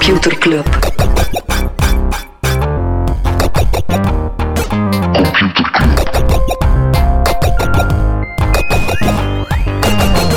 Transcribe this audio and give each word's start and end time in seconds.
Computer 0.00 0.30
Club. 0.38 0.66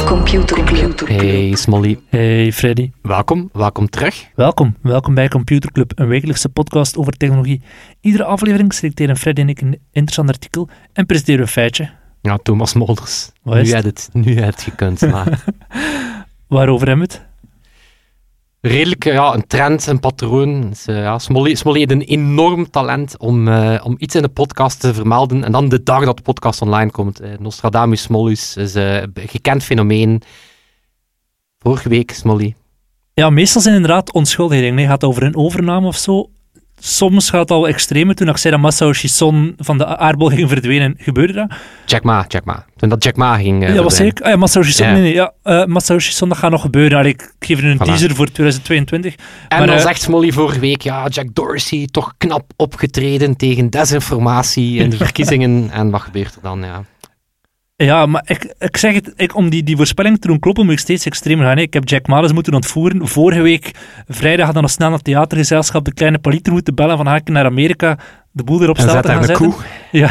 Computer 0.05 0.63
Club. 0.63 0.99
Hey 1.07 1.55
Smolly, 1.55 1.99
Hey 2.09 2.51
Freddy. 2.51 2.91
welkom, 3.01 3.49
welkom 3.53 3.89
terug. 3.89 4.27
Welkom, 4.35 4.75
welkom 4.81 5.13
bij 5.13 5.27
Computer 5.27 5.71
Club, 5.71 5.91
een 5.95 6.07
wekelijkse 6.07 6.49
podcast 6.49 6.97
over 6.97 7.13
technologie. 7.13 7.61
Iedere 8.01 8.23
aflevering 8.23 8.73
selecteren 8.73 9.17
Freddy 9.17 9.41
en 9.41 9.49
ik 9.49 9.61
een 9.61 9.79
interessant 9.91 10.29
artikel 10.29 10.69
en 10.93 11.05
presenteren 11.05 11.39
we 11.39 11.45
een 11.45 11.51
feitje. 11.53 11.89
Ja, 12.21 12.37
Thomas 12.37 12.73
Molders, 12.73 13.31
Wat 13.41 13.57
is 13.57 13.69
nu 13.69 13.75
het? 13.75 13.83
heb 13.85 13.95
het, 13.95 14.09
nu 14.13 14.35
heb 14.39 14.45
het 14.53 14.61
gekund. 14.61 15.01
Maar 15.01 15.43
Waarover 16.47 16.87
hebben 16.87 17.07
we 17.07 17.13
het? 17.13 17.25
Redelijk, 18.67 19.03
ja, 19.03 19.33
een 19.33 19.47
trend, 19.47 19.87
een 19.87 19.99
patroon. 19.99 20.69
Dus, 20.69 20.85
ja, 20.85 21.19
Smolly, 21.19 21.55
heeft 21.63 21.91
een 21.91 22.01
enorm 22.01 22.69
talent 22.69 23.17
om, 23.17 23.47
eh, 23.47 23.81
om 23.83 23.95
iets 23.97 24.15
in 24.15 24.21
de 24.21 24.29
podcast 24.29 24.79
te 24.79 24.93
vermelden 24.93 25.43
en 25.43 25.51
dan 25.51 25.69
de 25.69 25.83
dag 25.83 26.05
dat 26.05 26.17
de 26.17 26.23
podcast 26.23 26.61
online 26.61 26.91
komt. 26.91 27.19
Eh, 27.19 27.37
Nostradamus 27.39 28.01
Smollus 28.01 28.57
is 28.57 28.73
een 28.73 29.13
gekend 29.15 29.63
fenomeen. 29.63 30.21
Vorige 31.59 31.89
week, 31.89 32.11
Smolly. 32.11 32.55
Ja, 33.13 33.29
meestal 33.29 33.61
zijn 33.61 33.75
inderdaad 33.75 34.13
onschuldigheden. 34.13 34.77
Het 34.77 34.87
gaat 34.87 35.03
over 35.03 35.23
een 35.23 35.35
overname 35.35 35.87
of 35.87 35.97
zo. 35.97 36.29
Soms 36.79 37.29
gaat 37.29 37.39
het 37.39 37.51
al 37.51 37.67
extremer. 37.67 38.15
Toen 38.15 38.29
ik 38.29 38.37
zei 38.37 38.53
dat 38.53 38.63
Masayoshi 38.63 39.07
Son 39.07 39.53
van 39.57 39.77
de 39.77 39.85
aardbol 39.97 40.27
ging 40.27 40.49
verdwenen, 40.49 40.95
gebeurde 40.97 41.33
dat? 41.33 41.51
Jack 41.85 42.03
Ma, 42.03 42.25
Jack 42.27 42.45
Ma. 42.45 42.65
Toen 42.75 42.89
dat 42.89 43.03
Jack 43.03 43.15
Ma 43.15 43.35
ging 43.35 43.63
eh, 43.63 43.75
ja, 43.75 43.81
verdwijnen. 43.81 44.07
ik? 44.07 44.21
Ah, 44.21 44.77
ja. 44.77 44.91
Nee, 44.91 45.01
nee, 45.01 45.13
ja. 45.13 45.99
Son, 45.99 46.29
dat 46.29 46.37
gaat 46.37 46.51
nog 46.51 46.61
gebeuren. 46.61 46.97
Allee, 46.97 47.11
ik 47.11 47.33
geef 47.39 47.57
er 47.57 47.65
een 47.65 47.75
Voilà. 47.77 47.83
teaser 47.85 48.15
voor 48.15 48.25
2022. 48.31 49.15
En 49.47 49.57
Maar, 49.57 49.67
dan 49.67 49.75
eh, 49.75 49.81
zegt 49.81 50.01
Smolly 50.01 50.31
vorige 50.31 50.59
week, 50.59 50.81
ja, 50.81 51.07
Jack 51.07 51.27
Dorsey 51.33 51.87
toch 51.91 52.13
knap 52.17 52.51
opgetreden 52.55 53.35
tegen 53.37 53.69
desinformatie 53.69 54.79
in 54.79 54.89
de 54.89 54.97
verkiezingen. 55.05 55.69
en 55.71 55.89
wat 55.89 56.01
gebeurt 56.01 56.35
er 56.35 56.41
dan? 56.41 56.61
Ja. 56.63 56.83
Ja, 57.75 58.05
maar 58.05 58.23
ik, 58.25 58.53
ik 58.59 58.77
zeg 58.77 58.93
het, 58.93 59.13
ik, 59.15 59.35
om 59.35 59.49
die, 59.49 59.63
die 59.63 59.75
voorspelling 59.75 60.19
te 60.21 60.27
doen 60.27 60.39
kloppen, 60.39 60.63
moet 60.65 60.73
ik 60.73 60.79
steeds 60.79 61.05
extremer 61.05 61.45
gaan. 61.45 61.55
hè. 61.57 61.61
Ik 61.61 61.73
heb 61.73 61.87
Jack 61.89 62.07
Ma 62.07 62.21
eens 62.21 62.33
moeten 62.33 62.53
ontvoeren. 62.53 63.07
Vorige 63.07 63.41
week, 63.41 63.71
vrijdag, 64.07 64.45
had 64.45 64.53
dan 64.53 64.63
nog 64.63 64.71
snel 64.71 64.87
naar 64.87 64.97
het 64.97 65.05
theatergezelschap 65.05 65.85
de 65.85 65.93
kleine 65.93 66.19
paliter 66.19 66.53
moeten 66.53 66.75
bellen 66.75 66.97
van 66.97 67.07
haken 67.07 67.33
naar 67.33 67.45
Amerika, 67.45 67.97
de 68.31 68.43
boel 68.43 68.61
erop 68.61 68.77
En 68.77 68.81
staan 68.83 69.01
te 69.01 69.07
gaan 69.07 69.21
daar 69.21 69.29
een 69.29 69.35
zetten. 69.37 69.55
koe. 69.55 69.63
Ja, 69.91 70.09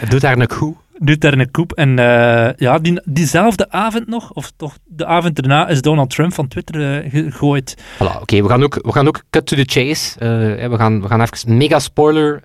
Het 0.00 0.10
doet 0.10 0.20
daar 0.20 0.38
een 0.38 0.46
koe. 0.46 0.74
Een 0.98 1.50
koep. 1.50 1.72
En 1.72 1.98
eh, 1.98 2.52
ja, 2.56 2.78
die, 2.78 3.00
diezelfde 3.04 3.70
avond 3.70 4.06
nog, 4.06 4.32
of 4.32 4.52
toch 4.56 4.78
de 4.84 5.06
avond 5.06 5.40
erna, 5.40 5.68
is 5.68 5.82
Donald 5.82 6.10
Trump 6.10 6.34
van 6.34 6.48
Twitter 6.48 7.04
eh, 7.04 7.10
gegooid. 7.10 7.76
Voilà, 7.94 8.20
oké, 8.20 8.42
we 8.42 8.48
gaan 8.48 8.62
ook, 8.62 8.78
we 8.82 8.92
gaan 8.92 9.06
ook 9.06 9.22
cut 9.30 9.46
to 9.46 9.56
the 9.56 9.64
chase. 9.66 10.18
Eh, 10.18 10.68
we, 10.68 10.76
gaan, 10.76 11.02
we 11.02 11.08
gaan 11.08 11.20
even, 11.20 11.56
mega 11.56 11.78
spoiler, 11.78 12.42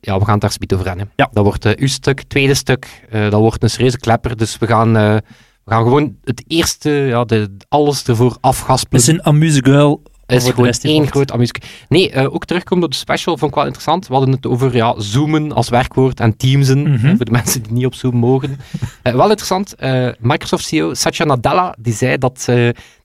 ja, 0.00 0.18
we 0.18 0.24
gaan 0.24 0.32
het 0.32 0.40
daar 0.40 0.52
speed 0.52 0.74
over 0.74 0.86
hebben. 0.86 1.10
Ja. 1.16 1.28
Dat 1.32 1.44
wordt 1.44 1.76
uw 1.76 1.88
stuk, 1.88 2.22
tweede 2.22 2.54
stuk, 2.54 3.06
dat 3.10 3.32
wordt 3.40 3.62
een 3.62 3.70
serieuze 3.70 3.98
klepper. 3.98 4.36
Dus 4.36 4.58
we 4.58 4.66
gaan, 4.66 4.92
we 4.92 5.22
gaan 5.66 5.82
gewoon 5.82 6.16
het 6.24 6.44
eerste, 6.46 6.90
ja, 6.90 7.24
de, 7.24 7.56
alles 7.68 8.04
ervoor 8.04 8.36
afgaspelen. 8.40 9.00
Het 9.00 9.10
is 9.10 9.18
een 9.18 9.22
amuse-guil. 9.22 10.02
Is 10.32 10.48
gewoon 10.48 10.72
één 10.82 11.06
groot 11.06 11.32
amusje. 11.32 11.52
Nee, 11.88 12.10
eh, 12.10 12.34
ook 12.34 12.44
terugkomen 12.44 12.84
op 12.84 12.90
de 12.90 12.96
special 12.96 13.36
vond 13.36 13.50
ik 13.50 13.56
wel 13.56 13.64
interessant. 13.66 14.06
We 14.06 14.12
hadden 14.14 14.32
het 14.34 14.46
over 14.46 14.74
ja, 14.76 14.94
zoomen 14.98 15.52
als 15.52 15.68
werkwoord 15.68 16.20
en 16.20 16.36
teamsen, 16.36 16.82
Mhm. 16.92 17.06
eh, 17.06 17.16
voor 17.16 17.24
de 17.24 17.30
mensen 17.40 17.62
die 17.62 17.72
niet 17.72 17.86
op 17.86 17.94
Zoom 17.94 18.16
mogen. 18.16 18.58
Eh, 19.02 19.12
wel 19.14 19.22
interessant, 19.28 19.74
eh, 19.74 20.08
Microsoft 20.18 20.64
CEO 20.64 20.94
Satya 20.94 21.24
Nadella 21.24 21.74
die 21.78 21.92
zei 21.94 22.18
dat 22.18 22.48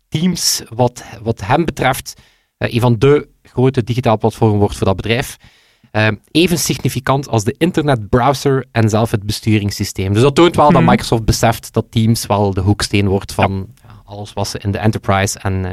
Teams, 0.09 0.61
wat, 0.75 1.03
wat 1.23 1.41
hem 1.45 1.65
betreft, 1.65 2.13
een 2.57 2.79
van 2.79 2.95
de 2.99 3.27
grote 3.43 3.83
digitale 3.83 4.17
platformen 4.17 4.59
wordt 4.59 4.75
voor 4.77 4.87
dat 4.87 4.95
bedrijf. 4.95 5.37
Even 6.31 6.57
significant 6.59 7.27
als 7.29 7.43
de 7.43 7.55
internetbrowser 7.57 8.65
en 8.71 8.89
zelf 8.89 9.11
het 9.11 9.23
besturingssysteem. 9.23 10.13
Dus 10.13 10.21
dat 10.21 10.35
toont 10.35 10.55
wel 10.55 10.71
dat 10.71 10.81
Mhm. 10.81 10.89
Microsoft 10.89 11.25
beseft 11.25 11.73
dat 11.73 11.85
Teams 11.89 12.25
wel 12.25 12.53
de 12.53 12.61
hoeksteen 12.61 13.07
wordt 13.07 13.33
van 13.33 13.67
alles 14.05 14.33
wat 14.33 14.47
ze 14.47 14.57
in 14.59 14.71
de 14.71 14.77
enterprise 14.77 15.39
en, 15.39 15.65
eh, 15.65 15.71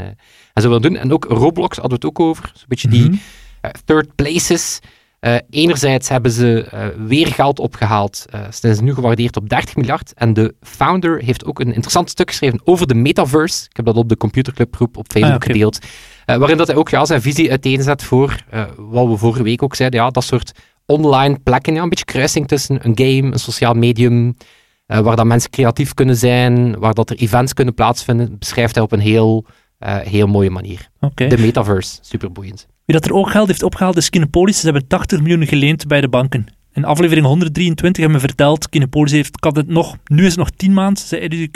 en 0.53 0.63
zo 0.63 0.67
willen 0.69 0.83
doen. 0.83 0.97
En 0.97 1.13
ook 1.13 1.25
Roblox 1.25 1.77
hadden 1.79 2.01
we 2.01 2.07
het 2.07 2.19
ook 2.19 2.27
over. 2.27 2.51
Zo'n 2.55 2.65
beetje 2.69 2.89
die 2.89 3.03
Mhm. 3.09 3.17
eh, 3.61 3.71
third 3.85 4.15
places. 4.15 4.79
Eh, 5.21 5.37
enerzijds 5.51 6.09
hebben 6.09 6.31
ze 6.31 6.67
weer 7.07 7.27
geld 7.27 7.59
opgehaald. 7.59 8.25
Eh, 8.31 8.41
ze 8.45 8.75
zijn 8.75 8.85
nu 8.85 8.95
gewaardeerd 8.95 9.37
op 9.37 9.49
30 9.49 9.77
miljard. 9.77 10.13
En 10.15 10.33
de 10.33 10.55
founder 10.61 11.23
heeft 11.23 11.45
ook 11.45 11.61
een 11.61 11.67
interessant 11.73 12.11
stuk 12.11 12.29
geschreven 12.29 12.61
over 12.65 12.87
de 12.87 12.95
metaverse. 12.95 13.65
Ik 13.71 13.77
heb 13.77 13.85
dat 13.85 13.97
op 13.97 14.09
de 14.09 14.17
computerclubgroep 14.17 14.97
op 14.97 15.07
Facebook 15.13 15.43
Ah, 15.43 15.47
gedeeld. 15.47 15.79
Waarin 16.27 16.57
dat 16.57 16.67
hij 16.67 16.77
ook 16.77 16.89
ja, 16.89 17.05
zijn 17.05 17.23
visie 17.23 17.51
uiteenzet 17.51 18.03
voor 18.03 18.37
wat 18.77 19.07
we 19.09 19.17
vorige 19.17 19.43
week 19.43 19.63
ook 19.63 19.75
zeiden. 19.75 20.01
Ja, 20.01 20.11
dat 20.11 20.25
soort 20.25 20.53
online 20.87 21.39
plekken. 21.39 21.75
Ja, 21.75 21.83
een 21.83 21.89
beetje 21.89 22.05
kruising 22.05 22.49
tussen 22.49 22.87
een 22.87 22.93
game, 22.99 23.33
een 23.33 23.39
sociaal 23.39 23.75
medium. 23.75 24.37
Eh, 24.93 25.01
waar 25.01 25.17
dat 25.17 25.27
mensen 25.27 25.51
creatief 25.51 25.95
kunnen 25.95 26.17
zijn. 26.17 26.79
Waar 26.79 26.95
dat 26.95 27.11
er 27.11 27.17
events 27.17 27.55
kunnen 27.55 27.75
plaatsvinden. 27.75 28.39
Beschrijft 28.39 28.75
hij 28.75 28.85
op 28.85 28.93
een 28.93 29.01
heel, 29.01 29.45
eh, 29.79 29.97
heel 29.97 30.27
mooie 30.27 30.51
manier. 30.51 30.89
De 31.15 31.39
metaverse, 31.39 31.99
super 32.01 32.33
boeiend. 32.33 32.67
Wie 32.85 32.97
dat 32.97 33.05
er 33.05 33.15
ook 33.15 33.31
geld 33.31 33.47
heeft 33.47 33.63
opgehaald 33.63 33.97
is 33.97 34.11
Kinepolis. 34.11 34.59
Ze 34.59 34.65
hebben 34.65 34.87
80 34.87 35.21
miljoen 35.21 35.47
geleend 35.47 35.87
bij 35.87 36.01
de 36.01 36.09
banken. 36.09 36.47
In 36.75 36.85
aflevering 36.85 37.27
123 37.27 38.03
hebben 38.03 38.21
we 38.21 38.27
verteld, 38.27 38.69
Kinepolis 38.69 39.13
heeft, 39.13 39.41
kan 39.41 39.57
het 39.57 39.69
nog, 39.69 39.97
nu 40.05 40.23
is 40.23 40.29
het 40.29 40.39
nog 40.39 40.51
10 40.51 40.73
maanden, 40.73 41.03
zei 41.03 41.21
Eddie 41.21 41.51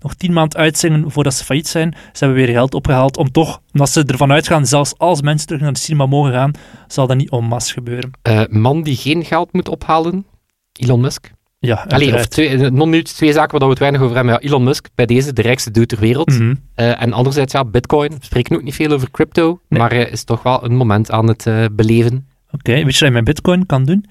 nog 0.00 0.14
10 0.14 0.32
maanden 0.32 0.58
uitzingen 0.58 1.10
voordat 1.10 1.34
ze 1.34 1.44
failliet 1.44 1.68
zijn. 1.68 1.94
Ze 2.12 2.24
hebben 2.24 2.44
weer 2.44 2.54
geld 2.54 2.74
opgehaald 2.74 3.16
om 3.16 3.30
toch, 3.30 3.60
omdat 3.72 3.90
ze 3.90 4.04
ervan 4.04 4.32
uitgaan, 4.32 4.66
zelfs 4.66 4.98
als 4.98 5.22
mensen 5.22 5.46
terug 5.46 5.62
naar 5.62 5.72
de 5.72 5.78
cinema 5.78 6.06
mogen 6.06 6.32
gaan, 6.32 6.52
zal 6.86 7.06
dat 7.06 7.16
niet 7.16 7.30
en 7.30 7.44
masse 7.44 7.72
gebeuren. 7.72 8.10
Eh, 8.22 8.42
man 8.48 8.82
die 8.82 8.96
geen 8.96 9.24
geld 9.24 9.52
moet 9.52 9.68
ophalen, 9.68 10.26
Elon 10.72 11.00
Musk. 11.00 11.32
Ja, 11.64 11.84
Allee, 11.88 12.14
of 12.14 12.26
twee, 12.26 12.48
eh, 12.48 12.70
non 12.70 12.90
nu 12.90 13.02
twee 13.02 13.32
zaken 13.32 13.50
waar 13.50 13.60
we 13.60 13.68
het 13.68 13.78
weinig 13.78 14.00
over 14.00 14.14
hebben. 14.16 14.34
Ja, 14.34 14.40
Elon 14.40 14.62
Musk, 14.64 14.88
bij 14.94 15.06
deze 15.06 15.32
de 15.32 15.42
rijkste 15.42 15.70
dude 15.70 15.86
ter 15.86 15.98
wereld. 15.98 16.28
Mhm. 16.30 16.54
Eh, 16.74 17.02
en 17.02 17.12
anderzijds, 17.12 17.52
ja, 17.52 17.64
bitcoin. 17.64 18.10
We 18.10 18.16
spreken 18.24 18.56
ook 18.56 18.62
niet 18.62 18.74
veel 18.74 18.90
over 18.90 19.10
crypto, 19.10 19.60
Nee. 19.68 19.80
maar 19.80 19.92
eh, 19.92 20.12
is 20.12 20.24
toch 20.24 20.42
wel 20.42 20.64
een 20.64 20.76
moment 20.76 21.10
aan 21.10 21.28
het 21.28 21.46
beleven. 21.76 22.28
Oké, 22.50 22.70
weet 22.72 22.78
je 22.78 22.84
wat 22.84 22.98
je 22.98 23.10
met 23.10 23.24
bitcoin 23.24 23.66
kan 23.66 23.84
doen? 23.84 24.04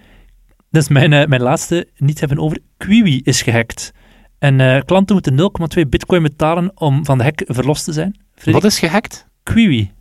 Dat 0.70 0.82
is 0.82 0.88
mijn, 0.90 1.30
mijn 1.30 1.42
laatste 1.42 1.88
niet 1.98 2.20
hebben 2.20 2.40
over. 2.40 2.58
Quiwi 2.78 3.22
is 3.24 3.42
gehackt. 3.42 3.92
En 4.40 4.86
klanten 4.86 5.16
moeten 5.16 5.36
0,2 5.36 5.90
bitcoin 5.90 6.24
betalen 6.24 6.72
om 6.76 7.06
van 7.06 7.18
de 7.18 7.24
hack 7.24 7.42
verlost 7.46 7.84
te 7.86 7.94
zijn. 7.94 8.20
Frederik? 8.36 8.62
Wat 8.62 8.72
is 8.72 8.80
gehackt? 8.80 9.28
Quiwi. 9.44 9.92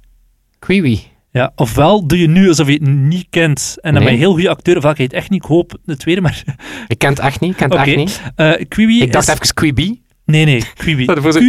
Quiwi. 0.59 1.10
Ja, 1.33 1.53
ofwel 1.57 2.07
doe 2.07 2.19
je 2.19 2.27
nu 2.29 2.49
alsof 2.49 2.67
je 2.67 2.73
het 2.73 2.83
niet 2.89 3.27
kent 3.31 3.77
en 3.81 3.93
dan 3.95 4.03
Nee. 4.03 4.03
ben 4.03 4.13
je 4.13 4.19
heel 4.19 4.33
goede 4.33 4.49
acteur, 4.49 4.77
ofwel 4.77 4.93
je 4.97 5.03
het 5.03 5.13
echt 5.13 5.31
niet. 5.31 5.43
Ik 5.43 5.49
hoop 5.49 5.79
de 5.85 5.97
tweede, 5.97 6.21
maar... 6.21 6.45
Ik 6.87 6.99
ken 6.99 7.09
het 7.11 7.19
echt 7.19 7.41
niet, 7.41 7.51
ik 7.51 7.57
ken 7.57 7.71
het 7.71 7.79
echt 7.89 7.97
niet. 7.97 8.21
Quiwi 8.69 9.01
Ik 9.03 9.13
dacht 9.13 9.29
is... 9.29 9.35
even 9.35 9.55
Quibi. 9.55 10.03
Nee, 10.25 10.45
nee, 10.45 10.63
Q-I- 10.75 11.07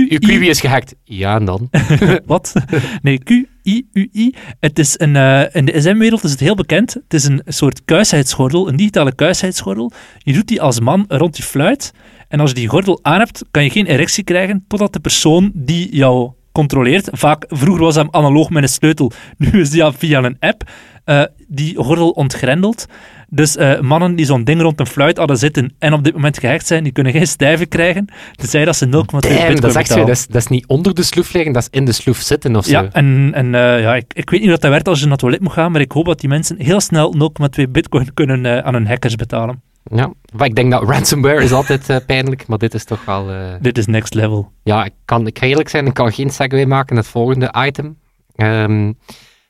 Uw 0.09 0.18
Quibi 0.28 0.50
is 0.50 0.59
gehackt. 0.59 0.96
Ja, 1.03 1.36
en 1.36 1.46
dan? 1.46 1.70
Wat? 2.25 2.53
Nee, 3.02 3.18
Q-I-U-I. 3.18 4.34
Het 4.59 4.80
is 4.80 5.00
een, 5.00 5.16
eh, 5.16 5.41
in 5.56 5.66
de 5.66 5.81
SM-wereld 5.81 6.24
is 6.24 6.31
het 6.31 6.40
heel 6.40 6.56
bekend. 6.56 6.94
Het 6.94 7.14
is 7.14 7.24
een 7.25 7.41
soort 7.46 7.81
kuisheidsgordel, 7.86 8.68
een 8.68 8.75
digitale 8.75 9.16
kuisheidsgordel. 9.16 9.91
Je 10.18 10.34
doet 10.34 10.47
die 10.47 10.62
als 10.62 10.80
man 10.80 11.06
rond 11.08 11.38
je 11.38 11.44
fluit. 11.44 11.94
En 12.28 12.40
als 12.40 12.50
je 12.50 12.56
die 12.56 12.68
gordel 12.68 13.00
aan 13.02 13.20
hebt, 13.20 13.44
kan 13.52 13.64
je 13.64 13.70
geen 13.70 13.86
erectie 13.86 14.24
krijgen 14.24 14.66
totdat 14.68 14.94
de 14.94 15.00
persoon 15.00 15.52
die 15.53 15.96
jou 15.96 16.31
controleert, 16.52 17.10
vaak, 17.12 17.46
vroeger 17.48 17.84
was 17.84 17.96
dat 17.96 18.08
analoog 18.12 18.50
met 18.50 18.64
een 18.64 18.70
sleutel, 18.70 19.12
nu 19.38 19.62
is 19.62 19.70
die 19.70 19.84
via 19.98 20.24
een 20.24 20.38
app, 20.40 20.64
eh, 21.06 21.24
die 21.48 21.76
gordel 21.76 22.09
ontgrendelt. 22.09 22.86
Dus 23.34 23.56
eh, 23.56 23.80
mannen 23.80 24.16
die 24.16 24.26
zo'n 24.26 24.44
ding 24.44 24.62
rond 24.62 24.80
een 24.80 24.88
fluit 24.88 25.18
hadden 25.18 25.38
zitten 25.38 25.74
en 25.80 25.94
op 25.94 26.03
dit 26.03 26.14
moment 26.14 26.40
gehackt 26.40 26.68
zijn, 26.68 26.84
die 26.84 26.92
kunnen 26.92 27.12
geen 27.12 27.28
stijve 27.28 27.66
krijgen, 27.66 28.08
tenzij 28.36 28.66
dat 28.66 28.76
ze 28.76 28.86
0,2 28.86 28.92
Damn, 28.92 29.22
bitcoin 29.22 29.56
dat 29.56 29.70
is 29.70 29.76
echt 29.76 29.88
zo. 29.88 29.94
betalen. 29.94 30.06
Dat 30.06 30.16
is, 30.16 30.28
dat 30.28 30.42
is 30.42 30.48
niet 30.48 30.68
onder 30.68 30.94
de 30.96 31.03
sloef 31.03 31.34
liggen, 31.34 31.53
dat 31.53 31.62
is 31.62 31.68
in 31.72 31.86
de 31.86 31.92
sloef 31.92 32.18
zitten 32.18 32.56
of 32.56 32.66
zo. 32.66 32.72
Ja, 32.72 32.90
en, 32.92 33.32
en 33.34 33.56
eh, 33.56 33.82
ja, 33.82 33.96
ik, 33.96 34.14
ik 34.14 34.30
weet 34.30 34.40
niet 34.40 34.50
hoe 34.50 34.59
dat 34.59 34.70
werkt 34.70 34.88
als 34.88 34.97
je 34.97 35.04
naar 35.04 35.14
het 35.14 35.22
toilet 35.22 35.42
moet 35.42 35.52
gaan, 35.52 35.72
maar 35.72 35.82
ik 35.82 35.92
hoop 35.92 36.06
dat 36.06 36.20
die 36.20 36.30
mensen 36.30 36.56
heel 36.59 36.80
snel 36.82 37.32
0,2 37.59 37.70
bitcoin 37.70 38.14
kunnen 38.14 38.64
aan 38.66 38.74
hun 38.74 38.88
hackers 38.88 39.16
betalen. 39.16 39.62
Ja. 39.84 40.14
Maar 40.36 40.48
ik 40.48 40.56
denk 40.56 40.72
dat 40.72 40.84
ransomware 40.84 41.44
is 41.44 41.52
altijd 41.52 41.90
eh, 41.90 41.98
pijnlijk, 42.06 42.48
maar 42.48 42.58
dit 42.58 42.74
is 42.74 42.84
toch 42.84 43.06
wel... 43.06 43.30
eh, 43.32 43.54
Dit 43.62 43.78
is 43.78 43.86
next 43.86 44.14
level. 44.14 44.52
Ja, 44.64 44.86
ik, 44.86 44.94
kan, 45.06 45.28
ik 45.28 45.40
ga 45.40 45.46
eerlijk 45.46 45.70
zijn, 45.70 45.86
ik 45.86 45.94
kan 45.94 46.12
geen 46.14 46.30
segue 46.30 46.66
maken 46.66 46.96
naar 46.96 47.04
het 47.04 47.12
volgende 47.12 47.54
item. 47.66 47.98
Ehm, 48.36 48.94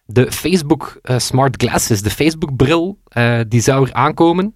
de 0.06 0.31
Facebook 0.31 1.00
eh, 1.01 1.18
Smart 1.18 1.63
Glasses, 1.63 2.01
de 2.01 2.10
Facebook-bril, 2.10 2.98
die 3.48 3.62
zou 3.62 3.88
er 3.88 3.94
aankomen. 3.94 4.56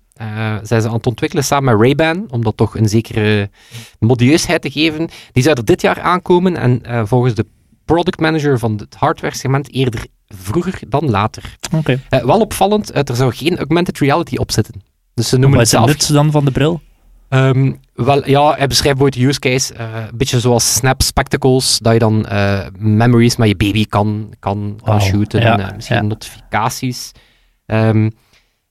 Zijn 0.61 0.81
ze 0.81 0.87
aan 0.87 0.93
het 0.93 1.07
ontwikkelen 1.07 1.43
samen 1.43 1.73
met 1.77 1.81
Ray-Ban, 1.81 2.25
om 2.31 2.43
dat 2.43 2.57
toch 2.57 2.77
een 2.77 2.89
zekere 2.89 3.49
modieusheid 3.99 4.61
te 4.61 4.71
geven. 4.71 5.09
Die 5.31 5.43
zou 5.43 5.55
er 5.57 5.65
dit 5.65 5.81
jaar 5.81 6.01
aankomen 6.01 6.57
en 6.57 7.07
volgens 7.07 7.33
de 7.35 7.45
product 7.85 8.19
manager 8.19 8.59
van 8.59 8.75
het 8.77 8.95
hardware-segment 8.95 9.73
eerder 9.73 10.05
vroeger 10.27 10.79
dan 10.87 11.09
later. 11.09 11.55
Oké. 11.75 12.01
Wel 12.09 12.39
opvallend, 12.39 12.95
er 13.09 13.15
zou 13.15 13.33
geen 13.33 13.57
augmented 13.57 13.99
reality 13.99 14.35
op 14.35 14.51
zitten. 14.51 14.81
Dus 15.15 15.29
ze 15.29 15.37
noemen 15.37 15.57
Wat 15.57 15.71
het 15.71 15.73
is 15.73 15.79
het 15.79 16.01
zelf 16.01 16.07
nut 16.07 16.17
dan 16.23 16.31
van 16.31 16.45
de 16.45 16.51
bril? 16.51 16.81
Ehm, 17.29 17.73
wel, 17.93 18.29
ja, 18.29 18.55
hij 18.55 18.67
beschrijft 18.67 18.97
bijvoorbeeld 18.97 19.13
de 19.13 19.27
use 19.27 19.39
case, 19.39 19.73
eh, 19.73 20.05
een 20.11 20.17
beetje 20.17 20.39
zoals 20.39 20.73
Snap 20.73 21.01
Spectacles, 21.01 21.79
dat 21.79 21.93
je 21.93 21.99
dan 21.99 22.25
eh, 22.25 22.65
memories 22.77 23.35
met 23.35 23.47
je 23.47 23.55
baby 23.55 23.85
kan, 23.85 24.33
kan, 24.39 24.79
shooten, 24.99 25.41
ja, 25.41 25.59
eh, 25.59 25.75
misschien 25.75 25.95
ja. 25.95 26.01
notificaties. 26.01 27.11
Ehm, 27.65 28.09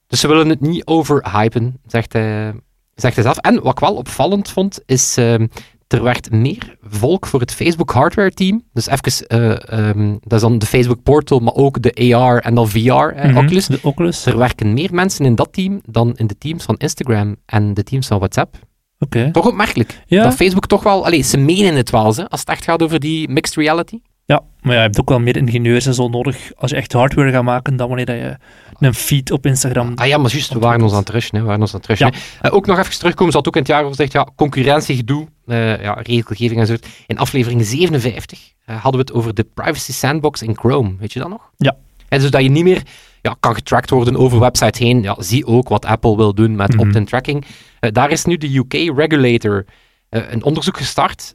dus 0.07 0.21
ze 0.21 0.29
willen 0.29 0.49
het 0.49 0.61
niet 0.61 0.87
overhypen, 0.87 1.81
zegt 1.87 2.13
hij, 2.13 2.53
zegt 2.95 3.15
hij 3.15 3.25
zelf. 3.25 3.37
En 3.39 3.63
wat 3.63 3.73
ik 3.73 3.79
wel 3.79 3.95
opvallend 3.95 4.51
vond, 4.51 4.81
is 4.87 5.17
ehm, 5.17 5.47
er 5.95 6.03
werd 6.03 6.31
meer 6.31 6.77
volk 6.83 7.27
voor 7.27 7.41
het 7.41 7.55
Facebook 7.55 7.91
hardware 7.91 8.31
team. 8.31 8.63
Dus 8.73 8.87
even, 8.89 9.27
eh, 9.27 9.89
ehm, 9.89 10.13
dat 10.21 10.33
is 10.33 10.41
dan 10.41 10.59
de 10.59 10.67
Facebook 10.67 11.03
portal, 11.03 11.39
maar 11.39 11.55
ook 11.55 11.83
de 11.83 12.15
AR 12.15 12.39
en 12.39 12.55
dan 12.55 12.69
VR, 12.69 12.79
eh, 12.79 13.29
Mhm, 13.29 13.37
Oculus. 13.37 13.67
De 13.67 13.79
Oculus. 13.83 14.27
Er 14.27 14.39
werken 14.39 14.73
meer 14.73 14.95
mensen 14.95 15.25
in 15.25 15.35
dat 15.35 15.53
team 15.53 15.81
dan 15.89 16.13
in 16.17 16.27
de 16.27 16.39
teams 16.39 16.65
van 16.65 16.77
Instagram 16.77 17.37
en 17.47 17.75
de 17.75 17.83
teams 17.83 18.07
van 18.07 18.19
WhatsApp. 18.19 18.57
Oké. 18.99 19.31
Toch 19.31 19.47
opmerkelijk. 19.47 20.03
Ja. 20.07 20.23
Dat 20.23 20.35
Facebook 20.35 20.67
toch 20.67 20.83
wel... 20.83 21.05
Allee, 21.05 21.23
ze 21.23 21.37
menen 21.37 21.75
het 21.75 21.91
wel, 21.91 22.15
hè, 22.15 22.29
als 22.29 22.41
het 22.41 22.49
echt 22.49 22.65
gaat 22.65 22.83
over 22.83 23.01
die 23.01 23.29
mixed 23.29 23.57
reality. 23.57 23.99
Ja, 24.27 24.43
maar 24.61 24.73
ja, 24.73 24.79
je 24.79 24.85
hebt 24.85 25.01
ook 25.01 25.09
wel 25.09 25.21
meer 25.21 25.37
ingenieurs 25.37 25.87
en 25.87 25.95
zo 25.95 26.09
nodig 26.09 26.53
als 26.57 26.71
je 26.71 26.77
echt 26.77 26.93
hardware 26.93 27.31
gaat 27.31 27.43
maken 27.43 27.77
dan 27.77 27.89
wanneer 27.89 28.07
dat 28.07 28.17
je 28.17 28.37
een 28.79 28.95
feed 28.95 29.31
op 29.31 29.47
Instagram... 29.47 29.93
Ah 29.95 30.07
ja, 30.07 30.19
maar 30.19 30.31
juist, 30.31 30.53
we 30.53 30.59
waren 30.59 30.83
ons 30.83 30.93
aan 30.93 30.99
het 30.99 31.09
rushen. 31.09 31.35
Hè, 31.35 31.41
we 31.41 31.47
waren 31.47 31.61
ons 31.61 31.75
aan 31.75 31.81
het 31.81 31.89
rushen 31.89 32.07
Ja. 32.13 32.13
Eh, 32.41 32.55
ook 32.55 32.67
nog 32.67 32.79
even 32.79 32.99
terugkomen, 32.99 33.33
ze 33.33 33.39
had 33.39 33.49
ook 33.49 33.55
in 33.55 33.61
het 33.61 33.71
jaar 33.71 33.81
over 33.83 33.91
gezegd, 33.97 34.13
ja, 34.13 34.29
concurrentiegedoe, 34.37 35.27
ja, 35.47 35.93
regelgeving 36.03 36.61
en 36.61 36.67
zo. 36.67 36.77
In 37.07 37.19
aflevering 37.19 37.65
57 37.67 38.53
eh, 38.65 38.75
hadden 38.83 39.01
we 39.01 39.07
het 39.07 39.13
over 39.13 39.35
de 39.35 39.47
privacy 39.55 39.93
sandbox 39.93 40.43
in 40.43 40.57
Chrome. 40.57 40.95
Weet 40.99 41.13
je 41.13 41.19
dat 41.19 41.29
nog? 41.29 41.51
Ja. 41.57 41.77
En 42.09 42.21
dus 42.21 42.31
dat 42.31 42.43
je 42.43 42.49
niet 42.51 42.65
meer 42.65 42.83
ja, 43.23 43.37
kan 43.41 43.55
getracked 43.55 43.91
worden 43.91 44.17
over 44.17 44.39
websites 44.41 44.79
heen. 44.79 45.03
Ja, 45.03 45.17
zie 45.19 45.47
ook 45.47 45.69
wat 45.69 45.85
Apple 45.85 46.17
wil 46.17 46.35
doen 46.35 46.57
met 46.57 46.71
Mhm. 46.75 46.81
opt-in 46.81 47.05
tracking. 47.05 47.45
Eh, 47.81 47.91
daar 47.93 48.11
is 48.11 48.25
nu 48.25 48.37
de 48.37 48.57
UK-regulator 48.57 49.65
een 50.11 50.45
onderzoek 50.45 50.77
gestart. 50.77 51.35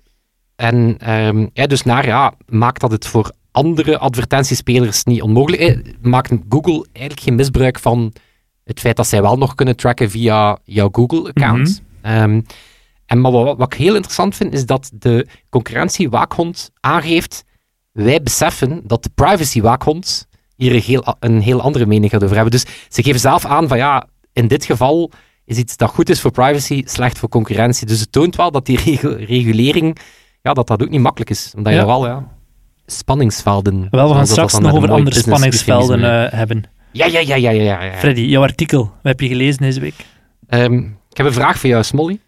En 0.56 0.96
ehm, 1.00 1.48
ja, 1.54 1.68
dus 1.68 1.84
naar, 1.84 2.06
ja, 2.06 2.34
maakt 2.48 2.82
dat 2.82 2.92
het 2.92 3.08
voor 3.08 3.32
andere 3.52 3.98
advertentiespelers 3.98 5.04
niet 5.04 5.22
onmogelijk? 5.22 5.62
Eh, 5.62 5.78
maakt 6.02 6.32
Google 6.50 6.86
eigenlijk 6.92 7.26
geen 7.26 7.36
misbruik 7.36 7.80
van 7.80 8.14
het 8.64 8.80
feit 8.80 8.96
dat 8.96 9.08
zij 9.08 9.22
wel 9.22 9.38
nog 9.38 9.56
kunnen 9.56 9.76
tracken 9.76 10.10
via 10.10 10.58
jouw 10.64 10.90
Google-account? 10.92 11.82
Ehm, 12.02 12.42
en 13.10 13.22
maar 13.22 13.32
wat, 13.32 13.58
wat 13.58 13.74
ik 13.74 13.80
heel 13.80 13.96
interessant 13.96 14.36
vind, 14.36 14.54
is 14.54 14.66
dat 14.66 14.92
de 14.94 15.28
concurrentiewaakhond 15.50 16.72
aangeeft 16.80 17.44
wij 17.92 18.22
beseffen 18.22 18.82
dat 18.84 19.04
de 19.04 19.10
privacy-waakhond 19.16 20.28
hier 20.56 20.74
een 20.74 20.82
heel, 20.82 21.16
een 21.20 21.42
heel 21.42 21.62
andere 21.62 21.86
mening 21.86 22.12
gaat 22.12 22.24
over 22.24 22.36
hebben. 22.36 22.52
Dus 22.52 22.66
ze 22.90 23.04
geven 23.04 23.20
zelf 23.20 23.46
aan 23.46 23.68
van 23.68 23.78
ja, 23.78 24.08
in 24.34 24.48
dit 24.48 24.66
geval 24.66 25.12
is 25.46 25.58
iets 25.58 25.78
dat 25.78 25.90
goed 25.90 26.10
is 26.10 26.22
voor 26.22 26.32
privacy, 26.32 26.84
slecht 26.86 27.18
voor 27.20 27.30
concurrentie. 27.30 27.88
Dus 27.88 28.00
het 28.00 28.12
toont 28.12 28.36
wel 28.36 28.52
dat 28.52 28.66
die 28.66 29.00
regulering, 29.26 29.98
ja, 30.42 30.54
dat 30.54 30.68
dat 30.68 30.82
ook 30.82 30.90
niet 30.90 31.02
makkelijk 31.02 31.30
is. 31.30 31.54
Omdat 31.56 31.74
je 31.74 31.80
Ja. 31.80 31.86
wel, 31.86 32.06
ja, 32.06 32.28
spanningsvelden... 32.86 33.88
Wel, 33.90 34.10
we 34.10 34.16
gaan 34.16 34.28
straks 34.28 34.60
nog 34.60 34.74
over 34.74 34.92
andere 34.92 35.20
spanningsvelden 35.20 36.04
eh, 36.04 36.38
hebben. 36.38 36.64
Ja, 36.92 37.06
ja, 37.06 37.20
ja, 37.20 37.36
ja, 37.36 37.50
ja, 37.50 37.64
ja. 37.64 37.84
ja. 37.84 37.98
Freddy, 37.98 38.22
jouw 38.22 38.42
artikel, 38.42 38.84
wat 38.84 38.92
heb 39.02 39.20
je 39.20 39.28
gelezen 39.28 39.62
deze 39.62 39.80
week? 39.80 40.06
Ehm, 40.48 40.78
ik 41.10 41.18
heb 41.18 41.26
een 41.26 41.34
vraag 41.34 41.60
voor 41.60 41.70
jou, 41.70 41.84
Smolly. 41.84 42.20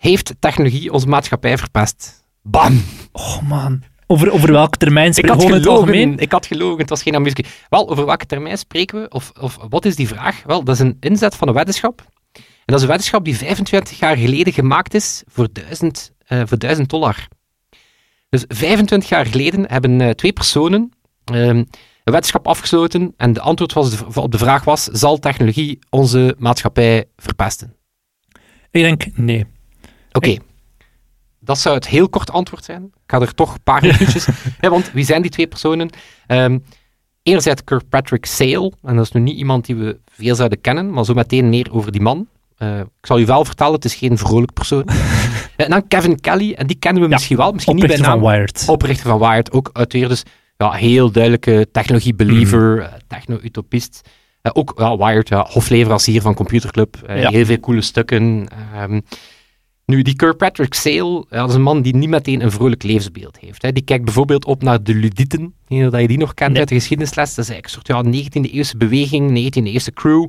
Heeft 0.00 0.34
technologie 0.38 0.92
onze 0.92 1.06
maatschappij 1.08 1.58
verpest? 1.58 2.24
Bam! 2.42 2.82
Oh 3.12 3.40
man, 3.42 3.82
over, 4.06 4.32
over 4.32 4.52
welke 4.52 4.76
termijn 4.76 5.06
Ik 5.06 5.12
spreken 5.12 5.34
had 5.36 5.42
we 5.42 5.48
in 5.48 5.54
het 5.54 5.62
gelogen, 5.62 5.86
algemeen? 5.86 6.18
ik 6.18 6.32
had 6.32 6.46
gelogen, 6.46 6.78
het 6.78 6.88
was 6.88 7.02
geen 7.02 7.14
amusement. 7.14 7.48
Wel, 7.68 7.90
over 7.90 8.06
welke 8.06 8.26
termijn 8.26 8.58
spreken 8.58 9.00
we? 9.00 9.08
Of, 9.08 9.32
of 9.40 9.58
wat 9.68 9.84
is 9.84 9.96
die 9.96 10.08
vraag? 10.08 10.42
Wel, 10.42 10.64
dat 10.64 10.74
is 10.74 10.80
een 10.80 10.96
inzet 11.00 11.34
van 11.36 11.48
een 11.48 11.54
weddenschap. 11.54 12.02
En 12.32 12.42
dat 12.64 12.74
is 12.76 12.82
een 12.82 12.88
weddenschap 12.88 13.24
die 13.24 13.36
25 13.36 13.98
jaar 13.98 14.16
geleden 14.16 14.52
gemaakt 14.52 14.94
is 14.94 15.22
voor 15.26 15.48
1000, 15.52 16.12
eh, 16.26 16.42
voor 16.44 16.58
1000 16.58 16.90
dollar. 16.90 17.28
Dus 18.28 18.44
25 18.48 19.08
jaar 19.08 19.26
geleden 19.26 19.64
hebben 19.68 20.00
eh, 20.00 20.10
twee 20.10 20.32
personen 20.32 20.92
ehm, 21.24 21.38
een 21.48 21.66
weddenschap 22.04 22.46
afgesloten 22.48 23.14
en 23.16 23.32
de 23.32 23.40
antwoord 23.40 23.72
was 23.72 23.90
de- 23.90 24.20
op 24.20 24.32
de 24.32 24.38
vraag 24.38 24.64
was, 24.64 24.84
zal 24.84 25.18
technologie 25.18 25.78
onze 25.90 26.34
maatschappij 26.38 27.04
verpesten? 27.16 27.74
Ik 28.70 28.82
denk, 28.82 29.16
nee. 29.16 29.46
Oké. 30.12 30.36
Dat 31.40 31.58
zou 31.58 31.74
het 31.74 31.86
heel 31.88 32.08
kort 32.08 32.30
antwoord 32.30 32.64
zijn. 32.64 32.82
Ik 32.84 32.90
ga 33.06 33.20
er 33.20 33.34
toch 33.34 33.54
een 33.54 33.62
paar 33.62 33.82
minuutjes... 33.86 34.26
ja, 34.60 34.70
want 34.70 34.92
wie 34.92 35.04
zijn 35.04 35.22
die 35.22 35.30
twee 35.30 35.46
personen? 35.46 35.90
Ehm 36.26 36.58
enerzijds 37.22 37.64
Kirkpatrick 37.64 38.26
Sale, 38.26 38.72
en 38.82 38.96
dat 38.96 39.04
is 39.04 39.12
nu 39.12 39.20
niet 39.20 39.36
iemand 39.36 39.66
die 39.66 39.76
we 39.76 39.98
veel 40.12 40.34
zouden 40.34 40.60
kennen, 40.60 40.90
maar 40.90 41.04
zo 41.04 41.14
meteen 41.14 41.48
meer 41.48 41.68
over 41.72 41.92
die 41.92 42.00
man. 42.00 42.26
Eh, 42.56 42.78
ik 42.78 42.86
zal 43.06 43.18
u 43.20 43.26
wel 43.26 43.44
vertellen, 43.44 43.74
het 43.74 43.84
is 43.84 43.94
geen 43.94 44.18
vrolijk 44.18 44.52
persoon. 44.52 44.84
en 45.56 45.70
dan 45.70 45.88
Kevin 45.88 46.20
Kelly, 46.20 46.52
en 46.52 46.66
die 46.66 46.76
kennen 46.78 47.02
we 47.02 47.08
Ja, 47.08 47.14
misschien 47.14 47.36
wel, 47.36 47.52
misschien 47.52 47.74
niet 47.76 47.86
bij 47.86 47.94
Oprichter 47.96 48.16
naam. 48.20 48.24
van 48.24 48.36
Wired. 48.38 48.64
Oprichter 48.68 49.08
van 49.10 49.18
Wired, 49.18 49.52
ook 49.52 49.70
uit 49.72 49.92
weer 49.92 50.08
dus 50.08 50.22
ja, 50.56 50.70
heel 50.72 51.10
duidelijke 51.10 51.68
technologie-believer, 51.72 52.80
eh, 52.82 52.92
techno-utopist. 53.06 54.08
Eh, 54.42 54.52
ook 54.54 54.72
ja, 54.76 54.96
Wired, 54.96 55.28
ja, 55.28 55.46
hofleverancier 55.48 56.20
van 56.22 56.34
Computerclub. 56.34 56.96
eh. 57.06 57.28
Heel 57.28 57.44
veel 57.44 57.60
coole 57.60 57.80
stukken. 57.80 58.48
Ehm, 58.74 59.00
nu, 59.90 60.02
die 60.02 60.16
Kirkpatrick 60.16 60.74
Sale, 60.74 61.24
dat 61.28 61.48
is 61.48 61.54
een 61.54 61.62
man 61.62 61.82
die 61.82 61.94
niet 61.96 62.08
meteen 62.08 62.42
een 62.42 62.50
vrolijk 62.50 62.82
levensbeeld 62.82 63.38
heeft. 63.40 63.62
Hè. 63.62 63.72
Die 63.72 63.82
kijkt 63.82 64.04
bijvoorbeeld 64.04 64.44
op 64.44 64.62
naar 64.62 64.82
de 64.82 64.94
Ludieten. 64.94 65.54
Of 65.68 66.00
je 66.00 66.06
die 66.06 66.18
nog 66.18 66.34
kent 66.34 66.50
Nee. 66.50 66.58
uit 66.58 66.68
de 66.68 66.74
geschiedenisles. 66.74 67.34
Dat 67.34 67.44
is 67.44 67.50
eigenlijk 67.50 67.86
een 67.86 67.94
soort 67.94 68.14
ja, 68.14 68.40
19e-eeuwse 68.40 68.76
beweging, 68.76 69.30
19e-eeuwse 69.30 69.92
crew. 69.94 70.26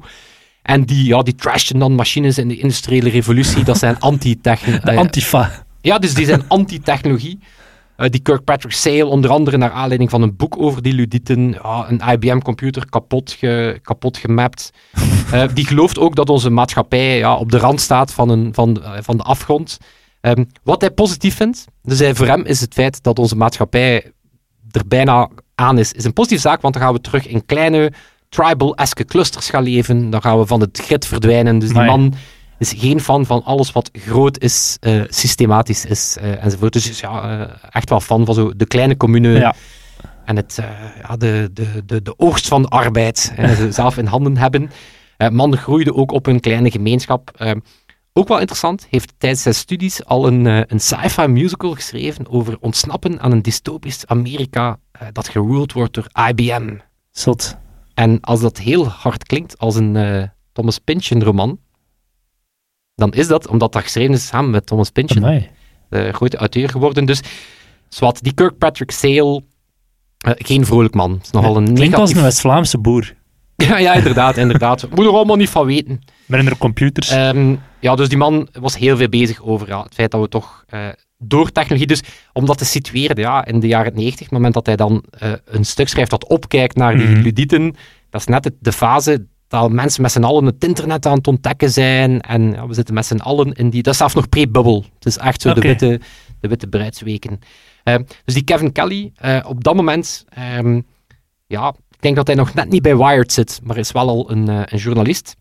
En 0.62 0.84
die, 0.84 1.06
ja, 1.06 1.22
die 1.22 1.36
trashten 1.36 1.80
dan 1.80 1.96
machines 1.96 2.38
in 2.38 2.48
de 2.48 2.58
industriële 2.58 3.10
revolutie. 3.10 3.64
Dat 3.64 3.78
zijn 3.78 4.00
anti-techno... 4.10 4.72
De 4.72 4.92
eh, 4.92 4.98
Antifa. 4.98 5.66
ja, 5.82 6.00
dus 6.00 6.14
die 6.14 6.26
zijn 6.26 6.44
anti-technologie. 6.48 7.40
Eh, 8.02 8.10
die 8.10 8.22
Kirkpatrick 8.22 8.72
Sale, 8.72 9.06
onder 9.06 9.32
andere 9.32 9.58
naar 9.58 9.72
aanleiding 9.72 10.10
van 10.10 10.22
een 10.22 10.36
boek 10.36 10.58
over 10.58 10.82
die 10.82 10.94
ludieten, 10.94 11.52
ja, 11.64 11.86
een 11.90 12.02
IBM-computer 12.12 12.90
kapot, 12.90 13.32
ge, 13.32 13.80
kapot 13.82 14.18
gemapt. 14.18 14.72
Eh, 15.32 15.44
die 15.54 15.66
gelooft 15.66 16.00
ook 16.00 16.16
dat 16.16 16.30
onze 16.30 16.50
maatschappij 16.50 17.18
ja, 17.18 17.36
op 17.36 17.52
de 17.52 17.58
rand 17.58 17.82
staat 17.82 18.14
van, 18.14 18.30
een, 18.30 18.54
van, 18.54 18.84
eh, 18.84 18.92
van 19.02 19.18
de 19.18 19.24
afgrond. 19.24 19.78
Ehm, 20.22 20.44
wat 20.64 20.82
hij 20.82 20.92
positief 20.92 21.36
vindt, 21.36 21.66
dus 21.82 22.00
hij, 22.00 22.16
voor 22.16 22.28
hem 22.28 22.46
is 22.46 22.62
het 22.62 22.74
feit 22.74 23.04
dat 23.04 23.20
onze 23.20 23.36
maatschappij 23.36 24.12
er 24.72 24.88
bijna 24.88 25.30
aan 25.56 25.78
is, 25.78 25.92
is 25.92 26.04
een 26.04 26.14
positieve 26.14 26.48
zaak, 26.48 26.62
want 26.62 26.74
dan 26.74 26.84
gaan 26.84 26.94
we 26.94 27.02
terug 27.02 27.28
in 27.28 27.46
kleine 27.46 27.92
tribal-eske 28.30 29.06
clusters 29.06 29.50
gaan 29.50 29.64
leven. 29.64 30.10
Dan 30.10 30.22
gaan 30.22 30.40
we 30.40 30.46
van 30.46 30.62
het 30.62 30.80
grid 30.84 31.06
verdwijnen. 31.06 31.60
Dus 31.60 31.70
die 31.70 31.82
man 31.82 32.14
is 32.62 32.74
geen 32.78 33.00
fan 33.00 33.26
van 33.26 33.44
alles 33.44 33.72
wat 33.72 33.90
groot 33.94 34.40
is, 34.40 34.78
eh, 34.80 35.02
systematisch 35.08 35.86
is 35.86 36.18
eh, 36.20 36.44
enzovoort. 36.44 36.74
Dus 36.74 37.00
ja, 37.00 37.40
eh, 37.40 37.56
echt 37.70 37.90
wel 37.90 38.00
fan 38.00 38.26
van 38.26 38.36
zo 38.36 38.56
de 38.56 38.66
kleine 38.66 38.98
commune 38.98 39.30
Ja. 39.30 39.56
en 40.26 40.36
het, 40.36 40.60
ja, 41.02 41.18
de, 41.18 41.50
de, 41.54 41.86
de, 41.86 42.02
de 42.02 42.14
oogst 42.18 42.48
van 42.48 42.62
de 42.62 42.68
arbeid 42.68 43.34
ze 43.36 43.68
zelf 43.82 43.98
in 43.98 44.06
handen 44.06 44.38
hebben. 44.38 44.72
Man 45.32 45.58
groeide 45.58 45.94
ook 45.94 46.12
op 46.12 46.28
een 46.28 46.40
kleine 46.40 46.72
gemeenschap. 46.72 47.32
Eh, 47.36 47.52
ook 48.14 48.28
wel 48.28 48.40
interessant, 48.40 48.88
heeft 48.90 49.14
tijdens 49.18 49.42
zijn 49.42 49.56
studies 49.56 50.06
al 50.06 50.28
een, 50.28 50.46
een 50.46 50.80
sci-fi 50.80 51.28
musical 51.28 51.74
geschreven 51.74 52.30
over 52.30 52.58
ontsnappen 52.60 53.20
aan 53.20 53.32
een 53.32 53.42
dystopisch 53.42 54.06
Amerika 54.06 54.80
dat 55.12 55.28
geruled 55.28 55.74
wordt 55.74 55.94
door 55.94 56.08
IBM. 56.30 56.78
Zot. 57.12 57.58
En 57.94 58.20
als 58.22 58.42
dat 58.42 58.58
heel 58.58 58.88
hard 58.88 59.24
klinkt 59.24 59.58
als 59.58 59.76
een 59.76 60.30
Thomas 60.54 60.80
Pynchon 60.80 61.24
roman, 61.24 61.60
dan 62.96 63.14
is 63.14 63.28
dat 63.28 63.48
omdat 63.48 63.74
dat 63.74 63.84
geschreven 63.84 64.14
is 64.14 64.28
samen 64.28 64.50
met 64.50 64.66
Thomas 64.66 64.90
Pynchon, 64.90 65.44
de 65.90 66.12
grote 66.12 66.38
auteur 66.38 66.70
geworden. 66.70 67.06
Dus 67.06 67.22
zwart, 67.90 68.24
die 68.24 68.34
Kirkpatrick 68.34 68.92
Sale, 68.92 69.44
eh, 70.18 70.32
geen 70.38 70.66
vrolijk 70.66 70.94
man. 70.94 71.20
is 71.24 71.32
nogal 71.32 71.58
een 71.58 71.74
Klinkt 71.74 71.82
als 71.82 71.92
negatief... 71.94 72.18
een 72.18 72.24
West-Vlaamse 72.24 72.78
boer. 72.78 73.14
Ja, 73.56 73.78
ja, 73.78 73.94
inderdaad, 73.94 74.38
inderdaad. 74.38 74.88
Moet 74.90 75.06
er 75.06 75.12
allemaal 75.12 75.36
niet 75.36 75.50
van 75.50 75.66
weten. 75.66 76.02
Met 76.26 76.46
een 76.46 76.58
computers. 76.58 77.10
Ehm, 77.10 77.56
ja, 77.80 77.96
dus 77.96 78.10
die 78.10 78.18
man 78.18 78.48
was 78.52 78.78
heel 78.78 78.98
veel 78.98 79.10
bezig 79.10 79.44
over 79.44 79.68
ja, 79.68 79.84
het 79.84 79.94
feit 79.94 80.12
dat 80.12 80.22
we 80.22 80.28
toch 80.28 80.64
eh, 80.68 80.88
door 81.18 81.52
technologie, 81.52 81.88
dus 81.88 82.04
om 82.34 82.46
dat 82.46 82.58
te 82.58 82.66
situeren 82.66 83.18
ja, 83.18 83.46
in 83.46 83.60
de 83.60 83.68
jaren 83.68 83.94
90, 83.94 84.14
op 84.14 84.20
het 84.20 84.32
moment 84.32 84.54
dat 84.54 84.66
hij 84.66 84.76
dan 84.76 85.04
eh, 85.10 85.32
een 85.46 85.66
stuk 85.66 85.88
schrijft 85.88 86.12
dat 86.12 86.28
opkijkt 86.28 86.76
naar 86.76 86.98
die 86.98 87.08
ludieten, 87.08 87.76
dat 88.10 88.22
is 88.22 88.28
net 88.28 88.52
de 88.60 88.72
fase 88.72 89.28
dat 89.52 89.72
mensen 89.72 90.02
met 90.02 90.12
z'n 90.12 90.24
allen 90.24 90.46
het 90.46 90.64
internet 90.64 91.06
aan 91.06 91.18
het 91.18 91.28
ontdekken 91.28 91.72
zijn 91.72 92.22
en 92.22 92.52
ja, 92.52 92.68
we 92.68 92.74
zitten 92.74 92.94
met 92.94 93.06
z'n 93.06 93.18
allen 93.18 93.52
in 93.52 93.70
die, 93.70 93.84
dat 93.84 93.94
is 93.94 94.00
zelfs 94.00 94.14
nog 94.14 94.30
pre-bubble. 94.30 94.84
Het 94.96 95.06
is 95.06 95.18
echt 95.18 95.42
zo 95.42 95.54
de, 95.54 95.62
witte, 95.62 96.00
de 96.40 96.48
witte 96.48 96.68
bruidsweken. 96.68 97.40
Ehm, 97.84 98.04
dus 98.26 98.34
die 98.34 98.44
Kevin 98.44 98.72
Kelly, 98.72 99.12
eh, 99.16 99.40
op 99.48 99.64
dat 99.64 99.76
moment, 99.76 100.26
ehm, 100.30 100.82
ja, 101.48 101.68
ik 101.90 102.02
denk 102.02 102.16
dat 102.16 102.28
hij 102.28 102.36
nog 102.36 102.54
net 102.54 102.70
niet 102.70 102.82
bij 102.82 102.98
Wired 102.98 103.32
zit, 103.32 103.60
maar 103.64 103.78
is 103.78 103.92
wel 103.92 104.10
al 104.10 104.32
een, 104.32 104.50
eh, 104.50 104.62
een 104.66 104.78
journalist. 104.78 105.36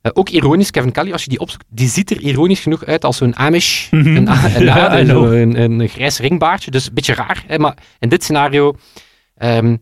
Eh, 0.00 0.10
ook 0.14 0.28
ironisch, 0.28 0.70
Kevin 0.70 0.92
Kelly, 0.92 1.12
als 1.12 1.22
je 1.22 1.28
die 1.28 1.38
opzoekt, 1.38 1.64
die 1.68 1.88
ziet 1.88 2.10
er 2.10 2.20
ironisch 2.20 2.60
genoeg 2.60 2.84
uit 2.84 3.04
als 3.04 3.16
zo'n 3.16 3.36
Amish. 3.36 3.90
Mhm. 3.90 4.16
Een, 4.16 4.28
een, 4.56 4.64
Ja, 4.64 4.98
een, 4.98 5.06
I 5.06 5.08
know. 5.08 5.34
een, 5.34 5.60
een, 5.60 5.88
grijs 5.88 6.18
ringbaardje, 6.18 6.70
dus 6.70 6.86
een 6.86 6.94
beetje 6.94 7.14
raar. 7.14 7.44
Hè, 7.46 7.58
maar 7.58 7.76
in 7.98 8.08
dit 8.08 8.22
scenario, 8.22 8.76
ehm, 9.36 9.76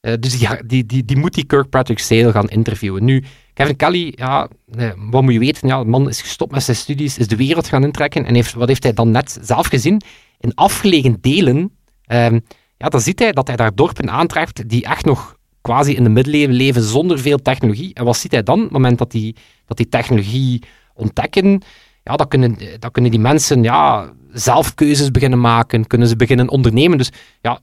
Eh, 0.00 0.14
dus 0.20 0.38
die, 0.38 0.48
die, 0.66 0.86
die, 0.86 1.04
die 1.04 1.16
moet 1.16 1.34
die 1.34 1.44
Kirkpatrick 1.44 1.98
Sale 1.98 2.32
gaan 2.32 2.48
interviewen. 2.48 3.04
Nu, 3.04 3.24
Kevin 3.54 3.76
Kelly, 3.76 4.12
ja, 4.16 4.48
eh, 4.70 4.90
wat 5.10 5.22
moet 5.22 5.32
je 5.32 5.38
weten? 5.38 5.68
Ja, 5.68 5.78
de 5.82 5.88
man 5.88 6.08
is 6.08 6.20
gestopt 6.20 6.52
met 6.52 6.62
zijn 6.62 6.76
studies, 6.76 7.18
is 7.18 7.28
de 7.28 7.36
wereld 7.36 7.68
gaan 7.68 7.84
intrekken. 7.84 8.24
En 8.24 8.34
heeft, 8.34 8.52
wat 8.52 8.68
heeft 8.68 8.82
hij 8.82 8.92
dan 8.92 9.10
net 9.10 9.38
zelf 9.42 9.66
gezien? 9.66 10.00
In 10.38 10.54
afgelegen 10.54 11.18
delen, 11.20 11.72
ehm, 12.04 12.38
ja, 12.76 12.88
dan 12.88 13.00
ziet 13.00 13.18
hij 13.18 13.32
dat 13.32 13.46
hij 13.46 13.56
daar 13.56 13.74
dorpen 13.74 14.10
aantreft 14.10 14.68
die 14.68 14.84
echt 14.84 15.04
nog 15.04 15.36
quasi 15.60 15.94
in 15.94 16.02
de 16.02 16.10
middeleeuwen 16.10 16.54
leven 16.54 16.82
zonder 16.82 17.18
veel 17.18 17.38
technologie. 17.38 17.94
En 17.94 18.04
wat 18.04 18.16
ziet 18.16 18.32
hij 18.32 18.42
dan? 18.42 18.58
Op 18.58 18.62
het 18.62 18.72
moment 18.72 18.98
dat 18.98 19.10
die, 19.10 19.36
dat 19.66 19.76
die 19.76 19.88
technologie 19.88 20.62
ontdekken, 20.94 21.62
ja, 22.04 22.16
dan 22.16 22.28
kunnen, 22.28 22.56
dan 22.78 22.90
kunnen 22.90 23.10
die 23.10 23.20
mensen 23.20 23.62
ja, 23.62 24.12
zelf 24.32 24.74
keuzes 24.74 25.10
beginnen 25.10 25.40
maken, 25.40 25.86
kunnen 25.86 26.08
ze 26.08 26.16
beginnen 26.16 26.48
ondernemen. 26.48 26.98
Dus 26.98 27.10
ja, 27.40 27.60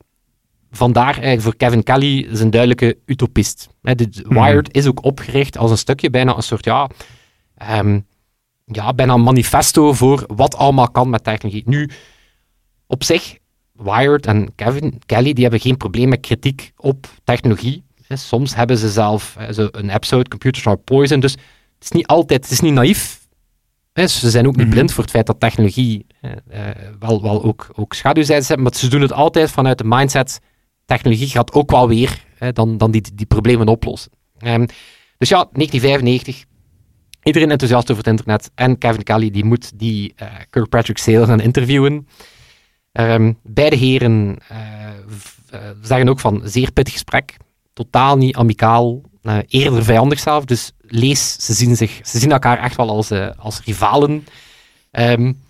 vandaar 0.76 1.14
eigenlijk 1.14 1.42
voor 1.42 1.56
Kevin 1.56 1.84
Kelly 1.84 2.20
is 2.20 2.40
een 2.40 2.50
duidelijke 2.50 2.98
utopist. 3.06 3.68
de 3.82 4.26
Wired 4.28 4.74
is 4.74 4.86
ook 4.86 5.04
opgericht 5.04 5.58
als 5.58 5.72
een 5.72 5.78
stukje, 5.78 6.10
bijna 6.10 6.36
een 6.36 6.44
soort, 6.44 6.66
ja, 6.66 6.90
ehm, 7.58 8.00
ja, 8.66 8.94
bijna 8.94 9.14
een 9.14 9.24
manifesto 9.24 9.94
voor 9.94 10.24
wat 10.28 10.56
allemaal 10.56 10.92
kan 10.92 11.10
met 11.10 11.24
technologie. 11.24 11.64
Nu, 11.66 11.90
op 12.88 13.04
zich, 13.04 13.38
Wired 13.72 14.26
en 14.26 14.56
Kevin 14.56 15.02
Kelly, 15.06 15.34
die 15.34 15.44
hebben 15.44 15.62
geen 15.62 15.78
probleem 15.78 16.10
met 16.10 16.20
kritiek 16.20 16.72
op 16.78 17.08
technologie. 17.24 17.84
Soms 18.10 18.56
hebben 18.56 18.78
ze 18.78 18.90
zelf 18.90 19.36
een 19.72 19.90
episode, 19.90 20.30
Computers 20.30 20.68
Are 20.68 20.78
Poison, 20.78 21.20
dus 21.20 21.32
het 21.32 21.84
is 21.84 21.92
niet 21.92 22.08
altijd, 22.08 22.44
het 22.44 22.52
is 22.52 22.60
niet 22.60 22.74
naïef. 22.74 23.24
Ze 23.94 24.30
zijn 24.30 24.48
ook 24.48 24.56
niet 24.56 24.66
mhm. 24.66 24.76
blind 24.76 24.94
voor 24.94 25.04
het 25.04 25.12
feit 25.12 25.26
dat 25.26 25.40
technologie 25.40 26.06
eh, 26.22 26.32
wel, 27.00 27.22
wel 27.22 27.44
ook, 27.44 27.70
ook 27.76 27.94
schaduwzijdes 27.94 28.48
heeft, 28.48 28.60
maar 28.60 28.76
ze 28.76 28.88
doen 28.88 29.02
het 29.02 29.14
altijd 29.14 29.52
vanuit 29.52 29.78
de 29.78 29.84
mindset 29.88 30.40
technologie 30.86 31.28
gaat 31.28 31.54
ook 31.54 31.72
wel 31.72 31.88
weer 31.88 32.24
hè, 32.38 32.52
dan, 32.52 32.78
dan 32.78 32.92
die, 32.92 33.02
die 33.14 33.26
problemen 33.26 33.68
oplossen. 33.68 34.12
Um, 34.40 34.66
dus 35.18 35.30
ja, 35.30 35.48
1995. 35.52 36.46
Iedereen 37.24 37.52
enthousiast 37.52 37.92
over 37.92 38.04
het 38.04 38.12
internet. 38.12 38.52
En 38.56 38.78
Kevin 38.78 39.04
Kelly 39.04 39.32
die 39.32 39.46
moet 39.46 39.80
die 39.80 40.14
uh, 40.22 40.28
Kirkpatrick 40.50 40.98
Sale 40.98 41.26
gaan 41.26 41.40
interviewen. 41.40 42.08
Um, 42.92 43.40
beide 43.44 43.76
heren 43.76 44.38
uh, 44.52 45.60
zeggen 45.82 46.10
ook 46.10 46.20
van 46.20 46.42
zeer 46.44 46.72
pittig 46.72 46.94
gesprek. 46.94 47.38
Totaal 47.74 48.18
niet 48.18 48.36
amicaal. 48.36 49.02
Eerder 49.48 49.84
vijandig 49.84 50.20
zelf. 50.20 50.46
Dus 50.46 50.72
lees, 50.80 51.36
ze 51.46 51.54
zien, 51.54 51.76
zich, 51.76 52.00
ze 52.04 52.20
zien 52.20 52.32
elkaar 52.32 52.60
echt 52.60 52.76
wel 52.76 52.90
als, 52.90 53.12
als 53.38 53.62
rivalen. 53.64 54.26
Um, 54.92 55.44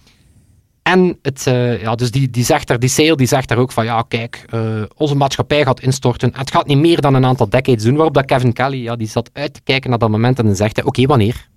en 0.86 1.20
het, 1.22 1.46
uh, 1.48 1.82
ja, 1.82 1.96
dus 1.96 2.12
die, 2.12 2.30
die, 2.30 2.44
zegt 2.44 2.68
daar, 2.68 2.80
die 2.80 2.90
sale 2.90 3.16
die 3.16 3.28
zegt 3.28 3.48
daar 3.48 3.58
ook 3.58 3.72
van, 3.72 3.86
ja, 3.86 4.02
kijk, 4.08 4.46
uh, 4.54 4.84
onze 4.96 5.16
maatschappij 5.16 5.64
gaat 5.64 5.80
instorten. 5.80 6.32
Het 6.36 6.52
gaat 6.52 6.68
niet 6.68 6.78
meer 6.78 7.02
dan 7.02 7.14
een 7.14 7.26
aantal 7.26 7.50
decades 7.50 7.84
doen, 7.84 7.96
waarop 7.96 8.14
dat 8.14 8.26
Kevin 8.26 8.54
Kelly, 8.54 8.84
ja, 8.84 8.96
die 8.96 9.08
zat 9.08 9.30
uit 9.34 9.54
te 9.54 9.62
kijken 9.64 9.90
naar 9.90 10.00
dat 10.00 10.10
moment 10.10 10.40
en 10.40 10.46
dan 10.46 10.56
zegt 10.56 10.76
hij, 10.76 10.86
oké, 10.86 11.06
wanneer? 11.06 11.48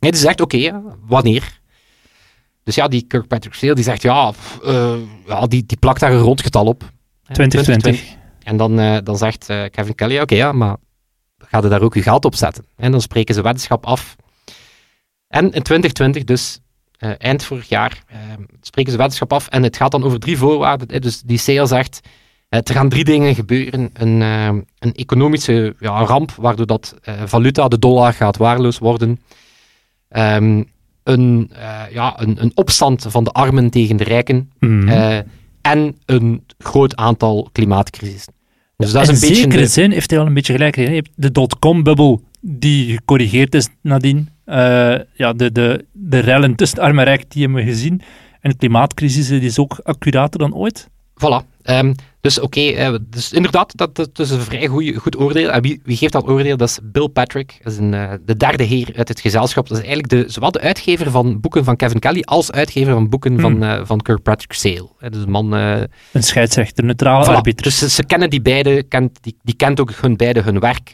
Nee, 0.00 0.10
die 0.10 0.20
zegt, 0.20 0.40
oké, 0.40 0.82
wanneer? 1.06 1.60
Dus 2.62 2.74
ja, 2.74 2.88
die 2.88 3.02
Kirkpatrick 3.02 3.54
Sale, 3.54 3.74
die 3.74 3.84
zegt, 3.84 4.02
ja, 4.02 4.32
uh, 4.64 4.94
ja 5.26 5.46
die, 5.46 5.66
die 5.66 5.78
plakt 5.78 6.00
daar 6.00 6.12
een 6.12 6.20
rondgetal 6.20 6.66
op. 6.66 6.90
2020. 7.32 8.14
En 8.42 8.56
dan, 8.56 9.00
dan 9.04 9.16
zegt 9.16 9.46
Kevin 9.46 9.94
Kelly, 9.94 10.20
oké, 10.20 10.34
ja, 10.34 10.52
maar 10.52 10.76
ga 11.38 11.60
je 11.62 11.68
daar 11.68 11.82
ook 11.82 11.94
je 11.94 12.02
geld 12.02 12.24
op 12.24 12.34
zetten? 12.34 12.64
En 12.76 12.90
dan 12.90 13.00
spreken 13.00 13.34
ze 13.34 13.42
weddenschap 13.42 13.86
af. 13.86 14.16
En 15.28 15.44
in 15.44 15.62
2020 15.62 16.24
dus 16.24 16.60
uh, 17.00 17.10
eind 17.18 17.44
vorig 17.44 17.68
jaar 17.68 18.02
uh, 18.12 18.18
spreken 18.60 18.92
ze 18.92 18.98
wetenschap 18.98 19.32
af 19.32 19.48
en 19.48 19.62
het 19.62 19.76
gaat 19.76 19.90
dan 19.90 20.04
over 20.04 20.18
drie 20.18 20.38
voorwaarden. 20.38 21.00
Dus 21.00 21.20
die 21.20 21.38
sale 21.38 21.66
zegt, 21.66 22.00
uh, 22.50 22.60
er 22.62 22.74
gaan 22.74 22.88
drie 22.88 23.04
dingen 23.04 23.34
gebeuren. 23.34 23.90
Een, 23.92 24.20
een 24.78 24.94
economische 24.94 25.74
ja, 25.78 26.04
ramp, 26.04 26.30
waardoor 26.30 26.66
dat 26.66 26.94
valuta, 27.24 27.68
de 27.68 27.78
dollar, 27.78 28.12
gaat 28.12 28.36
waardeloos 28.36 28.78
worden. 28.78 29.20
Um, 30.10 30.74
een, 31.02 31.50
ja, 31.90 32.20
een, 32.20 32.42
een, 32.42 32.52
opstand 32.54 33.06
van 33.08 33.24
de 33.24 33.30
armen 33.30 33.70
tegen 33.70 33.96
de 33.96 34.04
rijken. 34.04 34.50
Mm. 34.58 34.88
en 35.60 35.96
een 36.04 36.44
groot 36.58 36.96
aantal 36.96 37.48
klimaatcrisis. 37.52 38.26
Dus 38.76 38.92
dat 38.92 39.02
is 39.02 39.08
een 39.08 39.14
in 39.14 39.20
beetje 39.20 39.34
zekere 39.34 39.66
zin 39.66 39.90
heeft 39.90 40.10
hij 40.10 40.18
al 40.18 40.26
een 40.26 40.34
beetje 40.34 40.52
gelijk. 40.52 40.76
Je 40.76 40.88
hebt 40.88 41.10
de 41.14 41.32
dotcom-bubbel 41.32 42.22
die 42.48 42.94
gecorrigeerd 42.94 43.54
is 43.54 43.68
nadien. 43.80 44.28
Uh, 44.46 44.54
ja, 45.14 45.32
de, 45.32 45.52
de, 45.52 45.84
de 45.92 46.18
rellen 46.18 46.54
tussen 46.54 46.78
arm 46.78 46.98
en 46.98 47.04
rijk, 47.04 47.30
die 47.30 47.42
hebben 47.42 47.64
we 47.64 47.70
gezien. 47.70 48.02
En 48.40 48.50
de 48.50 48.56
klimaatcrisis 48.56 49.28
die 49.28 49.40
is 49.40 49.58
ook 49.58 49.80
accurater 49.82 50.38
dan 50.38 50.54
ooit. 50.54 50.88
Voilà. 51.14 51.54
Um, 51.70 51.94
dus 52.20 52.40
oké, 52.40 52.58
okay, 52.58 52.72
uh, 52.72 52.86
eh, 52.86 53.00
dus 53.10 53.32
inderdaad, 53.32 53.76
dat, 53.76 53.94
dat, 53.94 54.18
is 54.18 54.30
een 54.30 54.40
vrij 54.40 54.66
goeie, 54.66 54.94
goed 54.94 55.18
oordeel. 55.18 55.50
En 55.50 55.62
wie, 55.62 55.80
wie 55.84 55.96
geeft 55.96 56.12
dat 56.12 56.28
oordeel? 56.28 56.56
Dat 56.56 56.68
is 56.68 56.78
Bill 56.82 57.08
Patrick, 57.08 57.58
dat 57.62 57.72
is 57.72 57.78
een, 57.78 57.92
uh, 57.92 58.12
de 58.24 58.36
derde 58.36 58.62
heer 58.62 58.92
uit 58.96 59.08
het 59.08 59.20
gezelschap. 59.20 59.68
Dat 59.68 59.78
is 59.78 59.84
eigenlijk 59.84 60.12
de, 60.12 60.32
zowel 60.32 60.50
de 60.50 60.60
uitgever 60.60 61.10
van 61.10 61.40
boeken 61.40 61.64
van 61.64 61.76
Kevin 61.76 61.98
Kelly 61.98 62.22
als 62.22 62.52
uitgever 62.52 62.92
van 62.92 63.08
boeken 63.08 63.32
hmm. 63.32 63.40
van, 63.40 63.62
uh, 63.62 63.80
van 63.84 64.00
Kirkpatrick 64.00 64.52
Sale. 64.52 64.88
dus 64.98 65.22
een 65.22 65.30
man... 65.30 65.52
een 65.52 65.88
scheidsrechter, 66.12 66.84
neutrale 66.84 67.24
voilà. 67.24 67.34
arbiter. 67.34 67.64
Dus 67.64 67.78
ze, 67.78 67.90
ze, 67.90 68.04
kennen 68.04 68.30
die 68.30 68.42
beide, 68.42 68.82
kent, 68.82 69.18
die, 69.20 69.36
die 69.42 69.56
kent 69.56 69.80
ook 69.80 69.92
hun 69.94 70.16
beide 70.16 70.40
hun 70.40 70.60
werk. 70.60 70.92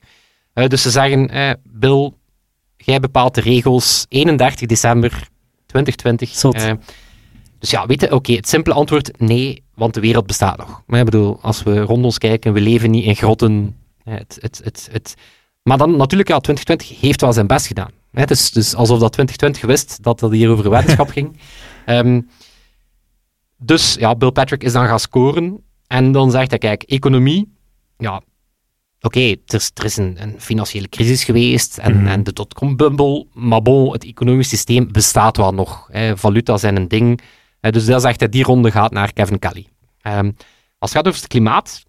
Dus 0.53 0.83
ze 0.83 0.91
zeggen, 0.91 1.31
Bill, 1.63 2.13
jij 2.77 3.01
bepaalt 3.01 3.35
de 3.35 3.41
regels 3.41 4.07
31 4.09 4.69
december 4.69 5.29
2020. 5.67 6.45
Uh, 6.45 6.73
dus 7.59 7.71
ja, 7.71 7.87
weet 7.87 8.01
je, 8.01 8.13
oké, 8.15 8.33
het 8.33 8.49
simpele 8.49 8.75
antwoord 8.75 9.21
nee, 9.21 9.63
want 9.75 9.95
de 9.95 10.01
wereld 10.01 10.27
bestaat 10.27 10.57
nog. 10.57 10.83
Maar 10.87 10.99
ik 10.99 11.05
bedoel, 11.05 11.39
als 11.43 11.63
we 11.63 11.81
rond 11.81 12.05
ons 12.05 12.19
kijken, 12.19 12.53
we 12.53 12.61
leven 12.61 12.91
niet 12.91 13.05
in 13.05 13.17
grotten. 13.17 13.77
Het, 14.05 14.39
het, 14.41 14.61
het, 14.65 14.89
het. 14.93 15.15
Maar 15.63 15.79
dan 15.79 15.97
natuurlijk, 15.97 16.29
ja, 16.29 16.39
2020 16.39 17.01
heeft 17.01 17.21
wel 17.21 17.33
zijn 17.33 17.47
best 17.47 17.67
gedaan. 17.67 17.91
Het 18.11 18.31
is 18.31 18.51
dus 18.51 18.75
alsof 18.75 18.99
dat 18.99 19.13
2020 19.13 19.63
wist 19.63 20.03
dat 20.03 20.21
het 20.21 20.33
hier 20.33 20.51
over 20.51 20.71
wetenschap 20.71 21.11
ging. 21.19 21.37
Um, 21.87 22.29
dus 23.57 23.95
ja, 23.95 24.15
Bill 24.15 24.31
Patrick 24.31 24.63
is 24.63 24.73
dan 24.73 24.87
gaan 24.87 25.01
scoren. 25.01 25.65
En 25.87 26.13
dan 26.13 26.31
zegt 26.31 26.51
hij, 26.51 26.59
kijk, 26.59 26.83
economie, 26.83 27.53
ja, 27.97 28.23
oké, 29.03 29.21
er, 29.47 29.71
er, 29.75 29.85
is 29.85 29.97
een, 29.97 30.17
een, 30.23 30.41
financiële 30.41 30.89
crisis 30.89 31.25
geweest 31.25 31.79
en, 31.79 32.01
mm 32.01 32.07
en 32.07 32.23
de 32.23 32.33
dotcom-bubble, 32.33 33.27
maar 33.33 33.63
bon, 33.63 33.93
het 33.93 34.05
economisch 34.05 34.49
systeem 34.49 34.93
bestaat 34.93 35.37
wel 35.37 35.55
nog. 35.55 35.89
Hè. 35.93 36.17
Valuta 36.17 36.57
zijn 36.57 36.77
een 36.77 36.89
ding. 36.89 37.21
dus 37.61 37.85
dat 37.85 38.03
zegt 38.03 38.21
hij, 38.21 38.29
die 38.29 38.45
ronde 38.45 38.71
gaat 38.71 38.93
naar 38.93 39.13
Kevin 39.13 39.39
Kelly. 39.39 39.67
Um, 40.07 40.37
als 40.79 40.91
het 40.91 40.99
gaat 40.99 41.09
over 41.09 41.21
het 41.21 41.29
klimaat, 41.29 41.83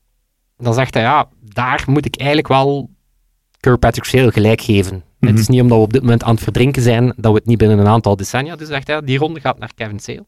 dan 0.58 0.74
zegt 0.74 0.93
hij, 0.93 1.03
ja, 1.03 1.29
daar 1.41 1.84
moet 1.88 2.05
ik 2.05 2.15
eigenlijk 2.15 2.48
wel 2.48 2.89
Kirkpatrick 3.60 4.03
Sale 4.03 4.32
gelijk 4.32 4.62
geven. 4.62 5.03
Het 5.20 5.39
is 5.39 5.41
mhm. 5.41 5.51
niet 5.51 5.62
omdat 5.62 5.77
we 5.77 5.84
op 5.84 5.93
dit 5.93 6.01
moment 6.01 6.24
aan 6.24 6.34
het 6.34 6.43
verdrinken 6.43 6.82
zijn, 6.82 7.05
dat 7.05 7.32
we 7.32 7.38
het 7.38 7.46
niet 7.46 7.58
binnen 7.58 7.79
een 7.79 7.88
aantal 7.88 8.15
decennia. 8.15 8.55
Dus 8.55 8.67
zegt 8.67 8.88
hij, 8.88 9.01
die 9.01 9.17
ronde 9.17 9.39
gaat 9.39 9.60
naar 9.60 9.72
Kevin 9.75 10.00
Sale. 10.00 10.25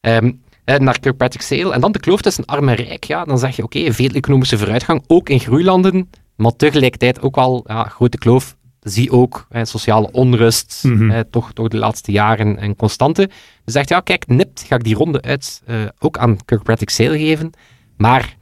Um, 0.00 0.42
naar 0.64 1.00
Kirkpatrick 1.00 1.42
Sale. 1.42 1.72
En 1.72 1.80
dan 1.80 1.92
de 1.92 1.98
kloof 1.98 2.20
tussen 2.20 2.44
arm 2.44 2.68
en 2.68 2.74
rijk. 2.74 3.04
Ja, 3.04 3.24
dan 3.24 3.38
zeg 3.38 3.56
je, 3.56 3.62
oké, 3.62 3.92
veel 3.92 4.10
economische 4.10 4.58
vooruitgang, 4.58 5.04
ook 5.06 5.28
in 5.28 5.40
groeilanden, 5.40 6.10
maar 6.36 6.56
tegelijkertijd 6.56 7.22
ook 7.22 7.34
wel 7.34 7.64
ja, 7.66 7.84
grote 7.84 8.18
kloof. 8.18 8.56
Zie 8.80 9.10
ook 9.10 9.46
sociale 9.62 10.10
onrust, 10.12 10.82
mm 10.86 11.24
toch, 11.30 11.52
toch 11.52 11.68
de 11.68 11.76
laatste 11.76 12.12
jaren 12.12 12.62
een 12.62 12.76
constante. 12.76 13.30
Dus 13.64 13.74
zegt, 13.74 13.88
ja, 13.88 14.00
kijk, 14.00 14.26
nipt 14.26 14.62
ga 14.62 14.74
ik 14.74 14.84
die 14.84 14.94
ronde 14.94 15.22
uit 15.22 15.62
eh, 15.66 15.76
ook 15.98 16.18
aan 16.18 16.44
Kirkpatrick 16.44 16.90
Sale 16.90 17.18
geven. 17.18 17.50
Maar 17.96 18.36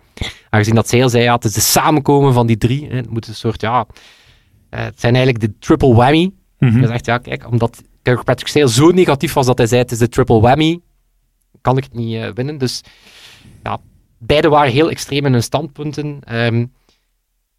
aangezien 0.51 0.75
dat 0.75 0.89
Sale 0.89 1.09
zei, 1.09 1.23
ja, 1.23 1.35
het 1.35 1.45
is 1.45 1.53
de 1.53 1.61
samenkomen 1.61 2.33
van 2.33 2.47
die 2.47 2.57
drie. 2.57 2.89
Hè, 2.89 2.97
het 2.97 3.11
moet 3.11 3.29
een 3.29 3.35
soort, 3.35 3.61
ja, 3.61 3.87
uh, 4.71 4.81
het 4.81 5.01
zijn 5.01 5.15
eigenlijk 5.15 5.45
de 5.45 5.59
triple 5.59 5.95
whammy. 5.95 6.31
Mm 6.59 6.69
-hmm. 6.69 6.79
Hij 6.79 6.89
zegt, 6.89 7.07
ja, 7.07 7.19
kijk, 7.19 7.51
omdat 7.51 7.83
Kirkpatrick 8.03 8.49
Sale 8.49 8.71
zo 8.71 8.91
negatief 8.91 9.33
was 9.33 9.47
dat 9.47 9.59
hij 9.59 9.67
zei, 9.67 9.81
het 9.81 9.91
is 9.91 9.99
de 9.99 10.09
triple 10.09 10.41
whammy 10.41 10.81
kan 11.63 11.77
ik 11.77 11.85
het 11.85 11.95
niet 11.95 12.15
uh, 12.15 12.29
winnen. 12.35 12.59
Dus 12.59 12.81
ja, 13.63 13.79
beide 14.19 14.49
waren 14.49 14.73
heel 14.73 14.91
extreem 14.91 15.27
in 15.27 15.33
hun 15.33 15.43
standpunten. 15.43 16.21
Um, 16.33 16.73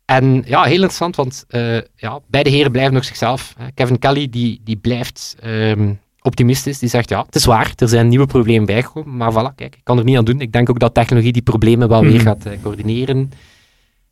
en 0.05 0.43
ja, 0.45 0.63
heel 0.63 0.73
interessant, 0.73 1.15
want 1.15 1.45
uh, 1.49 1.77
ja, 1.95 2.19
beide 2.27 2.49
heren 2.49 2.71
blijven 2.71 2.93
nog 2.93 3.03
zichzelf. 3.03 3.55
Kevin 3.73 3.99
Kelly 3.99 4.29
die, 4.29 4.61
die 4.63 4.75
blijft 4.75 5.35
um, 5.43 5.99
optimistisch. 6.21 6.79
Die 6.79 6.89
zegt, 6.89 7.09
ja, 7.09 7.23
het 7.25 7.35
is 7.35 7.45
waar, 7.45 7.73
er 7.75 7.87
zijn 7.87 8.07
nieuwe 8.07 8.25
problemen 8.25 8.65
bijgekomen. 8.65 9.17
Maar 9.17 9.31
voilà, 9.31 9.55
kijk, 9.55 9.75
ik 9.75 9.83
kan 9.83 9.97
er 9.97 10.03
niet 10.03 10.17
aan 10.17 10.25
doen. 10.25 10.41
Ik 10.41 10.51
denk 10.51 10.69
ook 10.69 10.79
dat 10.79 10.93
technologie 10.93 11.31
die 11.31 11.41
problemen 11.41 11.89
wel 11.89 12.01
weer 12.01 12.13
mhm. 12.13 12.23
gaat 12.23 12.45
uh, 12.45 12.53
coördineren. 12.61 13.31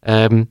Um, 0.07 0.49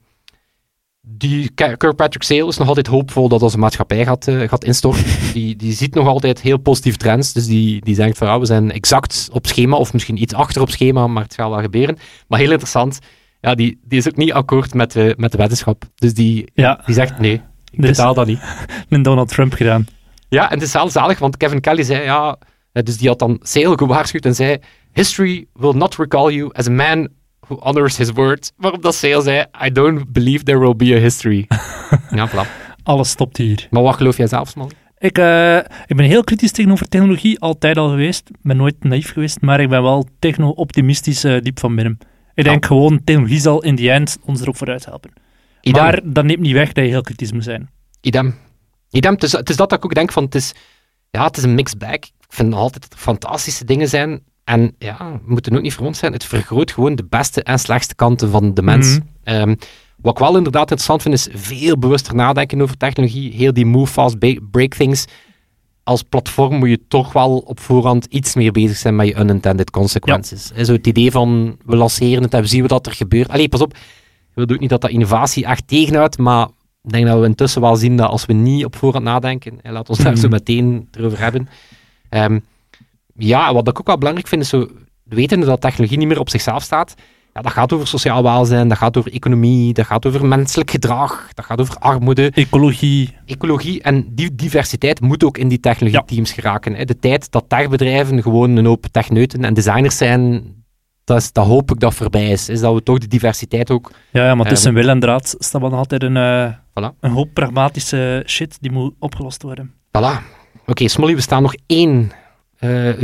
die 1.11 1.51
Kirkpatrick 1.55 2.23
Sale 2.23 2.47
is 2.47 2.57
nog 2.57 2.69
altijd 2.69 2.87
hoopvol 2.87 3.29
dat 3.29 3.43
onze 3.43 3.59
maatschappij 3.59 4.05
gaat, 4.05 4.29
uh, 4.29 4.49
gaat 4.49 4.65
instorten. 4.65 5.05
Die, 5.33 5.57
die 5.57 5.73
ziet 5.73 5.95
nog 5.95 6.07
altijd 6.07 6.41
heel 6.41 6.59
positieve 6.59 6.99
trends. 6.99 7.33
Dus 7.33 7.47
die, 7.47 7.85
die 7.85 7.95
denkt 7.95 8.19
van 8.19 8.27
ja, 8.27 8.39
we 8.39 8.47
zijn 8.47 8.73
exact 8.73 9.29
op 9.33 9.47
schema, 9.47 9.77
of 9.77 9.93
misschien 9.93 10.23
iets 10.23 10.35
achter 10.35 10.63
op 10.63 10.71
schema, 10.71 11.07
maar 11.07 11.23
het 11.23 11.35
gaat 11.35 11.51
wel 11.51 11.61
gebeuren. 11.61 11.99
Maar 12.29 12.39
heel 12.39 12.51
interessant, 12.51 12.99
ja, 13.41 13.55
die, 13.55 13.81
die 13.85 13.99
is 13.99 14.09
ook 14.09 14.17
niet 14.17 14.33
akkoord 14.33 14.75
met, 14.75 14.93
de, 14.93 15.15
met 15.17 15.33
de 15.33 15.39
wetenschap. 15.39 15.85
Dus 15.95 16.15
die, 16.15 16.51
ja. 16.55 16.83
die 16.87 16.95
zegt 16.95 17.19
nee, 17.19 17.35
ik 17.71 17.81
dus, 17.81 17.91
betaal 17.91 18.15
dat 18.15 18.27
niet. 18.27 18.41
Met 18.89 19.05
Donald 19.05 19.29
Trump 19.29 19.53
gedaan. 19.53 19.87
Ja, 20.29 20.51
en 20.51 20.55
het 20.55 20.67
is 20.67 20.73
wel 20.73 20.91
zalig, 20.91 21.19
want 21.19 21.37
Kevin 21.37 21.61
Kelly 21.61 21.83
zei 21.83 22.03
ja, 22.03 22.39
dus 22.73 22.97
die 22.97 23.09
had 23.09 23.19
dan 23.19 23.39
Sale 23.43 23.79
gewaarschuwd 23.79 24.25
en 24.25 24.35
zei: 24.35 24.59
History 24.93 25.47
will 25.53 25.73
not 25.73 25.97
recall 25.97 26.33
you 26.33 26.51
as 26.53 26.67
a 26.67 26.71
man 26.71 27.09
who 27.51 27.61
honors 27.63 27.97
his 27.97 28.11
word. 28.13 28.53
Waarop 28.57 28.83
dat 28.83 29.05
al 29.15 29.23
zei, 29.23 29.45
I 29.65 29.73
don't 29.73 30.13
believe 30.13 30.45
there 30.45 30.59
will 30.59 30.77
be 30.77 30.95
a 30.95 30.99
history. 30.99 31.47
ja, 32.19 32.29
voilà. 32.29 32.47
Alles 32.83 33.11
stopt 33.11 33.37
hier. 33.37 33.67
Maar 33.71 33.83
wat 33.83 33.97
geloof 33.97 34.17
jij 34.17 34.27
zelf, 34.27 34.49
Smally? 34.49 34.71
Ik, 34.99 35.19
eh, 35.19 35.57
ik 35.57 35.97
ben 35.97 36.07
heel 36.07 36.25
kritisch 36.25 36.53
tegenover 36.53 36.89
technologie, 36.89 37.41
altijd 37.41 37.77
al 37.77 37.89
geweest. 37.89 38.29
Ik 38.29 38.37
ben 38.43 38.57
nooit 38.57 38.85
naïef 38.85 39.13
geweest, 39.13 39.41
maar 39.41 39.61
ik 39.61 39.69
ben 39.69 39.83
wel 39.83 40.09
techno-optimistisch 40.19 41.25
eh, 41.25 41.41
diep 41.41 41.59
van 41.59 41.75
binnen. 41.75 41.99
Ik 42.35 42.45
denk 42.45 42.67
gewoon, 42.67 43.05
technologie 43.05 43.41
zal 43.41 43.63
in 43.63 43.75
die 43.75 43.91
end 43.91 44.19
ons 44.25 44.41
erop 44.41 44.57
vooruit 44.57 44.85
helpen. 44.85 45.13
Idem. 45.61 45.83
Maar 45.83 46.01
dat 46.05 46.25
neemt 46.25 46.41
niet 46.41 46.53
weg 46.53 46.73
dat 46.73 46.85
je 46.85 46.91
heel 46.91 47.03
kritisch 47.03 47.33
moet 47.33 47.45
zijn. 47.45 47.71
Idem. 48.01 48.35
Idem. 48.91 49.13
Het 49.13 49.23
is, 49.23 49.33
het 49.33 49.51
is 49.51 49.57
dat 49.57 49.69
dat 49.69 49.79
ik 49.79 49.85
ook 49.85 49.95
denk 49.95 50.13
van, 50.13 50.25
het 50.25 50.35
is, 50.35 50.53
ja, 51.11 51.25
het 51.25 51.37
is 51.37 51.43
een 51.43 51.55
mixed 51.55 51.79
bag. 51.79 51.95
Ik 51.95 52.13
vind 52.29 52.55
altijd 52.55 52.83
dat 52.83 52.93
er 52.93 52.99
fantastische 52.99 53.65
dingen 53.65 53.89
zijn. 53.89 54.23
En 54.51 54.75
ja, 54.79 54.97
we 55.25 55.33
moeten 55.33 55.57
ook 55.57 55.63
niet 55.63 55.75
verwond 55.75 55.97
zijn. 55.97 56.13
Het 56.13 56.25
vergroot 56.25 56.73
gewoon 56.73 56.95
de 56.95 57.05
beste 57.09 57.43
en 57.43 57.59
slechtste 57.59 57.95
kanten 57.95 58.31
van 58.31 58.55
de 58.55 58.63
mens. 58.63 58.89
Mhm. 58.99 59.01
Ehm, 59.25 59.55
wat 59.97 60.13
ik 60.13 60.19
wel 60.19 60.37
inderdaad 60.37 60.61
interessant 60.71 61.03
vind, 61.03 61.15
is 61.15 61.29
veel 61.33 61.79
bewuster 61.79 62.15
nadenken 62.15 62.61
over 62.63 62.77
technologie. 62.77 63.33
Heel 63.33 63.53
die 63.53 63.67
move 63.67 63.93
fast, 63.93 64.19
break 64.51 64.75
things. 64.75 65.05
Als 65.83 66.03
platform 66.03 66.55
moet 66.55 66.69
je 66.69 66.81
toch 66.89 67.13
wel 67.13 67.39
op 67.39 67.61
voorhand 67.61 68.05
iets 68.05 68.35
meer 68.35 68.53
bezig 68.53 68.77
zijn 68.77 68.97
met 68.97 69.07
je 69.07 69.19
unintended 69.19 69.71
consequences. 69.71 70.51
Zo 70.65 70.73
het 70.73 70.87
idee 70.87 71.11
van, 71.11 71.57
we 71.65 71.77
lanceren 71.77 72.23
het 72.23 72.35
en 72.35 72.41
we 72.41 72.47
zien 72.47 72.67
wat 72.67 72.87
er 72.87 72.93
gebeurt. 72.93 73.29
Allee, 73.29 73.49
pas 73.49 73.61
op. 73.61 73.73
Ik 73.75 73.79
wil 74.35 74.49
ook 74.49 74.61
niet 74.61 74.71
dat 74.71 74.81
dat 74.81 74.91
innovatie 74.91 75.45
echt 75.45 75.69
tegenhoudt, 75.69 76.19
maar 76.19 76.49
ik 76.83 76.91
denk 76.93 77.07
dat 77.07 77.21
we 77.21 77.27
intussen 77.27 77.61
wel 77.61 77.77
zien 77.77 77.97
dat 77.97 78.11
als 78.11 78.27
we 78.27 78.33
niet 78.33 78.65
op 78.65 78.77
voorhand 78.77 79.05
nadenken, 79.05 79.59
en 79.63 79.73
laat 79.73 79.89
ons 79.89 79.99
daar 79.99 80.13
Mhm. 80.13 80.21
zo 80.21 80.29
meteen 80.29 80.89
erover 80.93 81.19
hebben. 81.19 81.49
Ehm, 82.09 82.39
ja, 83.27 83.55
wat 83.55 83.69
ik 83.69 83.79
ook 83.81 83.87
wel 83.87 83.99
belangrijk 83.99 84.29
vind, 84.29 84.43
is 84.43 84.49
zo, 84.49 84.69
wetende 85.05 85.47
dat 85.47 85.61
technologie 85.61 85.99
niet 85.99 86.09
meer 86.09 86.21
op 86.21 86.31
zichzelf 86.31 86.63
staat, 86.63 86.95
ja, 87.35 87.41
dat 87.41 87.53
gaat 87.53 87.73
over 87.73 87.87
sociaal 87.87 88.23
welzijn, 88.23 88.69
dat 88.69 88.79
gaat 88.79 88.97
over 88.97 89.13
economie, 89.13 89.73
dat 89.73 89.87
gaat 89.87 90.07
over 90.07 90.27
menselijk 90.27 90.71
gedrag, 90.71 91.29
dat 91.35 91.45
gaat 91.45 91.61
over 91.61 91.77
armoede, 91.79 92.31
Ecologie, 92.35 93.17
ecologie. 93.27 93.83
En 93.83 94.15
die 94.15 94.35
diversiteit 94.35 95.01
moet 95.01 95.25
ook 95.25 95.39
in 95.39 95.49
die 95.49 95.61
technologieteams 95.61 96.33
geraken. 96.33 96.75
Hè. 96.75 96.85
De 96.85 96.99
tijd 96.99 97.31
dat 97.31 97.45
techbedrijven 97.49 98.23
gewoon 98.23 98.57
een 98.57 98.67
hoop 98.67 98.87
techneuten 98.91 99.45
en 99.45 99.55
designers 99.55 99.97
zijn, 99.97 100.43
dat, 101.05 101.17
is, 101.17 101.33
dat 101.33 101.47
hoop 101.47 101.71
ik 101.71 101.81
dat 101.81 101.95
voorbij 101.95 102.31
is. 102.31 102.49
Is 102.49 102.61
dat 102.61 102.75
we 102.75 102.83
toch 102.83 102.99
de 102.99 103.07
diversiteit 103.07 103.71
ook... 103.71 103.91
ja, 104.13 104.25
ja 104.25 104.35
maar 104.35 104.45
Ja, 104.45 104.53
tussen 104.53 104.75
wil 104.75 104.89
en 104.89 105.01
draad 105.01 105.35
staat 105.39 105.61
wel 105.61 105.73
altijd 105.73 106.03
een, 106.03 106.17
eh, 106.17 106.53
Voilà. 106.53 106.99
een 107.01 107.11
hoop 107.11 107.29
pragmatische 107.35 108.23
shit 108.27 108.59
die 108.61 108.73
moet 108.73 108.95
opgelost 108.99 109.43
worden. 109.43 109.73
Voilà. 109.99 110.39
Oké, 110.67 110.89
Smolly, 110.89 111.15
we 111.15 111.21
staan 111.21 111.43
nog 111.43 111.55
één 111.67 112.11
eh, 112.13 112.19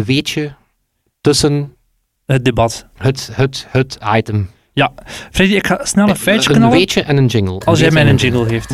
weetje 0.05 0.55
tussen 1.21 1.75
Het 2.27 2.45
debat. 2.45 2.87
het, 2.97 3.31
het, 3.33 3.67
het 3.69 3.99
item. 4.15 4.51
Freddy, 5.31 5.55
ik 5.55 5.67
ga 5.67 5.85
snel 5.85 6.09
een 6.09 6.17
feitje 6.17 6.51
een 6.51 6.57
knallen. 6.57 6.77
weetje 6.77 7.03
en 7.03 7.17
een 7.17 7.27
jingle. 7.27 7.61
Als 7.65 7.79
jij 7.79 7.91
mij 7.91 8.03
en 8.03 8.09
een 8.09 8.17
jingle 8.17 8.47
heeft. 8.47 8.71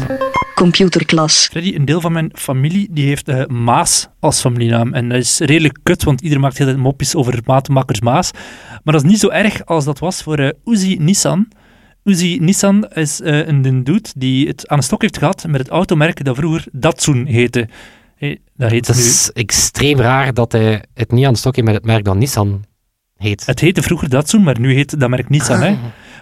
computerklas, 0.55 1.49
Freddy, 1.51 1.75
een 1.75 1.85
deel 1.85 2.01
van 2.01 2.13
mijn 2.13 2.31
familie 2.35 2.89
die 2.91 3.07
heeft 3.07 3.29
eh, 3.29 3.47
Maas 3.47 4.09
als 4.21 4.41
familienaam. 4.41 4.93
En 4.95 5.09
dat 5.09 5.19
is 5.19 5.39
redelijk 5.39 5.79
kut, 5.83 6.05
want 6.05 6.21
iedereen 6.21 6.43
maakt 6.43 6.59
heel 6.59 6.67
tijd 6.67 6.79
mopjes 6.79 7.15
over 7.15 7.41
maatmakkers 7.45 8.01
Maas. 8.01 8.31
Maar 8.85 8.95
dat 8.95 9.05
is 9.05 9.11
niet 9.11 9.19
zo 9.19 9.29
erg 9.29 9.67
als 9.67 9.85
dat 9.85 9.99
was 9.99 10.23
voor 10.23 10.39
eh 10.39 10.51
Uzi 10.65 10.97
Nissan. 11.01 11.49
Uzi 12.05 12.39
Nissan 12.41 12.89
is 12.89 13.21
eh, 13.21 13.47
een, 13.47 13.65
een 13.65 13.85
dude 13.85 14.09
die 14.17 14.49
het 14.49 14.69
aan 14.69 14.79
de 14.79 14.85
stok 14.85 15.03
heeft 15.03 15.19
gehad 15.19 15.45
met 15.49 15.61
het 15.61 15.69
automerk 15.69 16.25
dat 16.25 16.37
vroeger 16.37 16.65
Datsun 16.73 17.27
heette. 17.27 17.69
Dat 18.57 18.71
heet 18.71 18.87
Het 18.87 18.97
nu... 18.97 19.03
is 19.03 19.31
extreem 19.33 20.01
raar 20.01 20.35
dat 20.35 20.53
hij 20.53 20.85
het 20.95 21.13
niet 21.13 21.27
aan 21.27 21.33
de 21.33 21.39
stok 21.39 21.55
heeft 21.55 21.67
met 21.67 21.77
het 21.77 21.85
merk 21.85 22.05
dat 22.05 22.17
Nissan 22.17 22.65
heet. 23.17 23.47
Het 23.47 23.61
heette 23.61 23.83
vroeger 23.83 24.09
Datsun, 24.09 24.43
maar 24.43 24.61
nu 24.61 24.75
heet 24.75 25.01
dat 25.01 25.09
merk 25.09 25.29
Nissan. 25.29 25.61
Hè? 25.63 25.77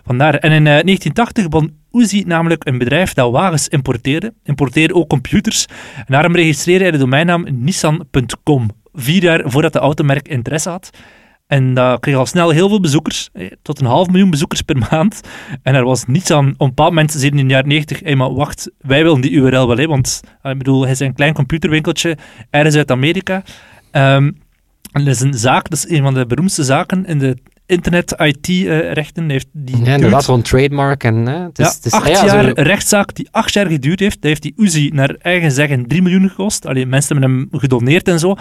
Vandaar. 0.04 0.34
En 0.34 0.52
in 0.52 0.66
eh, 0.66 0.82
1980 0.82 1.48
begon 1.48 1.78
Uzi 1.92 2.24
namelijk 2.26 2.66
een 2.66 2.78
bedrijf 2.78 3.14
dat 3.14 3.32
wagens 3.32 3.68
importeerde. 3.68 4.34
Importeerde 4.42 4.94
ook 4.94 5.08
computers. 5.08 5.66
En 5.96 6.04
daarom 6.06 6.34
registreerde 6.34 6.82
hij 6.82 6.92
de 6.92 6.98
domeinnaam 6.98 7.46
nissan.com. 7.50 8.70
Vier 8.92 9.22
jaar 9.22 9.42
voordat 9.44 9.72
de 9.72 9.78
automerk 9.78 10.28
interesse 10.28 10.68
had. 10.70 10.90
En 11.50 11.74
dat 11.74 12.00
kreeg 12.00 12.16
al 12.16 12.26
snel 12.26 12.50
heel 12.50 12.68
veel 12.68 12.80
bezoekers. 12.80 13.28
eh, 13.32 13.50
Tot 13.62 13.80
een 13.80 13.86
half 13.86 14.06
miljoen 14.08 14.30
bezoekers 14.30 14.62
per 14.62 14.76
maand. 14.90 15.20
En 15.62 15.74
er 15.74 15.84
was 15.84 16.04
Nissan 16.06 16.46
op 16.48 16.60
een 16.60 16.66
bepaald 16.68 16.88
moment, 16.88 17.12
zeiden 17.12 17.38
in 17.40 17.46
de 17.46 17.52
jaren 17.52 17.68
90, 17.68 18.00
hey, 18.00 18.16
maar 18.16 18.34
wacht, 18.34 18.70
wij 18.80 19.02
willen 19.02 19.20
die 19.20 19.30
URL 19.30 19.66
wel, 19.66 19.76
hè, 19.76 19.86
want 19.86 20.20
eh, 20.42 20.52
ik 20.52 20.58
bedoel, 20.58 20.82
hij 20.82 20.90
is 20.90 21.00
een 21.00 21.14
klein 21.14 21.34
computerwinkeltje 21.34 22.16
ergens 22.50 22.76
uit 22.76 22.90
Amerika. 22.90 23.42
Ehm, 23.90 24.30
en 24.92 25.04
dat 25.04 25.14
is 25.14 25.20
een 25.20 25.34
zaak, 25.34 25.68
dat 25.70 25.78
is 25.78 25.88
een 25.96 26.02
van 26.02 26.14
de 26.14 26.26
beroemdste 26.26 26.64
zaken 26.64 27.04
in 27.06 27.18
de 27.18 27.36
internet-IT-rechten. 27.66 29.30
heeft 29.30 29.46
die 29.52 29.84
Ja, 29.84 29.94
inderdaad, 29.94 30.24
zo'n 30.24 30.42
trademark. 30.42 31.04
En, 31.04 31.14
hè, 31.26 31.38
het 31.42 31.58
is, 31.58 31.64
ja, 31.66 31.72
het 31.72 31.84
is, 31.86 31.92
acht 31.92 32.06
ah 32.08 32.12
ja, 32.12 32.24
jaar 32.24 32.44
zo- 32.44 32.52
rechtszaak 32.54 33.14
die 33.14 33.28
acht 33.30 33.52
jaar 33.52 33.66
geduurd 33.66 34.00
heeft. 34.00 34.14
Dat 34.14 34.24
heeft 34.24 34.42
die 34.42 34.52
Uzi 34.56 34.90
naar 34.94 35.14
eigen 35.18 35.52
zeggen 35.52 35.86
3 35.86 36.02
miljoen 36.02 36.28
gekost. 36.28 36.66
Alleen 36.66 36.88
mensen 36.88 37.16
hebben 37.16 37.38
hem 37.50 37.60
gedoneerd 37.60 38.08
en 38.08 38.18
zo. 38.18 38.36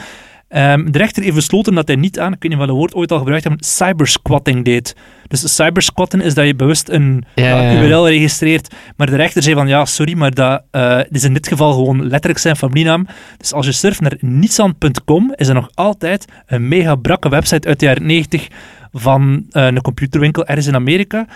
Ehm, 0.50 0.92
de 0.92 0.98
rechter 0.98 1.24
heeft 1.24 1.36
besloten 1.36 1.76
dat 1.76 1.88
hij 1.88 1.96
niet 1.96 2.20
aan, 2.20 2.34
ik 2.34 2.42
weet 2.42 2.52
niet 2.52 2.60
dat 2.68 2.70
woord 2.70 2.94
ooit 2.94 3.12
al 3.12 3.18
gebruikt 3.18 3.44
hebben, 3.44 3.64
cybersquatting 3.66 4.66
deed. 4.66 4.96
Dus 5.28 5.56
cybersquatten 5.56 6.22
is 6.22 6.34
dat 6.34 6.46
je 6.46 6.56
bewust 6.56 6.90
een 6.90 7.24
Ja. 7.36 7.82
URL 7.84 8.08
registreert. 8.08 8.74
Maar 8.98 9.10
de 9.10 9.16
rechter 9.16 9.44
zei 9.44 9.56
van, 9.56 9.68
ja, 9.68 9.86
sorry, 9.86 10.18
maar 10.18 10.34
dat 10.34 10.62
eh, 10.72 11.00
is 11.10 11.24
in 11.24 11.34
dit 11.34 11.48
geval 11.48 11.74
gewoon 11.74 12.08
letterlijk 12.08 12.40
zijn 12.40 12.56
familienaam. 12.56 13.08
Dus 13.38 13.54
als 13.54 13.66
je 13.66 13.72
surft 13.72 14.02
naar 14.02 14.18
nissan.com, 14.20 15.34
is 15.36 15.48
er 15.48 15.54
nog 15.54 15.70
altijd 15.74 16.26
een 16.46 16.68
mega 16.68 16.96
brakke 16.96 17.30
website 17.30 17.68
uit 17.68 17.80
de 17.80 17.86
jaren 17.86 18.06
90 18.06 18.48
van 18.92 19.46
eh, 19.52 19.66
een 19.66 19.82
computerwinkel 19.82 20.46
ergens 20.46 20.68
in 20.68 20.76
Amerika. 20.76 21.28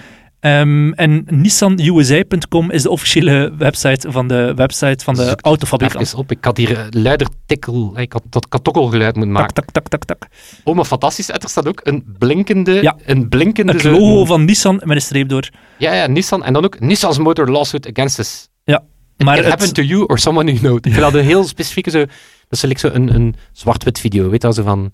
Ehm, 0.43 0.91
en 0.91 1.25
nissanusa.com 1.29 2.71
is 2.71 2.81
de 2.81 2.89
officiële 2.89 3.53
website 3.57 4.11
van 4.11 4.27
de 4.27 4.53
website 4.55 5.03
van 5.03 5.15
de 5.15 5.25
Zoek 5.25 5.41
autofabrikant. 5.41 6.05
Even 6.05 6.17
op, 6.17 6.31
ik 6.31 6.43
had 6.45 6.57
hier 6.57 6.79
een 6.79 7.01
luider 7.01 7.27
tikkel, 7.45 7.93
ik 7.99 8.13
had 8.13 8.23
dat 8.29 8.47
katokkelgeluid 8.47 9.15
moeten 9.15 9.33
maken. 9.33 9.53
Tak, 9.53 9.65
tak, 9.71 9.87
tak, 9.89 10.03
tak, 10.05 10.17
tak. 10.19 10.29
Oh, 10.63 10.75
maar 10.75 10.85
fantastisch, 10.85 11.29
er 11.29 11.41
staat 11.49 11.67
ook 11.67 11.79
een 11.83 12.15
blinkende, 12.17 12.81
Ja. 12.81 12.95
een 13.05 13.29
blinkende... 13.29 13.71
Het 13.73 13.83
logo 13.83 14.25
van 14.25 14.45
Nissan 14.45 14.75
met 14.83 14.95
een 14.95 15.01
streep 15.01 15.29
door. 15.29 15.49
Ja, 15.77 15.93
ja, 15.93 16.07
Nissan, 16.07 16.43
en 16.43 16.53
dan 16.53 16.63
ook 16.65 16.79
Nissan's 16.79 17.17
motor 17.17 17.49
lawsuit 17.49 17.87
against 17.89 18.19
us. 18.19 18.47
Ja, 18.63 18.83
It 19.17 19.25
maar 19.25 19.35
can 19.35 19.43
het- 19.43 19.53
happen 19.53 19.73
to 19.73 19.81
you 19.81 20.03
or 20.07 20.19
someone 20.19 20.51
you 20.53 20.59
know. 20.59 20.85
Ik 20.85 20.95
dat 20.95 21.13
een 21.13 21.23
heel 21.23 21.43
specifieke, 21.43 21.89
zo, 21.89 21.99
dat 21.99 22.09
is 22.49 22.61
like 22.61 22.79
zo 22.79 22.89
een, 22.93 23.15
een 23.15 23.35
zwart-wit 23.51 23.99
video, 23.99 24.23
weet 24.23 24.41
je 24.41 24.47
wel, 24.47 24.53
zo 24.53 24.63
van, 24.63 24.91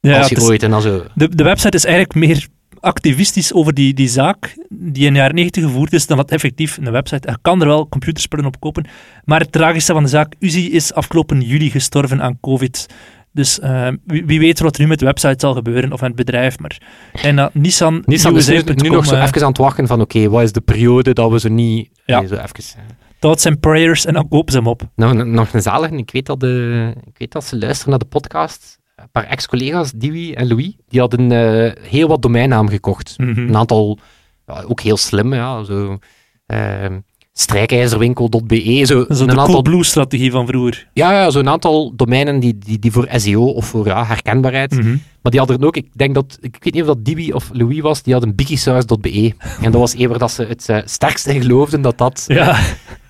Ja, 0.00 0.18
als 0.18 0.28
je 0.28 0.40
ooit 0.42 0.62
en 0.62 0.70
dan 0.70 0.82
zo... 0.82 1.04
De, 1.14 1.28
de 1.28 1.44
website 1.44 1.76
is 1.76 1.84
eigenlijk 1.84 2.14
meer 2.14 2.46
activistisch 2.80 3.52
over 3.52 3.74
die, 3.74 3.94
die 3.94 4.08
zaak 4.08 4.56
die 4.68 5.06
in 5.06 5.12
de 5.12 5.18
jaren 5.18 5.34
90 5.34 5.62
gevoerd 5.64 5.92
is, 5.92 6.06
dan 6.06 6.16
dat 6.16 6.30
effectief 6.30 6.76
een 6.76 6.90
website. 6.92 7.28
Er 7.28 7.38
kan 7.42 7.60
er 7.60 7.66
wel 7.66 7.88
computerspullen 7.88 8.46
op 8.46 8.60
kopen. 8.60 8.86
Maar 9.24 9.40
het 9.40 9.52
tragische 9.52 9.92
van 9.92 10.02
de 10.02 10.08
zaak, 10.08 10.34
Uzi 10.38 10.70
is 10.72 10.92
afgelopen 10.94 11.40
juli 11.40 11.70
gestorven 11.70 12.22
aan 12.22 12.38
COVID. 12.40 12.86
Dus 13.32 13.60
eh, 13.60 13.88
wie, 14.04 14.26
wie 14.26 14.38
weet 14.40 14.58
wat 14.60 14.74
er 14.76 14.80
nu 14.82 14.86
met 14.88 14.98
de 14.98 15.04
website 15.04 15.34
zal 15.38 15.54
gebeuren, 15.54 15.92
of 15.92 16.00
met 16.00 16.08
het 16.08 16.16
bedrijf. 16.18 16.58
Maar, 16.58 16.78
en 17.22 17.36
dat 17.36 17.54
Nissan, 17.54 18.02
Nissan 18.04 18.36
is 18.36 18.46
nu, 18.48 18.62
nu 18.74 18.88
nog 18.88 19.04
zo 19.06 19.14
eh, 19.14 19.22
even 19.22 19.42
aan 19.42 19.48
het 19.48 19.58
wachten 19.58 19.86
van, 19.86 20.00
oké, 20.00 20.28
wat 20.28 20.42
is 20.42 20.52
de 20.52 20.60
periode 20.60 21.12
dat 21.12 21.30
we 21.30 21.40
ze 21.40 21.48
niet... 21.48 21.88
Ja. 22.04 22.18
Nee, 22.18 22.28
zo 22.28 22.34
even... 22.34 22.46
eh. 22.54 22.82
thoughts 23.18 23.46
and 23.46 23.60
prayers, 23.60 24.06
en 24.06 24.14
dan 24.14 24.28
kopen 24.28 24.52
ze 24.52 24.58
hem 24.58 24.66
op. 24.66 24.82
Nou, 24.96 25.14
n- 25.24 25.30
nog 25.30 25.52
een 25.52 25.62
zalige. 25.62 25.96
Ik 25.96 26.10
weet, 26.10 26.26
dat 26.26 26.40
de, 26.40 26.92
ik 27.06 27.18
weet 27.18 27.32
dat 27.32 27.44
ze 27.44 27.58
luisteren 27.58 27.90
naar 27.90 27.98
de 27.98 28.04
podcast. 28.04 28.77
Een 28.98 29.10
paar 29.12 29.24
ex-collega's, 29.24 29.92
Dewey 29.94 30.34
en 30.34 30.48
Louis, 30.48 30.72
die 30.88 31.00
hadden 31.00 31.32
eh, 31.32 31.72
heel 31.90 32.08
wat 32.08 32.22
domeinnaam 32.22 32.68
gekocht. 32.68 33.14
Mhm. 33.16 33.38
Een 33.38 33.56
aantal, 33.56 33.98
ja, 34.46 34.62
ook 34.62 34.80
heel 34.80 34.96
slim, 34.96 35.34
ja, 35.34 35.62
zo... 35.64 35.98
ehm, 36.46 36.98
strijkijzerwinkel.be, 37.32 38.82
zo 38.86 39.00
is 39.08 39.20
een 39.20 39.26
de 39.26 39.32
aantal 39.32 39.46
Coolblue-strategie 39.46 40.30
van 40.30 40.46
vroeger. 40.46 40.88
Ja, 40.92 41.12
ja 41.12 41.30
zo'n 41.30 41.48
aantal 41.48 41.92
domeinen 41.96 42.40
die, 42.40 42.58
die, 42.58 42.78
die 42.78 42.92
voor 42.92 43.08
SEO 43.14 43.44
of 43.44 43.66
voor 43.66 43.86
ja, 43.86 44.04
herkenbaarheid. 44.04 44.70
Mhm. 44.74 44.96
Maar 45.22 45.32
die 45.32 45.40
hadden 45.40 45.64
ook, 45.64 45.76
ik 45.76 45.88
denk 45.92 46.14
dat, 46.14 46.38
ik 46.40 46.56
weet 46.60 46.72
niet 46.72 46.82
of 46.82 46.88
dat 46.88 47.04
Dibi 47.04 47.32
of 47.32 47.50
Louis 47.52 47.80
was, 47.80 48.02
die 48.02 48.12
hadden 48.12 48.34
bikisaus.be. 48.34 49.32
En 49.62 49.70
dat 49.72 49.80
was 49.80 49.94
waar 49.94 50.18
dat 50.18 50.30
ze 50.30 50.44
het 50.44 50.68
eh, 50.68 50.78
sterkst 50.84 51.26
in 51.26 51.40
geloofden 51.40 51.82
dat 51.82 51.98
dat... 51.98 52.24
eh, 52.26 52.36
Ja, 52.36 52.58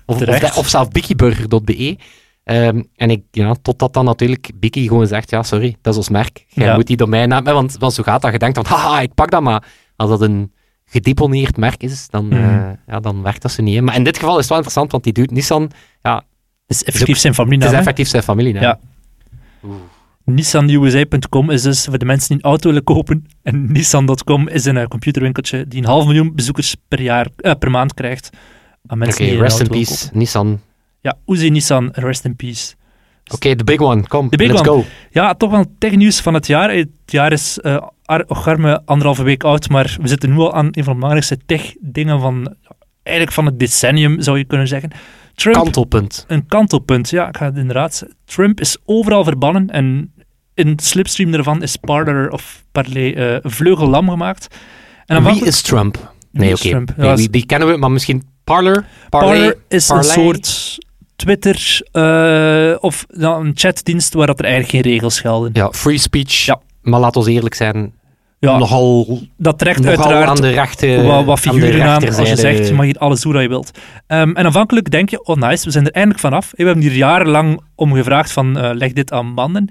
of, 0.05 0.21
of, 0.27 0.57
of 0.57 0.67
zelf 0.67 0.87
bikiburger.be. 0.89 1.97
Ehm, 2.49 2.81
en 2.95 3.09
ik, 3.09 3.21
ja, 3.31 3.55
totdat 3.61 3.93
dan 3.93 4.05
natuurlijk 4.05 4.51
Biki 4.55 4.87
gewoon 4.87 5.07
zegt, 5.07 5.29
ja, 5.29 5.43
sorry, 5.43 5.75
dat 5.81 5.93
is 5.93 5.99
ons 5.99 6.09
merk. 6.09 6.45
Jij 6.47 6.65
Ja. 6.65 6.75
moet 6.75 6.87
die 6.87 6.97
domeinnaam 6.97 7.35
hebben, 7.45 7.53
want, 7.53 7.75
want 7.79 7.93
zo 7.93 8.03
gaat 8.03 8.21
dat. 8.21 8.31
Je 8.31 8.39
denkt 8.39 8.57
van, 8.57 8.65
haha, 8.77 9.01
ik 9.01 9.13
pak 9.13 9.31
dat, 9.31 9.41
maar 9.41 9.63
als 9.95 10.09
dat 10.09 10.21
een 10.21 10.51
gedeponeerd 10.85 11.57
merk 11.57 11.83
is, 11.83 12.07
dan, 12.09 12.31
eh, 12.31 12.39
Mhm. 12.39 12.73
ja, 12.87 12.99
dan 12.99 13.21
werkt 13.21 13.41
dat 13.41 13.51
zo 13.51 13.63
niet. 13.63 13.75
hè. 13.75 13.81
Maar 13.81 13.95
in 13.95 14.03
dit 14.03 14.17
geval 14.17 14.33
is 14.33 14.39
het 14.39 14.47
wel 14.47 14.57
interessant, 14.57 14.91
want 14.91 15.03
die 15.03 15.13
doet 15.13 15.31
Nissan, 15.31 15.71
ja, 16.01 16.23
is 16.67 16.83
effectief 16.83 17.17
zijn 17.17 17.33
het 17.33 17.41
familienaam. 17.41 17.73
is 17.73 17.79
effectief 17.79 18.07
zijn 18.07 18.23
familie. 18.23 18.53
Ja. 18.59 18.79
NissanUSA.com 20.25 21.49
is 21.49 21.61
dus 21.61 21.85
voor 21.85 21.97
de 21.97 22.05
mensen 22.05 22.27
die 22.27 22.37
een 22.37 22.43
auto 22.49 22.67
willen 22.67 22.83
kopen. 22.83 23.25
En 23.43 23.71
Nissan.com 23.71 24.47
is 24.47 24.65
een 24.65 24.77
eh, 24.77 24.85
computerwinkeltje 24.87 25.67
die 25.67 25.79
een 25.81 25.85
half 25.87 26.05
miljoen 26.05 26.35
bezoekers 26.35 26.75
per, 26.87 27.01
jaar, 27.01 27.27
eh, 27.37 27.51
per 27.59 27.71
maand 27.71 27.93
krijgt. 27.93 28.29
Oké, 28.87 29.23
rest 29.23 29.59
in 29.59 29.67
peace. 29.67 30.09
Nissan. 30.13 30.59
Ja, 31.01 31.17
Uzi 31.25 31.49
Nissan, 31.49 31.89
rest 31.93 32.25
in 32.25 32.35
peace. 32.35 32.73
Oké, 33.33 33.55
de 33.55 33.63
big 33.63 33.79
one. 33.79 34.07
Kom, 34.07 34.29
De 34.29 34.37
big 34.37 34.47
let's 34.51 34.59
one. 34.67 34.69
go. 34.81 34.85
Ja, 35.11 35.33
toch 35.33 35.51
wel 35.51 35.65
technieuws 35.77 36.19
van 36.19 36.33
het 36.33 36.47
jaar. 36.47 36.71
Het 36.71 36.87
jaar 37.05 37.31
is 37.31 37.59
eh 37.59 37.77
och, 38.27 38.47
arme 38.47 38.81
anderhalve 38.85 39.23
week 39.23 39.43
oud, 39.43 39.69
maar 39.69 39.97
we 40.01 40.07
zitten 40.07 40.29
nu 40.29 40.37
al 40.37 40.53
aan 40.53 40.65
een 40.71 40.83
van 40.83 40.93
de 40.93 40.99
belangrijkste 40.99 41.37
tech-dingen 41.45 42.19
van, 42.19 42.55
eigenlijk 43.03 43.35
van 43.35 43.45
het 43.45 43.59
decennium, 43.59 44.21
zou 44.21 44.37
je 44.37 44.43
kunnen 44.43 44.67
zeggen. 44.67 44.91
Trump, 45.35 45.55
Kantelpunt. 45.55 46.25
een 46.27 46.45
kantelpunt. 46.47 47.09
Ja, 47.09 47.27
ik 47.27 47.37
ga 47.37 47.45
het 47.45 47.57
inderdaad. 47.57 48.05
Trump 48.25 48.59
is 48.59 48.77
overal 48.85 49.23
verbannen 49.23 49.69
en 49.69 50.13
in 50.53 50.67
het 50.67 50.83
slipstream 50.83 51.31
daarvan 51.31 51.63
is 51.63 51.75
Parler 51.75 52.31
of 52.31 52.63
Parley 52.71 53.15
eh, 53.15 53.37
een 53.41 53.51
vleugel 53.51 53.93
gemaakt. 53.93 54.47
En 55.05 55.23
Wie 55.23 55.45
is 55.45 55.61
Trump? 55.61 56.13
Nee, 56.31 56.53
oké. 56.53 56.69
Trump? 56.69 56.93
Nee, 56.97 57.07
Ja, 57.07 57.27
die 57.31 57.45
kennen 57.45 57.67
we, 57.67 57.77
maar 57.77 57.91
misschien 57.91 58.23
Parler? 58.43 58.85
Parler 59.09 59.57
is 59.67 59.87
Parley? 59.87 60.05
een 60.05 60.11
soort 60.13 60.77
Twitter 61.19 61.81
eh, 61.91 62.75
of 62.79 63.05
nou, 63.09 63.45
een 63.45 63.51
chatdienst 63.55 64.13
waar 64.13 64.27
dat 64.27 64.39
er 64.39 64.45
eigenlijk 64.45 64.73
geen 64.73 64.93
regels 64.93 65.19
gelden. 65.19 65.49
Ja, 65.53 65.71
free 65.71 65.97
speech. 65.97 66.45
Ja. 66.45 66.59
Maar 66.81 66.99
laat 66.99 67.15
ons 67.15 67.27
eerlijk 67.27 67.55
zijn, 67.55 67.93
Ja, 68.39 68.57
nogal, 68.57 69.19
dat 69.37 69.59
trekt 69.59 69.79
nogal 69.79 69.97
uiteraard 69.97 70.29
aan 70.29 70.41
de 70.41 70.49
rechte 70.49 71.01
wat, 71.03 71.25
wat 71.25 71.47
aan 71.47 71.55
de 71.55 71.61
figuren 71.61 71.87
aan 71.87 72.17
als 72.17 72.29
je 72.29 72.35
zegt, 72.35 72.67
je 72.67 72.73
mag 72.73 72.85
hier 72.85 72.97
alles 72.97 73.21
doen 73.21 73.33
wat 73.33 73.41
je 73.41 73.47
wilt. 73.47 73.71
Ehm, 74.07 74.31
en 74.31 74.45
aanvankelijk 74.45 74.91
denk 74.91 75.09
je, 75.09 75.23
oh 75.23 75.35
nice, 75.35 75.65
we 75.65 75.71
zijn 75.71 75.85
er 75.85 75.91
eindelijk 75.91 76.21
vanaf. 76.21 76.51
We 76.55 76.63
hebben 76.63 76.83
hier 76.83 76.95
jarenlang 76.95 77.61
om 77.75 77.93
gevraagd 77.93 78.31
van, 78.31 78.57
eh, 78.57 78.69
leg 78.73 78.93
dit 78.93 79.11
aan 79.11 79.25
mannen. 79.25 79.69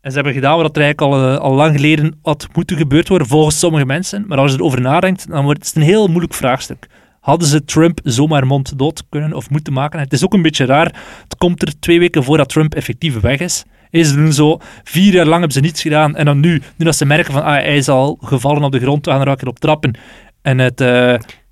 En 0.00 0.12
ze 0.12 0.16
hebben 0.16 0.34
gedaan 0.34 0.56
wat 0.56 0.76
er 0.76 0.82
eigenlijk 0.82 1.14
al, 1.14 1.28
eh, 1.28 1.38
al 1.38 1.54
lang 1.54 1.74
geleden 1.74 2.18
had 2.22 2.48
moeten 2.52 2.76
gebeurd 2.76 3.08
worden, 3.08 3.26
volgens 3.26 3.58
sommige 3.58 3.86
mensen. 3.86 4.24
Maar 4.26 4.38
als 4.38 4.52
je 4.52 4.58
erover 4.58 4.80
nadenkt, 4.80 5.30
dan 5.30 5.44
wordt 5.44 5.66
het 5.66 5.76
een 5.76 5.82
heel 5.82 6.06
moeilijk 6.06 6.34
vraagstuk. 6.34 6.86
Hadden 7.26 7.48
ze 7.48 7.64
Trump 7.64 8.00
zomaar 8.02 8.46
monddood 8.46 9.02
kunnen 9.08 9.32
of 9.32 9.50
moeten 9.50 9.72
maken? 9.72 9.98
Het 10.00 10.12
is 10.12 10.24
ook 10.24 10.34
een 10.34 10.42
beetje 10.42 10.64
raar. 10.64 10.94
Het 11.22 11.36
komt 11.38 11.62
er 11.62 11.78
twee 11.80 11.98
weken 11.98 12.24
voordat 12.24 12.48
Trump 12.48 12.74
effectief 12.74 13.20
weg 13.20 13.38
is. 13.40 13.64
Ze 13.90 14.14
doen 14.14 14.32
zo, 14.32 14.58
vier 14.84 15.12
jaar 15.12 15.24
lang 15.24 15.38
hebben 15.38 15.52
ze 15.52 15.60
niets 15.60 15.82
gedaan. 15.82 16.16
En 16.16 16.24
dan 16.24 16.40
nu, 16.40 16.62
nu 16.76 16.84
dat 16.84 16.96
ze 16.96 17.04
merken 17.04 17.32
van, 17.32 17.42
ah, 17.42 17.52
hij 17.52 17.76
is 17.76 17.88
al 17.88 18.18
gevallen 18.20 18.62
op 18.62 18.72
de 18.72 18.80
grond, 18.80 19.06
er 19.06 19.28
ook 19.28 19.38
keer 19.38 19.48
op 19.48 19.58
trappen. 19.58 19.98
En 20.42 20.58
het, 20.58 20.80
eh, 20.80 20.88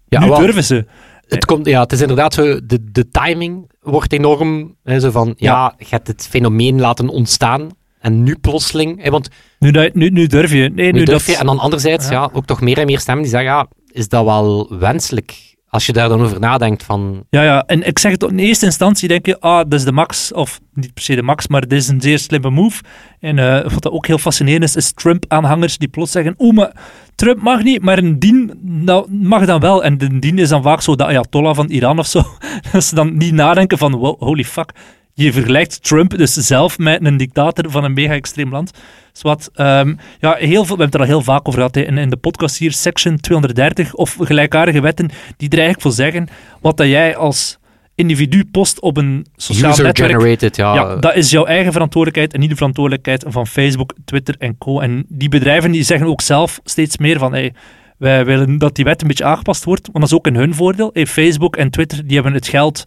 Ja, 0.09 0.21
nu 0.21 0.29
wel, 0.29 0.39
durven 0.39 0.65
ze. 0.65 0.87
het, 1.29 1.45
komt, 1.45 1.67
ja, 1.67 1.81
het 1.81 1.93
is 1.93 2.01
inderdaad 2.01 2.35
zo, 2.35 2.67
de, 2.67 2.79
de 2.93 3.09
timing 3.09 3.71
wordt 3.81 4.13
enorm, 4.13 4.77
hè, 4.83 5.01
zo 5.01 5.11
van, 5.11 5.35
ja, 5.37 5.75
je 5.79 5.87
hebt 5.89 6.07
het 6.07 6.27
fenomeen 6.31 6.81
laten 6.81 7.09
ontstaan. 7.09 7.69
En 8.01 8.23
nu 8.23 8.37
plotseling, 8.41 9.03
hè, 9.03 9.11
want 9.11 9.29
Nu, 9.59 9.91
nu, 9.93 10.09
nu 10.11 10.27
durf 10.27 10.53
je. 10.53 10.71
Nee, 10.75 10.93
nu, 10.93 10.99
nu 10.99 11.05
durf 11.05 11.27
dat, 11.27 11.35
je, 11.35 11.41
en 11.41 11.47
dan 11.47 11.59
anderzijds, 11.59 12.09
Ja. 12.09 12.13
ja. 12.13 12.31
ook 12.33 12.47
toch 12.47 12.61
meer 12.61 12.79
en 12.79 12.87
meer 12.87 12.99
stemmen 13.01 13.23
die 13.23 13.33
zeggen, 13.33 13.51
ja, 13.51 13.67
is 13.93 14.09
dat 14.09 14.25
wel 14.25 14.79
wenselijk? 14.79 15.54
Als 15.75 15.87
je 15.87 15.93
daar 15.93 16.09
dan 16.09 16.23
over 16.23 16.41
nadenkt 16.41 16.83
van, 16.83 17.25
Ja, 17.31 17.43
ja, 17.43 17.65
en 17.67 17.87
ik 17.87 17.99
zeg 17.99 18.13
het 18.13 18.23
in 18.23 18.39
eerste 18.39 18.65
instantie 18.65 19.09
denk 19.09 19.27
je, 19.27 19.41
ah, 19.41 19.57
dat 19.57 19.73
is 19.73 19.85
de 19.85 19.93
max, 19.93 20.33
of 20.33 20.61
niet 20.75 20.95
per 20.95 21.03
se 21.03 21.15
de 21.15 21.23
max, 21.23 21.49
maar 21.49 21.61
dit 21.61 21.73
is 21.73 21.89
een 21.89 22.01
zeer 22.01 22.19
slimme 22.19 22.51
move. 22.51 22.83
En 23.21 23.39
eh, 23.39 23.73
wat 23.73 23.83
dat 23.83 23.93
ook 23.93 24.07
heel 24.07 24.19
fascinerend 24.19 24.63
is, 24.65 24.77
is 24.77 24.93
Trump-aanhangers 24.93 25.79
die 25.79 25.89
plots 25.89 26.13
zeggen, 26.13 26.35
oeh, 26.39 26.55
maar 26.55 26.73
Trump 27.15 27.43
mag 27.43 27.63
niet, 27.63 27.83
maar 27.83 27.99
een 27.99 28.19
dien 28.19 28.53
nou, 28.63 29.13
mag 29.13 29.47
dan 29.47 29.61
wel. 29.61 29.85
En 29.85 29.99
de 29.99 30.19
dien 30.19 30.39
is 30.39 30.49
dan 30.49 30.63
vaak 30.63 30.83
zo 30.83 30.97
de 30.97 31.05
Ayatollah 31.05 31.55
van 31.55 31.69
Iran 31.69 31.99
of 31.99 32.07
zo. 32.07 32.23
Dat 32.73 32.85
ze 32.85 32.95
dan 32.95 33.17
niet 33.17 33.33
nadenken 33.33 33.79
van, 33.79 33.93
wow, 33.93 34.21
holy 34.21 34.45
fuck. 34.45 34.73
Je 35.17 35.33
vergelijkt 35.33 35.83
Trump 35.83 36.17
dus 36.17 36.33
zelf 36.33 36.79
met 36.79 37.05
een 37.05 37.17
dictator 37.17 37.71
van 37.71 37.85
een 37.85 37.93
mega-extreem 37.93 38.51
land. 38.51 38.71
Dus 39.13 39.23
wat, 39.23 39.51
ehm, 39.55 39.95
ja, 40.21 40.35
heel 40.35 40.65
veel, 40.65 40.77
we 40.77 40.83
hebben 40.83 40.87
het 40.87 40.95
er 40.95 41.01
al 41.01 41.07
heel 41.07 41.23
vaak 41.23 41.49
over 41.49 41.61
gehad 41.61 41.77
in, 41.77 41.99
in 41.99 42.11
de 42.11 42.17
podcast 42.17 42.59
hier, 42.59 42.73
Section 42.73 43.21
230 43.21 43.95
of 43.95 44.17
gelijkaardige 44.21 44.81
wetten, 44.81 45.11
die 45.37 45.49
er 45.49 45.59
eigenlijk 45.59 45.81
voor 45.81 45.93
zeggen 45.93 46.29
wat 46.61 46.77
dat 46.77 46.87
jij 46.87 47.17
als 47.17 47.59
individu 47.95 48.45
post 48.45 48.81
op 48.81 48.97
een 48.97 49.27
sociaal 49.37 49.69
netwerk. 49.69 49.99
user-generated, 49.99 50.57
ja. 50.57 50.75
Ja, 50.75 50.97
dat 50.97 51.15
is 51.15 51.31
jouw 51.31 51.45
eigen 51.45 51.73
verantwoordelijkheid 51.73 52.35
en 52.35 52.41
niet 52.41 52.51
de 52.51 52.57
verantwoordelijkheid 52.57 53.25
van 53.29 53.47
Facebook, 53.47 53.93
Twitter 54.05 54.35
en 54.39 54.59
co. 54.59 54.81
En 54.81 55.05
die 55.09 55.29
bedrijven 55.29 55.71
die 55.71 55.83
zeggen 55.83 56.07
ook 56.07 56.21
zelf 56.21 56.61
steeds 56.65 56.97
meer 56.97 57.19
van 57.19 57.33
hey, 57.33 57.53
wij 57.99 58.25
willen 58.25 58.59
dat 58.59 58.75
die 58.75 58.85
wet 58.85 59.03
een 59.03 59.09
beetje 59.09 59.25
aangepast 59.25 59.65
wordt, 59.65 59.87
want 59.87 59.99
dat 59.99 60.09
is 60.09 60.15
ook 60.15 60.27
in 60.27 60.35
hun 60.35 60.55
voordeel. 60.55 60.91
Hey, 60.93 61.07
Facebook 61.07 61.57
en 61.57 61.71
Twitter 61.71 62.07
die 62.07 62.15
hebben 62.15 62.33
het 62.33 62.49
geld 62.49 62.85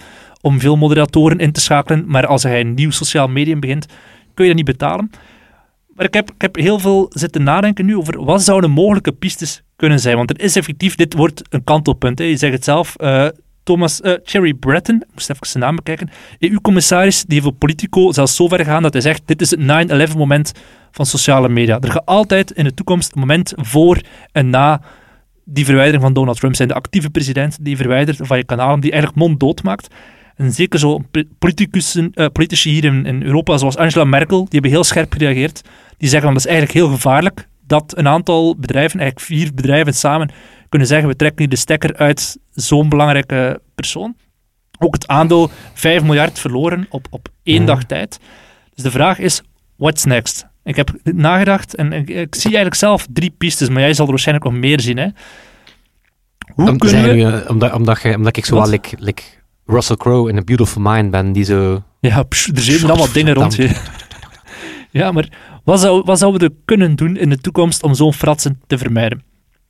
om 0.48 0.60
veel 0.60 0.76
moderatoren 0.76 1.40
in 1.40 1.52
te 1.52 1.62
schakelen, 1.62 2.04
maar 2.08 2.28
als 2.28 2.44
hij 2.44 2.60
een 2.60 2.74
nieuw 2.74 2.92
sociaal 2.92 3.28
medium 3.28 3.60
begint, 3.60 3.86
kun 4.34 4.46
je 4.46 4.54
dat 4.54 4.66
niet 4.66 4.78
betalen. 4.78 5.12
Maar 5.96 6.06
ik 6.06 6.14
heb, 6.14 6.32
ik 6.32 6.42
heb 6.42 6.56
heel 6.56 6.80
veel 6.80 7.06
zitten 7.10 7.44
nadenken 7.44 7.86
nu 7.86 7.98
over 7.98 8.24
wat 8.24 8.44
zouden 8.44 8.72
mogelijke 8.72 9.12
pistes 9.12 9.62
kunnen 9.76 10.00
zijn. 10.00 10.18
Want 10.18 10.30
er 10.30 10.42
is 10.42 10.56
effectief, 10.56 10.96
dit 10.96 11.14
wordt 11.14 11.42
een 11.50 11.64
kantelpunt. 11.64 12.20
Hè. 12.20 12.26
Je 12.26 12.38
zegt 12.38 12.54
het 12.54 12.64
zelf, 12.64 12.96
eh, 12.96 13.28
Thomas 13.64 14.02
eh, 14.02 14.14
Cherry 14.24 14.54
Breton, 14.54 14.96
ik 14.96 15.08
moest 15.14 15.30
even 15.30 15.48
zijn 15.48 15.64
naam 15.64 15.76
bekijken, 15.76 16.10
EU-commissaris, 16.40 17.26
die 17.26 17.42
heeft 17.42 17.58
Politico 17.58 18.12
zelfs 18.12 18.36
zo 18.36 18.48
ver 18.48 18.58
gegaan 18.58 18.82
dat 18.82 18.94
hij 18.94 19.02
zegt, 19.02 19.22
dit 19.26 19.42
is 19.42 19.52
het 19.52 19.60
9-11 19.60 20.18
moment 20.18 20.52
van 20.92 21.06
sociale 21.06 21.50
media. 21.50 21.80
Er 21.80 21.92
gaat 21.92 22.06
altijd 22.06 22.52
in 22.52 22.64
de 22.64 22.74
toekomst 22.74 23.14
een 23.14 23.20
moment 23.20 23.54
voor 23.56 24.02
en 24.32 24.50
na 24.50 24.82
die 25.50 25.66
verwijdering 25.66 26.04
van 26.04 26.14
Donald 26.14 26.40
Trump 26.40 26.56
zijn. 26.56 26.68
De 26.68 26.74
actieve 26.74 27.10
president 27.10 27.58
die 27.62 27.78
verwijdert 27.78 28.18
van 28.22 28.38
je 28.38 28.44
kanalen, 28.44 28.80
die 28.80 28.92
eigenlijk 28.92 29.22
monddood 29.22 29.64
maakt. 29.64 29.88
En 30.38 30.52
zeker 30.52 30.80
zo 30.80 31.02
politici, 31.40 32.10
eh, 32.14 32.26
politici 32.34 32.70
hier 32.70 32.84
in, 32.84 33.06
in 33.06 33.24
Europa, 33.24 33.58
zoals 33.58 33.78
Angela 33.78 34.04
Merkel, 34.04 34.38
die 34.40 34.48
hebben 34.50 34.72
heel 34.72 34.84
scherp 34.84 35.14
gereageerd. 35.14 35.62
Die 35.98 36.10
zeggen, 36.10 36.30
dat 36.30 36.38
is 36.40 36.46
eigenlijk 36.46 36.78
heel 36.78 36.90
gevaarlijk 36.90 37.48
dat 37.68 37.94
een 37.98 38.08
aantal 38.08 38.56
bedrijven, 38.56 39.00
eigenlijk 39.00 39.30
vier 39.30 39.54
bedrijven 39.54 39.94
samen, 39.94 40.32
kunnen 40.70 40.88
zeggen, 40.88 41.08
we 41.08 41.16
trekken 41.16 41.40
hier 41.40 41.50
de 41.50 41.56
stekker 41.56 41.96
uit 41.96 42.38
zo'n 42.52 42.90
belangrijke 42.90 43.62
persoon. 43.76 44.16
Ook 44.80 44.94
het 44.94 45.08
aandeel 45.08 45.50
5 45.74 46.04
miljard 46.04 46.40
verloren 46.40 46.86
op, 46.90 47.08
op 47.10 47.28
één 47.44 47.58
Mhm. 47.58 47.66
dag 47.66 47.84
tijd. 47.84 48.20
Dus 48.76 48.84
de 48.84 48.92
vraag 48.92 49.20
is, 49.20 49.42
what's 49.76 50.04
next? 50.06 50.48
Ik 50.64 50.76
heb 50.76 50.92
nagedacht 51.04 51.76
en 51.76 51.94
ik, 51.94 52.10
ik 52.10 52.36
zie 52.36 52.44
eigenlijk 52.46 52.76
zelf 52.76 53.08
drie 53.14 53.34
pistes, 53.38 53.70
maar 53.70 53.82
jij 53.82 53.94
zal 53.94 54.06
er 54.06 54.12
waarschijnlijk 54.12 54.50
nog 54.50 54.60
meer 54.60 54.80
zien. 54.80 54.98
Hè? 54.98 55.08
Hoe 56.54 56.76
kunnen 56.78 57.04
we... 57.04 57.24
eh, 57.44 57.50
omdat, 57.50 57.74
omdat, 57.74 58.04
omdat 58.16 58.38
ik 58.38 58.46
zo 58.46 58.56
wel 58.56 58.80
Russell 59.68 59.96
Crowe 59.96 60.30
in 60.30 60.38
A 60.38 60.42
Beautiful 60.42 60.82
Mind 60.82 61.12
ben, 61.12 61.32
die 61.32 61.44
zo... 61.44 61.84
Ja, 62.00 62.18
er 62.18 62.62
zijn 62.62 62.90
allemaal 62.90 63.12
dingen 63.12 63.34
rond 63.34 63.56
je. 63.56 63.76
Ja, 64.92 65.12
maar 65.12 65.30
wat, 65.64 65.80
zou, 65.80 66.02
wat 66.06 66.20
zouden 66.20 66.50
we 66.50 66.56
kunnen 66.66 66.96
doen 66.96 67.18
in 67.18 67.30
de 67.30 67.38
toekomst 67.38 67.84
om 67.84 67.94
zo'n 67.94 68.14
fratsen 68.14 68.62
te 68.68 68.78
vermijden? 68.78 69.24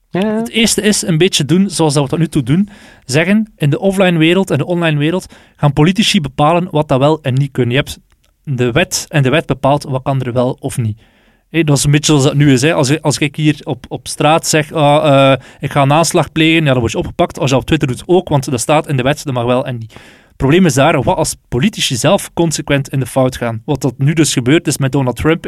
Ja, 0.10 0.36
Het 0.36 0.50
eerste 0.50 0.82
is 0.82 1.02
een 1.02 1.18
beetje 1.18 1.46
doen 1.46 1.70
zoals 1.70 1.94
dat 1.94 2.04
we 2.04 2.10
tot 2.10 2.20
nu 2.20 2.28
toe 2.28 2.44
doen. 2.44 2.70
Zeggen, 3.06 3.54
in 3.56 3.70
de 3.70 3.80
offline 3.80 4.18
wereld 4.18 4.52
en 4.52 4.58
de 4.58 4.66
online 4.66 4.98
wereld 4.98 5.34
gaan 5.56 5.74
politici 5.74 6.22
bepalen 6.22 6.68
wat 6.72 6.88
dat 6.88 7.00
wel 7.00 7.22
en 7.22 7.34
niet 7.34 7.52
kunnen. 7.52 7.72
Je 7.72 7.78
hebt 7.78 8.00
de 8.44 8.72
wet 8.72 9.06
en 9.08 9.24
de 9.24 9.30
wet 9.30 9.46
bepaalt 9.46 9.84
wat 9.84 10.04
kan 10.04 10.22
er 10.22 10.34
wel 10.34 10.58
of 10.60 10.78
niet. 10.78 11.02
Dat 11.50 11.78
is 11.78 11.84
een 11.84 11.92
beetje 11.92 12.06
zoals 12.06 12.24
dat 12.24 12.36
nu 12.36 12.52
is. 12.52 12.62
Hè. 12.62 12.74
Als, 12.74 13.02
als 13.02 13.18
ik 13.18 13.36
hier 13.36 13.60
op, 13.64 13.86
op 13.88 14.08
straat 14.08 14.48
zeg, 14.48 14.72
ah, 14.72 15.32
eh, 15.32 15.40
ik 15.60 15.72
ga 15.72 15.82
een 15.82 15.94
aanslag 15.94 16.32
plegen, 16.32 16.66
ja, 16.66 16.72
dan 16.72 16.80
word 16.80 16.92
je 16.92 16.98
opgepakt. 16.98 17.40
Als 17.40 17.50
je 17.50 17.56
op 17.56 17.66
Twitter 17.66 17.88
doet 17.88 18.04
ook, 18.06 18.30
want 18.30 18.52
dat 18.52 18.60
staat 18.60 18.88
in 18.88 18.98
de 18.98 19.04
wet, 19.04 19.24
dat 19.24 19.34
mag 19.34 19.46
wel 19.46 19.66
en 19.66 19.78
niet. 19.78 19.94
Het 20.28 20.46
probleem 20.46 20.66
is 20.66 20.74
daar, 20.74 21.04
wat 21.04 21.18
als 21.18 21.36
politici 21.48 21.96
zelf 21.96 22.34
consequent 22.34 22.90
in 22.90 23.00
de 23.00 23.06
fout 23.06 23.38
gaan? 23.38 23.62
Wat 23.66 23.82
dat 23.82 23.94
nu 23.98 24.14
dus 24.14 24.34
gebeurt 24.34 24.68
is 24.68 24.78
met 24.78 24.92
Donald 24.92 25.16
Trump. 25.16 25.44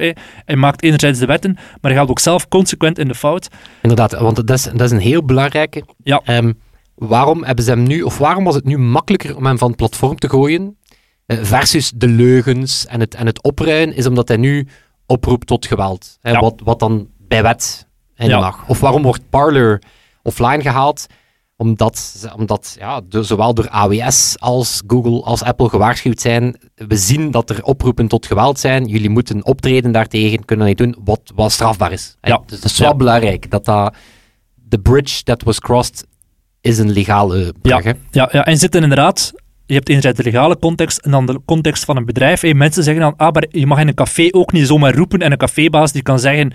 Hij 0.45 0.55
maakt 0.55 0.83
enerzijds 0.83 1.19
de 1.19 1.25
wetten, 1.25 1.53
maar 1.53 1.91
hij 1.91 1.95
gaat 1.99 2.09
ook 2.09 2.19
zelf 2.19 2.47
consequent 2.47 2.99
in 2.99 3.07
de 3.07 3.15
fout. 3.15 3.47
inderdaad, 3.81 4.11
want 4.19 4.35
dat 4.35 4.49
is, 4.49 4.63
dat 4.63 4.81
is 4.81 4.91
een 4.91 4.99
heel 4.99 5.25
belangrijke. 5.25 5.83
Ja. 6.03 6.21
Ehm, 6.23 6.53
waarom 6.95 7.43
hebben 7.43 7.63
ze 7.63 7.71
hem 7.71 7.83
nu, 7.83 8.01
of 8.01 8.17
waarom 8.17 8.43
was 8.43 8.55
het 8.55 8.65
nu 8.65 8.77
makkelijker 8.77 9.35
om 9.35 9.45
hem 9.45 9.57
van 9.57 9.67
het 9.67 9.77
platform 9.77 10.17
te 10.17 10.29
gooien, 10.29 10.77
eh, 11.25 11.37
versus 11.41 11.91
de 11.95 12.07
leugens 12.07 12.85
en 12.85 12.99
het, 12.99 13.15
en 13.15 13.25
het 13.25 13.43
opruien, 13.43 13.95
is 13.95 14.05
omdat 14.05 14.27
hij 14.27 14.37
nu 14.37 14.67
oproept 15.09 15.47
tot 15.47 15.65
geweld. 15.65 16.17
Hè, 16.21 16.31
Ja. 16.31 16.39
wat, 16.39 16.61
wat 16.63 16.79
dan 16.79 17.07
bij 17.17 17.41
wet 17.43 17.87
Ja. 18.15 18.39
mag. 18.39 18.67
Of 18.67 18.79
waarom 18.79 19.01
wordt 19.01 19.29
Parler 19.29 19.81
offline 20.23 20.61
gehaald? 20.61 21.05
Omdat, 21.55 21.97
ze- 21.97 22.33
omdat 22.35 22.75
ja, 22.79 23.01
de- 23.09 23.23
zowel 23.23 23.53
door 23.53 23.69
AWS 23.69 24.35
als 24.39 24.81
Google 24.87 25.23
als 25.23 25.43
Apple 25.43 25.69
gewaarschuwd 25.69 26.19
zijn. 26.21 26.55
We 26.75 26.97
zien 26.97 27.31
dat 27.31 27.49
er 27.49 27.63
oproepen 27.63 28.07
tot 28.07 28.25
geweld 28.25 28.59
zijn. 28.59 28.85
Jullie 28.85 29.09
moeten 29.09 29.45
optreden 29.45 29.91
daartegen, 29.91 30.45
kunnen 30.45 30.67
niet 30.67 30.77
doen 30.77 30.95
wat, 31.03 31.31
wat 31.35 31.51
strafbaar 31.51 31.91
is. 31.91 32.15
Hè. 32.21 32.29
Ja. 32.29 32.41
Dus 32.45 32.59
dat 32.59 32.71
is 32.71 32.77
wel 32.77 32.89
Ja. 32.89 32.95
belangrijk. 32.95 33.51
Dat 33.51 33.65
dat, 33.65 33.93
the 34.69 34.77
bridge 34.79 35.23
that 35.23 35.43
was 35.43 35.59
crossed 35.59 36.05
is 36.61 36.77
een 36.77 36.91
legale 36.91 37.53
brug. 37.61 37.83
hè. 37.83 37.91
Ja, 38.11 38.29
ja, 38.31 38.45
en 38.45 38.57
zitten 38.57 38.81
inderdaad, 38.81 39.31
je 39.69 39.75
hebt 39.75 39.89
enerzijds 39.89 40.17
de 40.17 40.23
legale 40.23 40.59
context 40.59 40.97
en 40.97 41.11
dan 41.11 41.25
de 41.25 41.39
context 41.45 41.85
van 41.85 41.97
een 41.97 42.05
bedrijf. 42.05 42.41
Hey, 42.41 42.53
mensen 42.53 42.83
zeggen 42.83 43.03
dan, 43.03 43.13
ah, 43.17 43.31
maar 43.33 43.45
je 43.49 43.65
mag 43.65 43.79
in 43.79 43.87
een 43.87 43.93
café 43.93 44.27
ook 44.31 44.51
niet 44.51 44.67
zomaar 44.67 44.95
roepen. 44.95 45.19
En 45.19 45.31
een 45.31 45.37
cafébaas 45.37 45.91
die 45.91 46.01
kan 46.01 46.19
zeggen, 46.19 46.51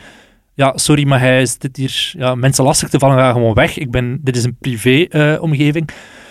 ja, 0.54 0.72
sorry, 0.76 1.06
maar 1.06 1.20
hij 1.20 1.40
is 1.42 1.58
dit 1.58 1.76
hier 1.76 2.12
ja, 2.18 2.34
mensen 2.34 2.64
lastig 2.64 2.88
te 2.88 2.98
vallen, 2.98 3.16
ga 3.18 3.32
gewoon 3.32 3.54
weg. 3.54 3.78
Ik 3.78 3.90
ben, 3.90 4.18
dit 4.22 4.36
is 4.36 4.44
een 4.44 4.56
privé-omgeving. 4.60 5.88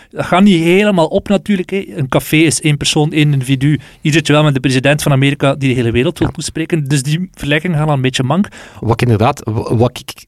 dat 0.09 0.25
gaat 0.25 0.43
niet 0.43 0.63
helemaal 0.63 1.07
op 1.07 1.27
natuurlijk. 1.27 1.71
Een 1.71 2.09
café 2.09 2.35
is 2.37 2.61
één 2.61 2.77
persoon, 2.77 3.11
één 3.11 3.33
individu. 3.33 3.79
Hier 4.01 4.11
zit 4.13 4.27
je 4.27 4.33
wel 4.33 4.43
met 4.43 4.53
de 4.53 4.59
president 4.59 5.01
van 5.01 5.11
Amerika 5.11 5.55
die 5.55 5.69
de 5.69 5.75
hele 5.75 5.91
wereld 5.91 6.19
wil 6.19 6.27
toespreken. 6.31 6.83
Dus 6.83 7.03
die 7.03 7.29
vergelijking 7.31 7.75
gaat 7.75 7.87
al 7.87 7.93
een 7.93 8.01
beetje 8.01 8.23
mank. 8.23 8.47
Wat 8.79 8.93
ik 8.93 9.01
inderdaad, 9.01 9.41
wa- 9.43 9.75
wat 9.75 9.99
ik, 9.99 10.25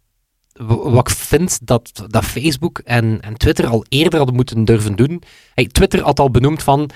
wat 0.64 1.10
ik 1.10 1.16
vind 1.16 1.60
dat, 1.64 2.06
dat 2.08 2.26
Facebook 2.26 2.80
en, 2.84 3.18
en 3.22 3.38
Twitter 3.38 3.68
al 3.68 3.86
eerder 3.90 4.18
hadden 4.18 4.36
moeten 4.36 4.66
durven 4.66 4.96
doen. 4.96 5.22
Hey, 5.54 5.66
Twitter 5.72 6.02
had 6.04 6.20
al 6.20 6.32
benoemd 6.32 6.64
van, 6.64 6.90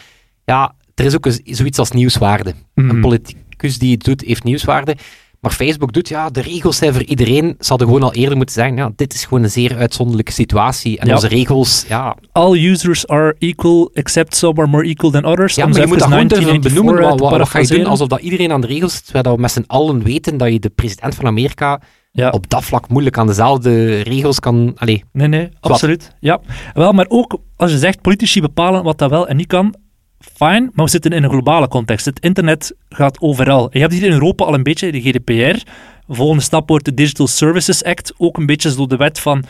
ja, 0.46 0.76
er 0.96 1.06
is 1.06 1.16
ook 1.16 1.26
een- 1.26 1.42
zoiets 1.44 1.80
als 1.80 1.92
nieuwswaarde. 1.92 2.54
Mhm. 2.76 2.90
Een 2.90 3.02
politicus 3.02 3.78
die 3.80 3.92
het 3.92 4.04
doet, 4.04 4.22
heeft 4.26 4.44
nieuwswaarde. 4.44 4.96
Maar 5.40 5.52
Facebook 5.52 5.94
doet, 5.94 6.08
ja, 6.10 6.30
de 6.30 6.42
regels 6.42 6.78
zijn 6.78 6.94
voor 6.94 7.04
iedereen. 7.04 7.56
Ze 7.60 7.68
hadden 7.70 7.88
gewoon 7.88 8.04
al 8.04 8.14
eerder 8.14 8.36
moeten 8.38 8.56
zeggen, 8.56 8.76
ja, 8.76 8.92
dit 8.96 9.14
is 9.14 9.24
gewoon 9.26 9.44
een 9.44 9.50
zeer 9.52 9.78
uitzonderlijke 9.78 10.32
situatie. 10.32 11.00
En 11.00 11.08
Ja. 11.08 11.14
onze 11.14 11.28
regels, 11.28 11.86
ja, 11.88 12.16
All 12.32 12.58
users 12.66 13.08
are 13.08 13.36
equal, 13.40 13.90
except 13.94 14.36
some 14.36 14.60
are 14.62 14.68
more 14.70 14.84
equal 14.86 15.12
than 15.12 15.26
others. 15.26 15.56
ja 15.56 15.66
maar 15.68 15.80
je 15.80 15.88
moet 15.88 16.00
dat 16.00 16.08
even 16.08 16.12
gewoon 16.12 16.28
durven 16.28 16.46
1994 16.48 16.74
benoemen. 16.74 17.10
Wat, 17.10 17.20
wat, 17.20 17.40
wat 17.40 17.50
ga 17.50 17.60
je 17.60 17.68
doen 17.84 17.92
alsof 17.92 18.08
dat 18.08 18.20
iedereen 18.20 18.52
aan 18.52 18.62
de 18.62 18.68
regels 18.68 18.94
zit, 18.94 19.06
terwijl 19.06 19.36
we 19.36 19.42
met 19.42 19.52
z'n 19.52 19.64
allen 19.68 20.04
weten 20.04 20.38
dat 20.38 20.52
je 20.52 20.60
de 20.60 20.70
president 20.70 21.16
van 21.16 21.26
Amerika 21.26 21.82
Ja. 22.12 22.30
op 22.30 22.50
dat 22.50 22.64
vlak 22.64 22.90
moeilijk 22.90 23.18
aan 23.18 23.28
dezelfde 23.28 24.02
regels 24.02 24.40
kan... 24.40 24.74
Allee, 24.76 25.04
Nee, 25.12 25.28
nee, 25.28 25.50
absoluut. 25.60 26.16
Ja. 26.20 26.40
Wel, 26.74 26.92
maar 26.92 27.06
ook 27.10 27.38
als 27.56 27.72
je 27.72 27.78
zegt 27.78 28.02
politici 28.02 28.42
bepalen 28.42 28.84
wat 28.84 28.98
dat 28.98 29.10
wel 29.10 29.28
en 29.28 29.36
niet 29.36 29.48
kan, 29.48 29.76
fijn, 30.20 30.70
maar 30.74 30.86
we 30.86 30.92
zitten 30.92 31.12
in 31.12 31.24
een 31.24 31.30
globale 31.30 31.68
context. 31.68 32.06
Het 32.06 32.20
internet 32.20 32.76
gaat 32.90 33.22
overal. 33.22 33.70
Je 33.72 33.80
hebt 33.80 33.94
hier 33.94 34.04
in 34.04 34.12
Europa 34.12 34.46
al 34.46 34.54
een 34.54 34.64
beetje 34.64 34.92
de 34.92 35.02
GDPR. 35.02 35.64
De 36.08 36.16
volgende 36.16 36.44
stap 36.44 36.70
wordt 36.70 36.86
de 36.86 36.94
Digital 36.94 37.28
Services 37.28 37.84
Act. 37.84 38.14
Ook 38.18 38.38
een 38.38 38.46
beetje 38.46 38.72
zo 38.72 38.88
de 38.88 38.96
wet 38.98 39.20
van, 39.20 39.44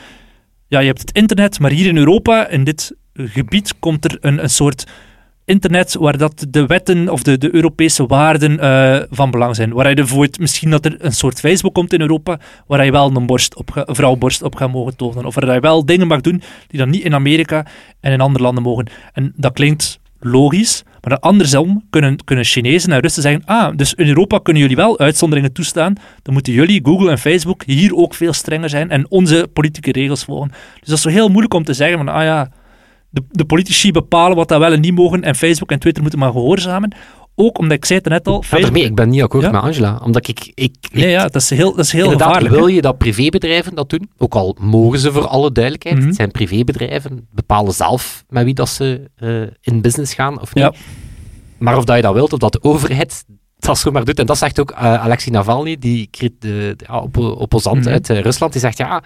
ja, 0.67 0.80
je 0.80 0.88
hebt 0.88 1.00
het 1.00 1.12
internet, 1.12 1.60
maar 1.60 1.72
hier 1.72 1.88
in 1.88 1.98
Europa, 1.98 2.48
in 2.48 2.63
dit 2.63 2.95
gebied, 3.13 3.80
komt 3.80 4.06
er 4.06 4.17
een, 4.22 4.43
een 4.43 4.50
soort 4.50 4.86
internet 5.50 5.96
waar 6.00 6.18
dat 6.18 6.46
de 6.50 6.66
wetten 6.66 7.10
of 7.10 7.24
de, 7.24 7.38
de 7.38 7.56
Europese 7.56 8.06
waarden 8.06 8.60
eh, 8.60 9.00
van 9.10 9.32
belang 9.32 9.56
zijn. 9.56 9.74
Waar 9.74 9.90
je 9.90 9.96
bijvoorbeeld 9.96 10.40
misschien 10.40 10.70
dat 10.70 10.86
er 10.86 10.96
een 11.00 11.12
soort 11.12 11.40
Facebook 11.40 11.74
komt 11.74 11.94
in 11.94 12.02
Europa, 12.02 12.40
waar 12.68 12.86
je 12.86 12.92
wel 12.92 13.16
een, 13.16 13.26
borst 13.26 13.56
op 13.56 13.72
ga- 13.72 13.88
een 13.88 13.96
vrouw 13.96 14.16
borst 14.16 14.42
op 14.42 14.56
gaat 14.56 14.72
mogen 14.72 14.96
tonen. 14.96 15.26
Of 15.26 15.36
waar 15.36 15.54
je 15.54 15.60
wel 15.60 15.86
dingen 15.86 16.08
mag 16.08 16.22
doen 16.22 16.42
die 16.68 16.80
dan 16.80 16.90
niet 16.90 17.04
in 17.04 17.14
Amerika 17.14 17.66
en 18.00 18.12
in 18.12 18.22
andere 18.22 18.44
landen 18.44 18.64
mogen. 18.64 18.88
En 19.14 19.34
dat 19.36 19.54
klinkt 19.54 20.00
logisch, 20.20 20.84
maar 21.02 21.20
andersom 21.20 21.84
kunnen, 21.90 22.24
kunnen 22.24 22.46
Chinezen 22.46 22.92
en 22.92 23.00
Russen 23.00 23.22
zeggen, 23.22 23.42
ah, 23.46 23.76
dus 23.76 23.94
in 23.94 24.08
Europa 24.08 24.38
kunnen 24.38 24.62
jullie 24.62 24.78
wel 24.78 25.00
uitzonderingen 25.00 25.54
toestaan, 25.54 25.94
dan 26.22 26.34
moeten 26.34 26.54
jullie, 26.54 26.80
Google 26.84 27.12
en 27.12 27.18
Facebook, 27.18 27.64
hier 27.66 27.96
ook 27.96 28.14
veel 28.14 28.34
strenger 28.34 28.70
zijn 28.70 28.90
en 28.90 29.12
onze 29.12 29.48
politieke 29.54 29.92
regels 29.92 30.24
volgen. 30.24 30.50
Dus 30.50 30.88
dat 30.88 30.98
is 30.98 31.02
zo 31.04 31.10
heel 31.10 31.28
moeilijk 31.30 31.54
om 31.54 31.64
te 31.64 31.74
zeggen 31.74 31.98
van, 31.98 32.08
ah 32.08 32.24
ja, 32.24 32.52
de, 33.10 33.24
de 33.30 33.45
politici 33.45 33.91
bepalen 33.91 34.38
wat 34.38 34.48
dat 34.48 34.60
wel 34.60 34.74
en 34.74 34.80
niet 34.82 34.95
mogen 34.95 35.24
en 35.24 35.36
Facebook 35.36 35.72
en 35.72 35.80
Twitter 35.80 36.02
moeten 36.02 36.19
maar 36.19 36.32
gehoorzamen. 36.32 36.95
Ook 37.36 37.58
omdat, 37.58 37.78
ik 37.78 37.86
zei 37.86 38.00
het 38.00 38.10
net 38.10 38.28
al, 38.28 38.41
Facebook... 38.41 38.78
ik 38.78 38.95
ben 38.95 39.10
niet 39.10 39.22
akkoord 39.22 39.43
Ja. 39.43 39.52
met 39.52 39.62
Angela. 39.62 40.00
Omdat 40.04 40.28
ik... 40.28 40.39
ik, 40.39 40.52
ik 40.56 40.76
Nee, 40.93 41.10
ja, 41.10 41.24
dat 41.24 41.36
is 41.41 41.50
heel, 41.50 41.76
dat 41.76 41.86
is 41.86 41.91
heel 41.91 42.10
gevaarlijk. 42.12 42.54
wil 42.56 42.67
je 42.67 42.82
dat 42.82 42.98
privébedrijven 42.98 43.76
dat 43.76 43.89
doen? 43.89 44.10
Ook 44.17 44.34
al 44.36 44.56
mogen 44.60 45.00
ze 45.00 45.12
voor 45.12 45.28
alle 45.28 45.52
duidelijkheid. 45.52 45.98
Mhm. 45.98 46.08
Het 46.08 46.15
zijn 46.15 46.32
privébedrijven, 46.32 47.28
bepalen 47.32 47.74
zelf 47.74 48.24
met 48.30 48.43
wie 48.43 48.54
dat 48.54 48.69
ze 48.69 49.10
eh, 49.15 49.41
in 49.62 49.82
business 49.82 50.13
gaan 50.13 50.41
of 50.41 50.54
niet. 50.54 50.63
Ja. 50.63 50.74
Maar 51.58 51.78
of 51.78 51.84
dat 51.84 51.95
je 51.95 52.02
dat 52.02 52.13
wilt, 52.13 52.34
of 52.34 52.39
dat 52.39 52.52
de 52.52 52.63
overheid 52.63 53.26
dat 53.60 53.78
zomaar 53.78 54.06
doet. 54.06 54.19
En 54.19 54.26
dat 54.26 54.38
zegt 54.38 54.60
ook 54.60 54.72
eh, 54.72 54.78
Alexei 54.93 55.32
Navalny, 55.36 55.78
die 55.80 56.10
op, 56.91 57.17
opposant 57.17 57.80
Mhm. 57.84 57.89
uit 57.89 58.10
eh, 58.10 58.19
Rusland. 58.22 58.52
Die 58.52 58.62
zegt, 58.62 58.78
ja, 58.78 59.04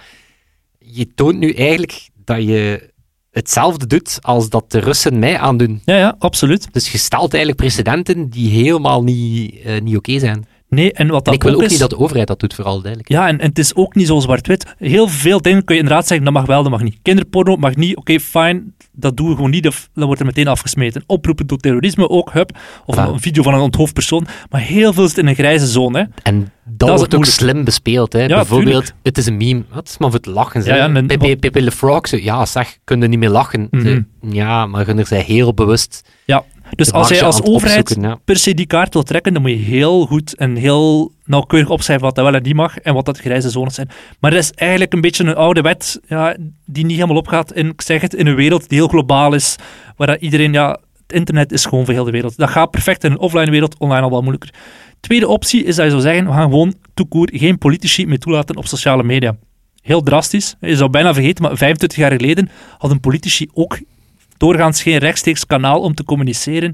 je 0.79 1.13
toont 1.15 1.37
nu 1.39 1.51
eigenlijk 1.53 2.09
dat 2.25 2.43
je 2.43 2.91
hetzelfde 3.33 3.87
doet 3.87 4.17
als 4.21 4.49
dat 4.49 4.71
de 4.71 4.79
Russen 4.79 5.19
mij 5.19 5.37
aandoen. 5.37 5.81
Ja, 5.85 5.97
ja, 5.97 6.15
absoluut. 6.19 6.67
Dus 6.71 6.91
je 6.91 6.97
stelt 6.97 7.33
eigenlijk 7.33 7.57
precedenten 7.57 8.29
die 8.29 8.49
helemaal 8.49 9.03
niet, 9.03 9.61
eh, 9.63 9.81
niet 9.81 9.97
oké 9.97 10.19
zijn. 10.19 10.45
Nee, 10.73 10.93
en 10.93 11.07
wat 11.07 11.17
En 11.17 11.23
dat 11.23 11.33
ik 11.33 11.43
wil 11.43 11.53
ook 11.55 11.61
is... 11.63 11.69
niet 11.69 11.79
dat 11.79 11.89
de 11.89 11.97
overheid 11.97 12.27
dat 12.27 12.39
doet, 12.39 12.53
voor 12.53 12.65
alle 12.65 12.81
duidelijkheid. 12.81 13.21
Ja, 13.21 13.27
en, 13.29 13.39
en 13.39 13.47
het 13.49 13.59
is 13.59 13.75
ook 13.75 13.95
niet 13.95 14.07
zo 14.07 14.19
zwart-wit. 14.19 14.73
Heel 14.77 15.07
veel 15.07 15.41
dingen 15.41 15.63
kun 15.63 15.75
je 15.75 15.81
inderdaad 15.81 16.07
zeggen, 16.07 16.25
dat 16.25 16.33
mag 16.33 16.45
wel, 16.45 16.61
dat 16.63 16.71
mag 16.71 16.81
niet. 16.81 16.97
Kinderporno 17.01 17.55
mag 17.55 17.75
niet, 17.75 17.95
oké, 17.97 18.19
fijn, 18.19 18.73
dat 18.91 19.17
doen 19.17 19.27
we 19.29 19.35
gewoon 19.35 19.49
niet, 19.49 19.67
of 19.67 19.89
dat 19.93 20.05
wordt 20.05 20.19
er 20.19 20.25
meteen 20.25 20.47
afgesmeten. 20.47 21.03
Oproepen 21.05 21.45
tot 21.45 21.61
terrorisme 21.61 22.09
ook, 22.09 22.31
hup. 22.33 22.57
Of 22.85 22.95
Ja. 22.95 23.07
een 23.07 23.19
video 23.19 23.43
van 23.43 23.53
een 23.53 23.59
onthoofd 23.59 23.93
persoon. 23.93 24.27
Maar 24.49 24.61
heel 24.61 24.93
veel 24.93 25.07
zit 25.07 25.17
in 25.17 25.27
een 25.27 25.35
grijze 25.35 25.67
zone, 25.67 25.99
hè. 25.99 26.05
En 26.23 26.51
dat, 26.65 26.97
wordt 26.97 27.15
ook 27.15 27.25
slim 27.25 27.63
bespeeld. 27.63 28.13
Hè. 28.13 28.21
Ja, 28.21 28.27
Bijvoorbeeld, 28.35 28.65
tuurlijk. 28.85 28.93
het 29.03 29.17
is 29.17 29.25
een 29.25 29.37
meme. 29.37 29.63
Het 29.71 29.89
is 29.89 29.97
maar 29.97 30.09
voor 30.09 30.19
het 30.19 30.27
lachen. 30.27 30.63
Ja, 30.63 30.75
ja, 30.75 30.93
en- 30.93 31.07
Pepe, 31.07 31.35
Pepe 31.39 31.61
Le 31.61 31.71
Frog, 31.71 32.07
zo, 32.07 32.17
ja 32.17 32.45
zeg, 32.45 32.77
kun 32.83 33.01
je 33.01 33.07
niet 33.07 33.19
meer 33.19 33.29
lachen. 33.29 33.67
Mhm. 33.71 33.81
Ze- 33.83 34.05
ja, 34.29 34.65
maar 34.65 34.85
Gunnar 34.85 35.05
zei 35.05 35.23
heel 35.23 35.53
bewust 35.53 36.09
Ja, 36.25 36.43
dus 36.75 36.91
als 36.91 37.09
jij 37.09 37.23
als 37.23 37.43
overheid 37.43 37.97
ja. 38.01 38.19
per 38.25 38.37
se 38.37 38.53
die 38.53 38.65
kaart 38.65 38.93
wil 38.93 39.03
trekken, 39.03 39.33
dan 39.33 39.41
moet 39.41 39.51
je 39.51 39.57
heel 39.57 40.05
goed 40.05 40.35
en 40.35 40.55
heel 40.55 41.11
nauwkeurig 41.25 41.69
opschrijven 41.69 42.05
wat 42.05 42.15
dat 42.15 42.25
wel 42.25 42.33
en 42.33 42.43
niet 42.43 42.55
mag 42.55 42.77
en 42.77 42.93
wat 42.93 43.05
dat 43.05 43.19
grijze 43.19 43.49
zones 43.49 43.75
zijn. 43.75 43.89
Maar 44.19 44.31
dat 44.31 44.39
is 44.39 44.51
eigenlijk 44.51 44.93
een 44.93 45.01
beetje 45.01 45.23
een 45.23 45.35
oude 45.35 45.61
wet 45.61 45.99
ja, 46.07 46.37
die 46.65 46.85
niet 46.85 46.95
helemaal 46.95 47.17
opgaat 47.17 47.53
in, 47.53 47.69
ik 47.69 47.81
zeg 47.81 48.01
het, 48.01 48.13
in 48.13 48.27
een 48.27 48.35
wereld 48.35 48.69
die 48.69 48.77
heel 48.77 48.87
globaal 48.87 49.33
is, 49.33 49.55
waar 49.97 50.07
dat 50.07 50.21
iedereen, 50.21 50.53
ja, 50.53 50.79
het 51.01 51.13
internet 51.13 51.51
is 51.51 51.65
gewoon 51.65 51.85
voor 51.85 51.93
heel 51.93 52.03
de 52.03 52.11
wereld. 52.11 52.37
Dat 52.37 52.49
gaat 52.49 52.71
perfect 52.71 53.03
in 53.03 53.11
een 53.11 53.19
offline 53.19 53.51
wereld, 53.51 53.77
online 53.77 54.01
al 54.01 54.09
wat 54.09 54.21
moeilijker. 54.21 54.53
Tweede 54.99 55.27
optie 55.27 55.63
is 55.63 55.75
dat 55.75 55.85
je 55.85 55.91
zou 55.91 56.01
zeggen, 56.01 56.25
we 56.25 56.31
gaan 56.31 56.49
gewoon 56.49 56.73
toekoer 56.93 57.29
geen 57.33 57.57
politici 57.57 58.05
meer 58.05 58.19
toelaten 58.19 58.57
op 58.57 58.67
sociale 58.67 59.03
media. 59.03 59.35
Heel 59.81 60.01
drastisch. 60.01 60.55
Je 60.59 60.75
zou 60.75 60.89
bijna 60.89 61.13
vergeten, 61.13 61.43
maar 61.43 61.57
25 61.57 61.97
jaar 61.97 62.11
geleden 62.11 62.49
hadden 62.77 62.99
politici 62.99 63.47
ook 63.53 63.79
doorgaans 64.37 64.81
geen 64.81 64.97
rechtstreeks 64.97 65.45
kanaal 65.45 65.81
om 65.81 65.93
te 65.93 66.03
communiceren 66.03 66.73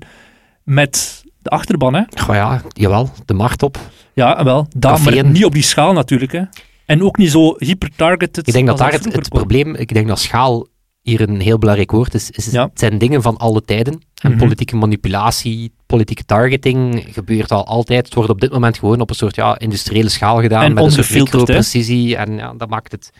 met 0.64 1.24
de 1.42 1.50
achterban. 1.50 1.94
Hè? 1.94 2.02
Goh 2.20 2.36
ja, 2.36 2.62
jawel, 2.68 3.10
de 3.26 3.34
markt 3.34 3.64
op. 3.64 3.78
Ja, 4.14 4.44
wel. 4.44 4.68
Daar, 4.76 5.02
maar 5.02 5.26
niet 5.26 5.46
op 5.46 5.54
die 5.54 5.64
schaal 5.64 5.94
natuurlijk. 5.94 6.32
Hè? 6.32 6.44
En 6.86 7.04
ook 7.04 7.18
niet 7.18 7.32
zo 7.32 7.56
hyper-targeted. 7.58 8.48
Ik 8.48 8.54
denk 8.54 8.68
dat 8.68 8.78
daar 8.78 8.92
het, 8.92 9.30
probleem, 9.30 9.76
ik 9.76 9.94
denk 9.94 10.08
dat 10.08 10.20
schaal 10.20 10.68
hier 11.02 11.22
een 11.22 11.40
heel 11.40 11.58
belangrijk 11.58 11.92
woord 11.92 12.14
is. 12.14 12.32
is 12.32 12.52
Ja. 12.52 12.64
Het 12.64 12.80
zijn 12.80 12.98
dingen 12.98 13.22
van 13.22 13.38
alle 13.38 13.62
tijden. 13.62 14.02
En 14.22 14.30
Mhm. 14.32 14.40
politieke 14.40 14.76
manipulatie, 14.76 15.74
politieke 15.86 16.26
targeting 16.26 17.06
gebeurt 17.12 17.52
al 17.52 17.66
altijd. 17.66 18.06
Het 18.06 18.14
wordt 18.14 18.30
op 18.30 18.42
dit 18.42 18.52
moment 18.52 18.78
gewoon 18.78 19.00
op 19.00 19.10
een 19.10 19.16
soort 19.16 19.36
ja, 19.36 19.60
industriële 19.60 20.10
schaal 20.10 20.42
gedaan. 20.42 20.64
En 20.64 20.74
met 20.74 20.84
een 20.84 20.92
soort 20.92 21.14
microprecisie. 21.14 22.16
En 22.16 22.38
ja, 22.38 22.54
dat 22.58 22.70
maakt 22.70 22.92
het, 22.92 23.12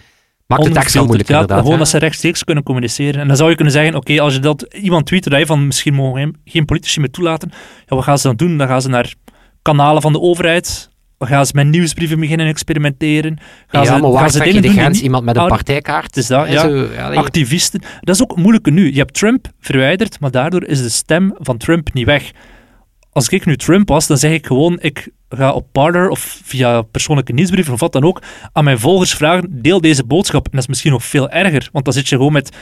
maakt 0.50 0.66
het 0.66 0.78
extra 0.78 1.04
moeilijk 1.04 1.30
ja, 1.30 1.34
inderdaad. 1.34 1.60
Gewoon 1.60 1.74
ja. 1.74 1.80
dat 1.80 1.90
ze 1.90 1.98
rechtstreeks 1.98 2.44
kunnen 2.44 2.64
communiceren. 2.64 3.22
En 3.22 3.28
dan 3.28 3.38
zou 3.38 3.50
je 3.50 3.56
kunnen 3.56 3.74
zeggen, 3.74 3.96
oké, 3.96 4.22
als 4.22 4.34
je 4.34 4.40
dat 4.40 4.62
iemand 4.62 5.10
je 5.10 5.46
van 5.46 5.66
misschien 5.66 5.94
mogen 5.94 6.32
we 6.32 6.52
geen 6.52 6.66
politici 6.66 7.00
meer 7.00 7.12
toelaten, 7.12 7.52
ja, 7.86 7.96
wat 7.96 8.04
gaan 8.04 8.18
ze 8.18 8.28
dan 8.28 8.36
doen? 8.36 8.58
Dan 8.58 8.68
gaan 8.68 8.82
ze 8.82 8.90
naar 8.90 9.14
kanalen 9.62 10.02
van 10.02 10.14
de 10.14 10.20
overheid, 10.20 10.90
dan 11.18 11.28
gaan 11.28 11.46
ze 11.46 11.52
met 11.56 11.68
nieuwsbrieven 11.68 12.20
beginnen 12.20 12.48
experimenteren, 12.48 13.38
gaan 13.68 13.84
ja, 13.84 13.96
ze, 13.96 14.02
maar 14.02 14.12
waar 14.12 14.20
gaan 14.20 14.30
ze 14.30 14.44
dingen 14.44 14.62
de 14.62 14.70
grens? 14.70 15.02
Iemand 15.02 15.26
met 15.26 15.38
een 15.38 15.48
partijkaart? 15.48 16.18
Is 16.18 16.28
dat, 16.28 16.50
ja. 16.50 16.62
zo, 16.62 16.88
ja, 16.94 17.14
activisten. 17.14 17.82
Dat 18.02 18.16
is 18.16 18.22
ook 18.22 18.36
moeilijke 18.36 18.72
nu. 18.72 18.92
Je 18.92 19.00
hebt 19.00 19.14
Trump 19.14 19.48
verwijderd, 19.60 20.20
maar 20.20 20.32
daardoor 20.32 20.64
is 20.64 20.82
de 20.82 20.90
stem 20.90 21.36
van 21.38 21.58
Trump 21.58 21.94
niet 21.94 22.06
weg. 22.06 22.32
Als 23.12 23.30
ik 23.30 23.46
nu 23.46 23.58
Trump 23.58 23.90
was, 23.90 24.08
dan 24.08 24.18
zeg 24.18 24.32
ik 24.32 24.46
gewoon, 24.46 24.78
ik 24.82 25.10
ga 25.30 25.52
op 25.52 25.68
Parler 25.72 26.10
of 26.10 26.40
via 26.44 26.82
persoonlijke 26.82 27.34
nieuwsbrief 27.34 27.70
of 27.70 27.80
wat 27.80 27.94
dan 27.94 28.04
ook, 28.04 28.22
aan 28.54 28.64
mijn 28.64 28.80
volgers 28.80 29.14
vragen, 29.14 29.62
deel 29.62 29.82
deze 29.82 30.04
boodschap. 30.04 30.46
En 30.46 30.52
dat 30.52 30.62
is 30.62 30.68
misschien 30.68 30.92
nog 30.92 31.04
veel 31.04 31.30
erger, 31.30 31.70
want 31.72 31.86
dan 31.86 31.94
zit 31.94 32.10
je 32.10 32.16
gewoon 32.16 32.34
met 32.34 32.56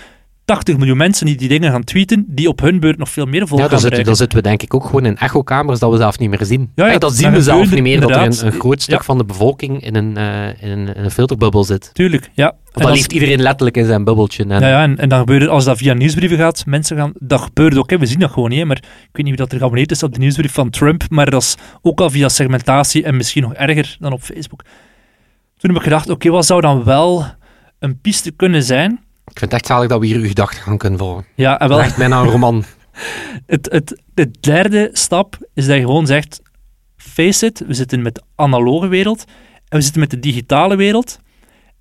80 0.47 0.77
miljoen 0.77 0.97
mensen 0.97 1.25
die 1.25 1.35
die 1.35 1.47
dingen 1.47 1.71
gaan 1.71 1.83
tweeten, 1.83 2.25
die 2.27 2.47
op 2.47 2.59
hun 2.59 2.79
beurt 2.79 2.97
nog 2.97 3.09
veel 3.09 3.25
meer 3.25 3.47
volk 3.47 3.61
Ja, 3.61 3.67
dan 3.67 3.79
zitten, 3.79 4.03
dan 4.03 4.15
zitten 4.15 4.37
we 4.37 4.43
denk 4.43 4.61
ik 4.61 4.73
ook 4.73 4.85
gewoon 4.85 5.05
in 5.05 5.17
echokamers 5.17 5.79
dat 5.79 5.91
we 5.91 5.97
zelf 5.97 6.19
niet 6.19 6.29
meer 6.29 6.45
zien. 6.45 6.71
Ja, 6.75 6.97
dat 6.97 7.13
zien 7.13 7.31
we 7.31 7.41
zelf 7.41 7.71
niet 7.71 7.81
meer, 7.81 7.99
dat 7.99 8.09
er 8.09 8.21
een, 8.21 8.45
een 8.45 8.51
groot 8.51 8.81
stuk 8.81 9.03
van 9.03 9.17
de 9.17 9.25
bevolking 9.25 9.83
in 9.83 9.95
een, 9.95 10.17
eh, 10.17 10.63
in 10.63 10.69
een, 10.69 10.95
in 10.95 11.03
een 11.03 11.11
filterbubbel 11.11 11.63
zit. 11.63 11.89
Tuurlijk, 11.93 12.29
ja. 12.33 12.55
Want 12.71 12.85
dan 12.85 12.91
leeft 12.91 13.11
iedereen 13.11 13.41
letterlijk 13.41 13.77
in 13.77 13.85
zijn 13.85 14.03
bubbeltje. 14.03 14.43
En, 14.43 14.59
Ja, 14.59 14.67
ja 14.67 14.83
en, 14.83 14.97
en 14.97 15.09
dan 15.09 15.19
gebeurt 15.19 15.41
het, 15.41 15.49
als 15.49 15.65
dat 15.65 15.77
via 15.77 15.93
nieuwsbrieven 15.93 16.37
gaat, 16.37 16.65
mensen 16.65 16.97
gaan, 16.97 17.11
dat 17.19 17.41
gebeurt 17.41 17.77
ook, 17.77 17.89
hè, 17.89 17.97
we 17.97 18.05
zien 18.05 18.19
dat 18.19 18.31
gewoon 18.31 18.49
niet, 18.49 18.59
hè, 18.59 18.65
maar 18.65 18.77
ik 18.77 19.09
weet 19.11 19.25
niet 19.25 19.25
wie 19.25 19.35
dat 19.35 19.51
er 19.51 19.57
geabonneerd 19.57 19.91
is 19.91 20.03
op 20.03 20.13
de 20.13 20.19
nieuwsbrief 20.19 20.53
van 20.53 20.69
Trump, 20.69 21.03
maar 21.09 21.29
dat 21.29 21.41
is 21.41 21.55
ook 21.81 22.01
al 22.01 22.09
via 22.09 22.29
segmentatie 22.29 23.03
en 23.03 23.15
misschien 23.15 23.43
nog 23.43 23.53
erger 23.53 23.97
dan 23.99 24.11
op 24.11 24.21
Facebook. 24.21 24.63
Toen 25.57 25.69
heb 25.69 25.75
ik 25.79 25.83
gedacht, 25.83 26.09
oké, 26.09 26.29
wat 26.29 26.45
zou 26.45 26.61
dan 26.61 26.83
wel 26.83 27.25
een 27.79 27.99
piste 28.01 28.31
kunnen 28.31 28.63
zijn? 28.63 29.05
Ik 29.37 29.43
vind 29.43 29.51
het 29.51 29.61
echt 29.61 29.71
zalig 29.71 29.89
dat 29.89 29.99
we 29.99 30.05
hier 30.05 30.17
uw 30.17 30.27
gedachten 30.27 30.61
gaan 30.61 30.77
kunnen 30.77 30.99
volgen. 30.99 31.25
Ja, 31.35 31.59
en 31.59 31.69
wel, 31.69 31.79
Echt 31.81 31.97
bijna 31.97 32.21
een 32.21 32.29
roman. 32.29 32.63
het, 33.45 33.71
het, 33.71 34.01
de 34.13 34.31
derde 34.39 34.89
stap 34.93 35.37
is 35.53 35.65
dat 35.65 35.75
je 35.75 35.81
gewoon 35.81 36.07
zegt, 36.07 36.41
face 36.95 37.45
it, 37.45 37.63
we 37.67 37.73
zitten 37.73 38.01
met 38.01 38.15
de 38.15 38.21
analoge 38.35 38.87
wereld 38.87 39.25
en 39.67 39.77
we 39.77 39.81
zitten 39.81 40.01
met 40.01 40.09
de 40.09 40.19
digitale 40.19 40.75
wereld. 40.75 41.19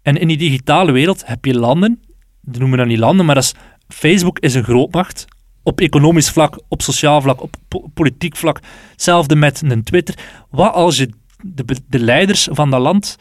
En 0.03 0.17
in 0.17 0.29
die 0.29 0.37
digitale 0.37 0.93
wereld 0.93 1.27
heb 1.27 1.45
je 1.45 1.59
landen, 1.59 2.01
die 2.41 2.61
noemen 2.61 2.79
dat 2.79 2.87
niet 2.87 2.99
landen, 2.99 3.27
maar 3.27 3.35
dat 3.35 3.45
is, 3.45 3.55
Facebook 3.89 4.39
is 4.39 4.55
een 4.55 4.65
grootmacht. 4.65 5.25
Op 5.63 5.81
economisch 5.81 6.31
vlak, 6.31 6.61
op 6.69 6.83
sociaal 6.83 7.21
vlak, 7.21 7.43
op 7.43 7.55
po- 7.69 7.91
politiek 7.95 8.37
vlak. 8.37 8.61
Hetzelfde 8.91 9.37
met 9.37 9.63
een 9.65 9.83
Twitter. 9.83 10.15
Wat 10.51 10.75
als 10.75 10.97
je 10.97 11.11
de, 11.43 11.65
de 11.89 11.99
leiders 11.99 12.49
van 12.51 12.71
dat 12.71 12.81
land 12.81 13.17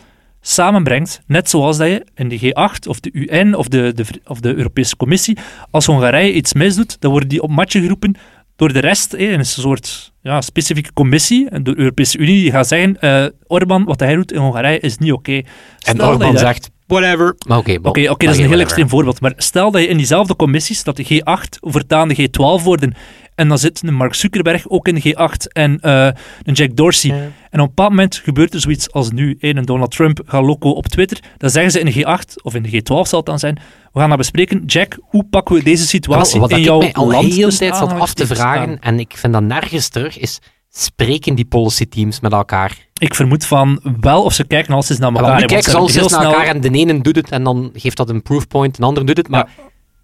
samenbrengt, 0.48 1.22
net 1.28 1.50
zoals 1.50 1.78
dat 1.78 1.88
je 1.88 2.06
in 2.16 2.30
de 2.30 2.40
G8 2.40 2.88
of 2.88 3.00
de 3.00 3.10
UN 3.14 3.56
of 3.56 3.68
de, 3.68 3.92
de, 3.96 4.06
of 4.26 4.40
de 4.40 4.56
Europese 4.56 4.96
Commissie, 4.96 5.38
als 5.72 5.86
Hongarije 5.86 6.34
iets 6.34 6.54
misdoet, 6.54 7.02
dan 7.02 7.12
worden 7.12 7.30
die 7.30 7.42
op 7.42 7.50
matje 7.50 7.82
geroepen 7.82 8.16
door 8.56 8.74
de 8.74 8.80
rest, 8.80 9.12
hè, 9.12 9.18
in 9.18 9.40
een 9.40 9.46
soort 9.46 10.14
ja, 10.22 10.42
specifieke 10.42 10.94
commissie, 10.94 11.50
en 11.50 11.64
de 11.64 11.78
Europese 11.78 12.18
Unie, 12.18 12.42
die 12.42 12.52
gaat 12.52 12.68
zeggen, 12.68 13.00
eh 13.00 13.26
Orbán, 13.48 13.84
wat 13.84 14.00
hij 14.00 14.16
doet 14.16 14.32
in 14.32 14.40
Hongarije 14.40 14.80
is 14.80 14.98
niet 14.98 15.12
oké. 15.12 15.42
En 15.86 15.98
daar- 15.98 16.38
zegt, 16.38 16.70
whatever. 16.88 17.36
Oké, 17.48 17.80
bon. 17.80 17.92
Oké, 17.92 18.02
dat 18.02 18.22
is 18.22 18.26
een 18.26 18.28
heel 18.28 18.36
whatever. 18.36 18.60
extreem 18.60 18.90
voorbeeld. 18.90 19.22
Maar 19.22 19.34
stel 19.38 19.72
dat 19.72 19.82
je 19.82 19.88
in 19.88 19.98
diezelfde 19.98 20.36
commissies, 20.36 20.84
dat 20.84 20.96
de 20.96 21.04
G8 21.04 21.60
voortaan 21.60 22.08
de 22.08 22.16
G12 22.30 22.64
worden, 22.64 22.94
En 23.36 23.48
dan 23.48 23.58
zit 23.58 23.82
een 23.86 23.94
Mark 23.94 24.14
Zuckerberg 24.14 24.70
ook 24.70 24.88
in 24.88 24.96
de 24.96 25.02
G8 25.02 25.48
en 25.52 25.80
eh, 25.80 26.10
een 26.44 26.54
Jack 26.54 26.76
Dorsey. 26.76 27.32
En 27.56 27.62
op 27.62 27.68
een 27.68 27.74
bepaald 27.76 27.90
moment 27.90 28.16
gebeurt 28.24 28.54
er 28.54 28.60
zoiets 28.60 28.92
als 28.92 29.12
nu. 29.12 29.36
Een 29.40 29.62
Donald 29.66 29.92
Trump 29.92 30.22
gaat 30.26 30.44
loco 30.44 30.70
op 30.70 30.88
Twitter. 30.88 31.20
Dan 31.38 31.50
zeggen 31.50 31.72
ze 31.72 31.80
in 31.80 31.86
de 31.86 31.94
G8, 31.94 32.42
of 32.44 32.56
in 32.56 32.64
de 32.64 32.70
G12 32.70 32.84
zal 33.10 33.18
het 33.20 33.26
dan 33.26 33.40
zijn, 33.40 33.60
we 33.94 34.00
gaan 34.00 34.10
dat 34.10 34.18
bespreken. 34.18 34.66
Jack, 34.66 34.98
hoe 35.02 35.24
pakken 35.30 35.56
we 35.56 35.64
deze 35.64 35.88
situatie 35.88 36.40
Wel, 36.40 36.42
wat 36.42 36.52
in 36.52 36.58
ik 36.58 36.64
jouw 36.64 36.78
mij 36.80 36.94
al 36.94 37.08
land 37.12 37.34
heel 37.34 37.50
de 37.50 37.56
tijd 37.58 37.76
zat 37.76 37.92
af 38.00 38.14
te 38.14 38.28
vragen, 38.28 38.80
en 38.80 39.00
ik 39.00 39.14
vind 39.18 39.34
dat 39.34 39.44
nergens 39.44 39.88
terug, 39.90 40.18
is 40.20 40.40
spreken 40.70 41.36
die 41.36 41.46
policy 41.46 41.86
teams 41.86 42.20
met 42.20 42.32
elkaar? 42.32 42.88
Ik 42.94 43.16
vermoed 43.16 43.46
van 43.46 43.80
wel 44.00 44.24
of 44.24 44.34
ze 44.34 44.44
kijken 44.48 44.74
als 44.74 44.90
eens 44.90 45.00
naar 45.00 45.12
elkaar. 45.14 45.28
want 45.30 45.46
kijken 45.46 45.72
ze 45.72 45.72
ze 45.72 45.78
eens 45.78 45.96
naar 46.12 46.22
snel- 46.22 46.32
elkaar 46.32 46.46
en 46.48 46.62
de 46.62 46.70
ene 46.70 47.02
doet 47.02 47.16
het 47.16 47.30
en 47.32 47.44
dan 47.44 47.70
geeft 47.74 47.98
dat 47.98 48.10
een 48.10 48.22
proofpoint, 48.22 48.78
een 48.78 48.84
ander 48.84 49.06
doet 49.06 49.18
het. 49.18 49.28
Maar 49.30 49.50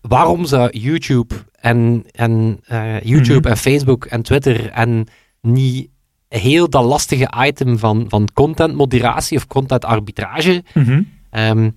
waarom 0.02 0.46
zou 0.46 0.78
YouTube 0.78 1.36
en, 1.60 2.04
en, 2.12 2.60
eh, 2.64 3.02
YouTube 3.02 3.40
Mhm. 3.40 3.48
en 3.48 3.58
Facebook 3.58 4.06
en 4.06 4.22
Twitter 4.22 4.70
en 4.70 5.08
niet 5.42 5.90
heel 6.40 6.70
dat 6.70 6.84
lastige 6.84 7.34
item 7.46 7.80
van, 7.80 8.06
van 8.08 8.28
contentmoderatie 8.34 9.38
of 9.38 9.48
contentarbitrage 9.48 10.64
Mhm. 10.74 11.02
Ehm, 11.30 11.70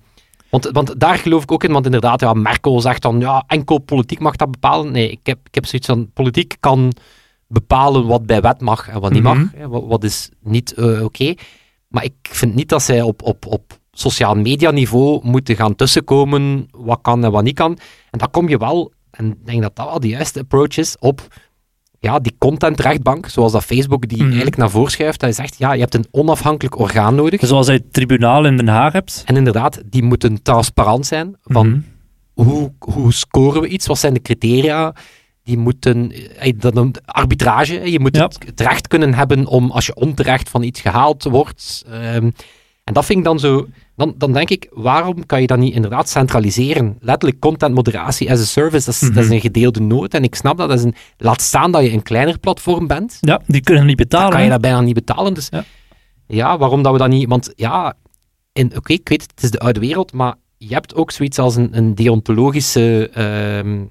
want, 0.49 0.69
want 0.71 0.99
daar 0.99 1.17
geloof 1.17 1.43
ik 1.43 1.51
ook 1.51 1.63
in, 1.63 1.71
want 1.71 1.85
inderdaad, 1.85 2.19
ja, 2.19 2.33
Merkel 2.33 2.81
zegt 2.81 3.01
dan, 3.01 3.19
ja, 3.19 3.43
enkel 3.47 3.77
politiek 3.77 4.19
mag 4.19 4.35
dat 4.35 4.51
bepalen. 4.51 4.91
Nee, 4.91 5.11
ik 5.11 5.19
heb, 5.23 5.39
ik 5.43 5.55
heb 5.55 5.65
zoiets 5.65 5.87
van, 5.87 6.11
politiek 6.13 6.55
kan 6.59 6.93
bepalen 7.47 8.07
wat 8.07 8.25
bij 8.25 8.41
wet 8.41 8.61
mag 8.61 8.87
en 8.89 8.99
wat 8.99 9.11
niet 9.11 9.23
Mhm. 9.23 9.37
mag. 9.39 9.51
Hè, 9.55 9.67
wat, 9.67 9.83
wat 9.85 10.03
is 10.03 10.29
niet 10.43 10.73
eh, 10.73 11.03
oké. 11.03 11.33
Maar 11.87 12.03
ik 12.03 12.13
vind 12.21 12.55
niet 12.55 12.69
dat 12.69 12.83
zij 12.83 13.01
op, 13.01 13.21
op, 13.21 13.45
op 13.45 13.79
sociaal 13.91 14.35
media 14.35 14.71
niveau 14.71 15.19
moeten 15.23 15.55
gaan 15.55 15.75
tussenkomen 15.75 16.67
wat 16.71 16.99
kan 17.01 17.23
en 17.23 17.31
wat 17.31 17.43
niet 17.43 17.55
kan. 17.55 17.77
En 18.11 18.19
dan 18.19 18.29
kom 18.31 18.49
je 18.49 18.57
wel, 18.57 18.91
en 19.11 19.25
ik 19.31 19.45
denk 19.45 19.61
dat 19.61 19.75
dat 19.75 19.85
wel 19.85 19.99
de 19.99 20.07
juiste 20.07 20.39
approach 20.39 20.77
is, 20.77 20.95
op 20.99 21.27
ja, 22.05 22.19
die 22.19 22.35
contentrechtbank, 22.37 23.27
zoals 23.27 23.51
dat 23.51 23.63
Facebook 23.63 24.07
die 24.07 24.17
Mhm. 24.17 24.27
eigenlijk 24.27 24.57
naar 24.57 24.69
voren 24.69 24.91
schuift. 24.91 25.19
Dat 25.19 25.29
je 25.29 25.35
zegt, 25.35 25.57
ja, 25.57 25.73
je 25.73 25.79
hebt 25.79 25.93
een 25.95 26.07
onafhankelijk 26.11 26.79
orgaan 26.79 27.15
nodig. 27.15 27.41
Zoals 27.47 27.67
je 27.67 27.73
het 27.73 27.93
tribunaal 27.93 28.45
in 28.45 28.57
Den 28.57 28.67
Haag 28.67 28.93
hebt. 28.93 29.23
En 29.25 29.35
inderdaad, 29.35 29.81
die 29.85 30.03
moeten 30.03 30.41
transparant 30.41 31.05
zijn 31.05 31.35
van 31.43 31.67
Mhm. 31.69 31.79
hoe, 32.33 32.71
hoe 32.79 33.13
scoren 33.13 33.61
we 33.61 33.67
iets, 33.67 33.87
wat 33.87 33.97
zijn 33.99 34.13
de 34.13 34.21
criteria. 34.21 34.93
Die 35.43 35.57
moeten, 35.57 36.11
eh, 36.39 36.53
dat 36.57 36.77
een 36.77 36.95
arbitrage, 37.05 37.91
je 37.91 37.99
moet 37.99 38.15
Ja. 38.15 38.23
het, 38.23 38.37
het 38.45 38.61
recht 38.61 38.87
kunnen 38.87 39.13
hebben 39.13 39.47
om 39.47 39.71
als 39.71 39.85
je 39.85 39.95
onterecht 39.95 40.49
van 40.49 40.63
iets 40.63 40.81
gehaald 40.81 41.23
wordt. 41.23 41.83
ehm, 41.89 42.29
en 42.83 42.93
dat 42.93 43.05
vind 43.05 43.19
ik 43.19 43.25
dan 43.25 43.39
zo, 43.39 43.67
dan, 43.95 44.13
dan 44.17 44.33
denk 44.33 44.49
ik, 44.49 44.69
waarom 44.73 45.25
kan 45.25 45.41
je 45.41 45.47
dat 45.47 45.57
niet 45.57 45.73
inderdaad 45.73 46.09
centraliseren? 46.09 46.97
Letterlijk 46.99 47.41
contentmoderatie 47.41 48.31
as 48.31 48.39
a 48.39 48.43
service, 48.43 48.85
dat 48.85 48.93
is, 48.93 48.99
dat 48.99 49.17
is 49.17 49.23
Mhm. 49.25 49.33
een 49.33 49.41
gedeelde 49.41 49.79
nood. 49.81 50.13
En 50.13 50.23
ik 50.23 50.35
snap 50.35 50.57
dat, 50.57 50.69
dat 50.69 50.77
is 50.77 50.83
een, 50.83 50.95
laat 51.17 51.41
staan 51.41 51.71
dat 51.71 51.83
je 51.83 51.91
een 51.91 52.03
kleiner 52.03 52.39
platform 52.39 52.87
bent 52.87 53.17
Ja, 53.21 53.41
die 53.47 53.61
kunnen 53.61 53.85
niet 53.85 53.97
betalen. 53.97 54.25
dan 54.25 54.35
kan 54.35 54.43
je 54.43 54.49
dat 54.51 54.61
bijna 54.61 54.81
niet 54.81 54.93
betalen. 54.93 55.33
Dus 55.33 55.47
Ja. 55.51 55.63
ja, 56.27 56.57
waarom 56.57 56.83
dat 56.83 56.91
we 56.91 56.97
dat 56.97 57.09
niet... 57.09 57.27
Want 57.29 57.51
ja, 57.55 57.93
oké, 58.75 58.93
ik 58.93 59.09
weet, 59.09 59.21
het 59.21 59.43
is 59.43 59.51
de 59.51 59.59
oude 59.59 59.79
wereld, 59.79 60.13
maar 60.13 60.35
je 60.57 60.73
hebt 60.73 60.95
ook 60.95 61.11
zoiets 61.11 61.39
als 61.39 61.55
een, 61.55 61.77
een 61.77 61.95
deontologische 61.95 63.09
ehm, 63.13 63.83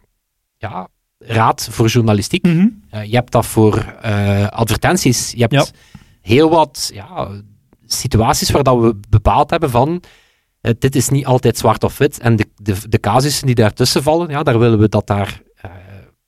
ja, 0.59 0.89
raad 1.19 1.69
voor 1.71 1.87
journalistiek. 1.87 2.43
Mhm. 2.45 2.67
Eh, 2.91 3.05
je 3.05 3.15
hebt 3.15 3.33
dat 3.33 3.47
voor 3.47 3.79
eh, 4.03 4.47
advertenties. 4.49 5.31
Je 5.31 5.41
hebt 5.41 5.53
Ja. 5.53 5.65
heel 6.21 6.51
wat 6.51 6.91
ja, 6.95 7.29
situaties 8.01 8.51
waar 8.51 8.63
dat 8.63 8.81
we 8.81 8.95
bepaald 9.09 9.51
hebben 9.51 9.71
van... 9.71 10.03
eh, 10.61 10.73
dit 10.79 10.97
is 10.97 11.09
niet 11.09 11.27
altijd 11.27 11.59
zwart 11.59 11.85
of 11.85 11.99
wit. 11.99 12.19
En 12.19 12.37
de, 12.37 12.47
de, 12.57 12.75
de 12.89 12.99
casussen 13.01 13.47
die 13.47 13.55
daartussen 13.55 14.03
vallen, 14.03 14.29
ja, 14.31 14.43
daar 14.43 14.59
willen 14.59 14.79
we 14.79 14.89
dat 14.89 15.07
daar 15.07 15.41
eh, 15.57 15.71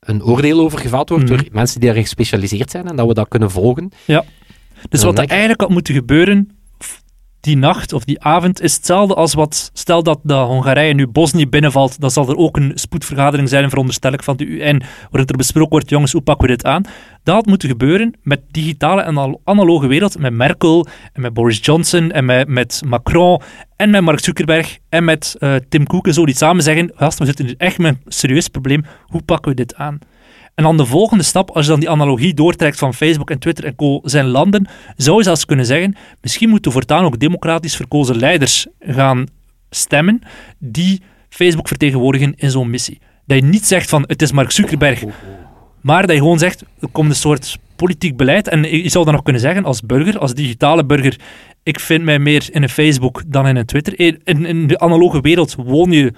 een 0.01 0.25
oordeel 0.25 0.61
over 0.61 0.79
geveld 0.79 1.09
wordt 1.09 1.25
Mhm. 1.25 1.33
door 1.37 1.45
mensen 1.53 1.77
die 1.81 1.87
daarin 1.89 2.05
gespecialiseerd 2.05 2.71
zijn 2.71 2.87
en 2.89 2.97
dat 2.97 3.07
we 3.07 3.15
dat 3.15 3.29
kunnen 3.29 3.51
volgen. 3.51 3.93
Dus 4.89 5.01
dan 5.01 5.15
wat 5.15 5.19
er 5.25 5.31
eigenlijk 5.31 5.61
had 5.61 5.71
moeten 5.71 5.95
gebeuren 5.95 6.56
die 7.47 7.57
nacht 7.57 7.93
of 7.93 8.05
die 8.05 8.23
avond 8.23 8.61
is 8.61 8.75
hetzelfde 8.75 9.15
als 9.15 9.35
wat, 9.35 9.71
stel 9.73 10.03
dat 10.03 10.19
de 10.23 10.35
Hongarije 10.35 10.95
nu 10.95 11.07
Bosnië 11.07 11.49
binnenvalt, 11.49 12.01
dan 12.01 12.11
zal 12.11 12.29
er 12.29 12.37
ook 12.37 12.57
een 12.57 12.73
spoedvergadering 12.75 13.49
zijn, 13.49 13.69
veronderstel 13.69 14.13
ik, 14.13 14.23
van 14.23 14.37
de 14.37 14.45
UN, 14.45 14.83
waarin 15.11 15.29
er 15.29 15.37
besproken 15.37 15.71
wordt, 15.71 15.91
jongens, 15.91 16.13
hoe 16.13 16.21
pakken 16.21 16.47
we 16.47 16.55
dit 16.55 16.65
aan? 16.65 16.83
Dat 17.23 17.35
had 17.35 17.47
moeten 17.47 17.69
gebeuren 17.69 18.15
met 18.23 18.41
digitale 18.51 19.03
en 19.03 19.17
al- 19.17 19.41
analoge 19.45 19.87
wereld, 19.87 20.19
met 20.19 20.33
Merkel 20.33 20.87
en 21.13 21.23
met 21.23 21.35
Boris 21.35 21.59
Johnson 21.63 22.11
en 22.11 22.25
met, 22.25 22.49
met 22.49 22.83
Macron 22.87 23.41
en 23.77 23.91
met 23.91 24.03
Mark 24.03 24.21
Zuckerberg 24.25 24.79
en 24.89 25.05
met 25.05 25.37
eh, 25.39 25.55
Tim 25.69 25.87
Cook 25.87 26.07
en 26.07 26.15
zo, 26.15 26.27
die 26.27 26.37
samen 26.37 26.63
zeggen, 26.63 26.93
gast, 26.95 27.19
we 27.19 27.25
zitten 27.25 27.45
hier 27.45 27.55
echt 27.59 27.79
met 27.79 27.95
een 27.95 28.13
serieus 28.13 28.49
probleem, 28.49 28.85
hoe 29.07 29.23
pakken 29.23 29.51
we 29.51 29.57
dit 29.57 29.75
aan? 29.75 29.99
En 30.57 30.65
dan 30.65 30.77
de 30.77 30.87
volgende 30.87 31.25
stap, 31.25 31.51
als 31.51 31.65
je 31.65 31.71
dan 31.71 31.81
die 31.81 31.91
analogie 31.91 32.35
doortrekt 32.35 32.79
van 32.79 32.95
Facebook 32.95 33.31
en 33.31 33.39
Twitter 33.39 33.65
en 33.65 33.75
co. 33.75 34.01
zijn 34.03 34.27
landen, 34.27 34.69
zou 34.97 35.17
je 35.17 35.23
zelfs 35.23 35.45
kunnen 35.45 35.67
zeggen, 35.67 35.97
misschien 36.21 36.49
moeten 36.49 36.73
voortaan 36.73 37.05
ook 37.05 37.19
democratisch 37.19 37.77
verkozen 37.77 38.17
leiders 38.17 38.67
gaan 38.81 39.27
stemmen 39.71 40.21
die 40.59 41.03
Facebook 41.29 41.69
vertegenwoordigen 41.69 42.35
in 42.37 42.51
zo'n 42.51 42.71
missie. 42.71 42.99
Dat 43.27 43.39
je 43.39 43.45
niet 43.45 43.67
zegt 43.67 43.89
van, 43.89 44.05
het 44.07 44.23
is 44.23 44.33
Mark 44.33 44.51
Zuckerberg, 44.51 45.05
maar 45.81 46.03
dat 46.03 46.11
je 46.11 46.23
gewoon 46.23 46.39
zegt, 46.39 46.65
er 46.81 46.89
komt 46.89 47.09
een 47.09 47.17
soort 47.17 47.59
politiek 47.77 48.17
beleid. 48.17 48.49
En 48.49 48.63
je 48.63 48.89
zou 48.89 49.05
dan 49.05 49.15
nog 49.15 49.23
kunnen 49.23 49.43
zeggen, 49.43 49.65
als 49.65 49.81
burger, 49.81 50.19
als 50.19 50.35
digitale 50.35 50.85
burger, 50.85 51.21
ik 51.63 51.81
vind 51.81 52.05
mij 52.05 52.19
meer 52.19 52.49
in 52.51 52.63
een 52.63 52.69
Facebook 52.69 53.23
dan 53.27 53.47
in 53.47 53.57
een 53.57 53.67
Twitter. 53.67 53.99
In, 53.99 54.47
in 54.47 54.67
de 54.67 54.79
analoge 54.79 55.21
wereld 55.21 55.55
woon 55.55 55.91
je 55.91 56.13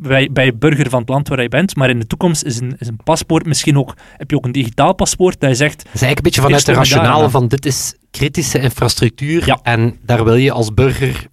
bij, 0.00 0.28
bij 0.32 0.56
burger 0.56 0.90
van 0.90 1.00
het 1.00 1.08
land 1.08 1.28
waar 1.28 1.42
je 1.42 1.48
bent, 1.48 1.76
maar 1.76 1.90
in 1.90 1.98
de 1.98 2.06
toekomst 2.06 2.44
is 2.44 2.60
een, 2.60 2.76
is 2.78 2.86
een 2.86 3.00
paspoort 3.04 3.46
misschien 3.46 3.78
ook, 3.78 3.94
heb 4.16 4.30
je 4.30 4.36
ook 4.36 4.44
een 4.44 4.52
digitaal 4.52 4.94
paspoort, 4.94 5.40
dat 5.40 5.50
je 5.50 5.56
zegt, 5.56 5.76
Dat 5.76 5.94
is 5.94 6.02
eigenlijk 6.02 6.16
een 6.18 6.22
beetje 6.22 6.40
vanuit 6.40 6.66
de 6.66 6.72
rationale 6.72 7.30
van 7.30 7.48
dit 7.48 7.66
is 7.66 7.94
kritische 8.10 8.58
infrastructuur 8.60 9.46
Ja. 9.46 9.58
en 9.62 9.98
daar 10.02 10.24
wil 10.24 10.34
je 10.34 10.52
als 10.52 10.74
burger 10.74 11.26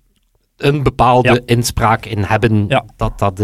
een 0.57 0.83
bepaalde 0.83 1.29
Ja. 1.33 1.39
inspraak 1.45 2.05
in 2.05 2.23
hebben. 2.23 2.65
Ja. 2.67 2.85
Dat, 2.95 3.19
dat, 3.19 3.39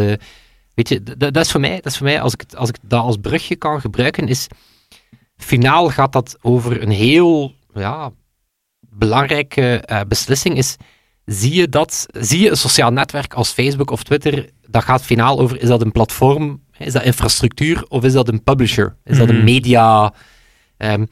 weet 0.73 0.89
je, 0.89 1.03
dat 1.17 1.36
is 1.38 1.51
voor 1.51 1.62
mij, 1.62 1.75
dat 1.75 1.86
is 1.86 1.97
voor 1.97 2.05
mij 2.05 2.21
als, 2.21 2.33
ik 2.33 2.41
het, 2.41 2.55
als 2.55 2.69
ik 2.69 2.75
dat 2.81 3.01
als 3.03 3.17
brugje 3.21 3.55
kan 3.55 3.81
gebruiken, 3.81 4.27
is 4.27 4.47
finaal 5.38 5.89
gaat 5.89 6.12
dat 6.13 6.38
over 6.41 6.81
een 6.81 6.89
heel 6.91 7.53
ja, 7.73 8.12
belangrijke 8.79 9.77
eh, 9.79 10.01
beslissing. 10.07 10.57
Is, 10.57 10.75
zie, 11.25 11.53
je 11.53 11.69
dat, 11.69 12.05
zie 12.19 12.39
je 12.41 12.49
een 12.49 12.57
sociaal 12.57 12.91
netwerk 12.91 13.33
als 13.33 13.49
Facebook 13.51 13.91
of 13.91 14.03
Twitter, 14.03 14.49
dat 14.73 14.83
gaat 14.83 15.03
finaal 15.03 15.39
over, 15.39 15.62
is 15.62 15.67
dat 15.67 15.81
een 15.81 15.91
platform, 15.91 16.62
is 16.77 16.93
dat 16.93 17.03
infrastructuur 17.03 17.86
of 17.88 18.03
is 18.03 18.13
dat 18.13 18.27
een 18.27 18.43
publisher? 18.43 18.95
Is 19.03 19.17
dat 19.17 19.29
een 19.29 19.36
Mhm. 19.36 19.43
media... 19.43 20.13
ehm, 20.77 21.05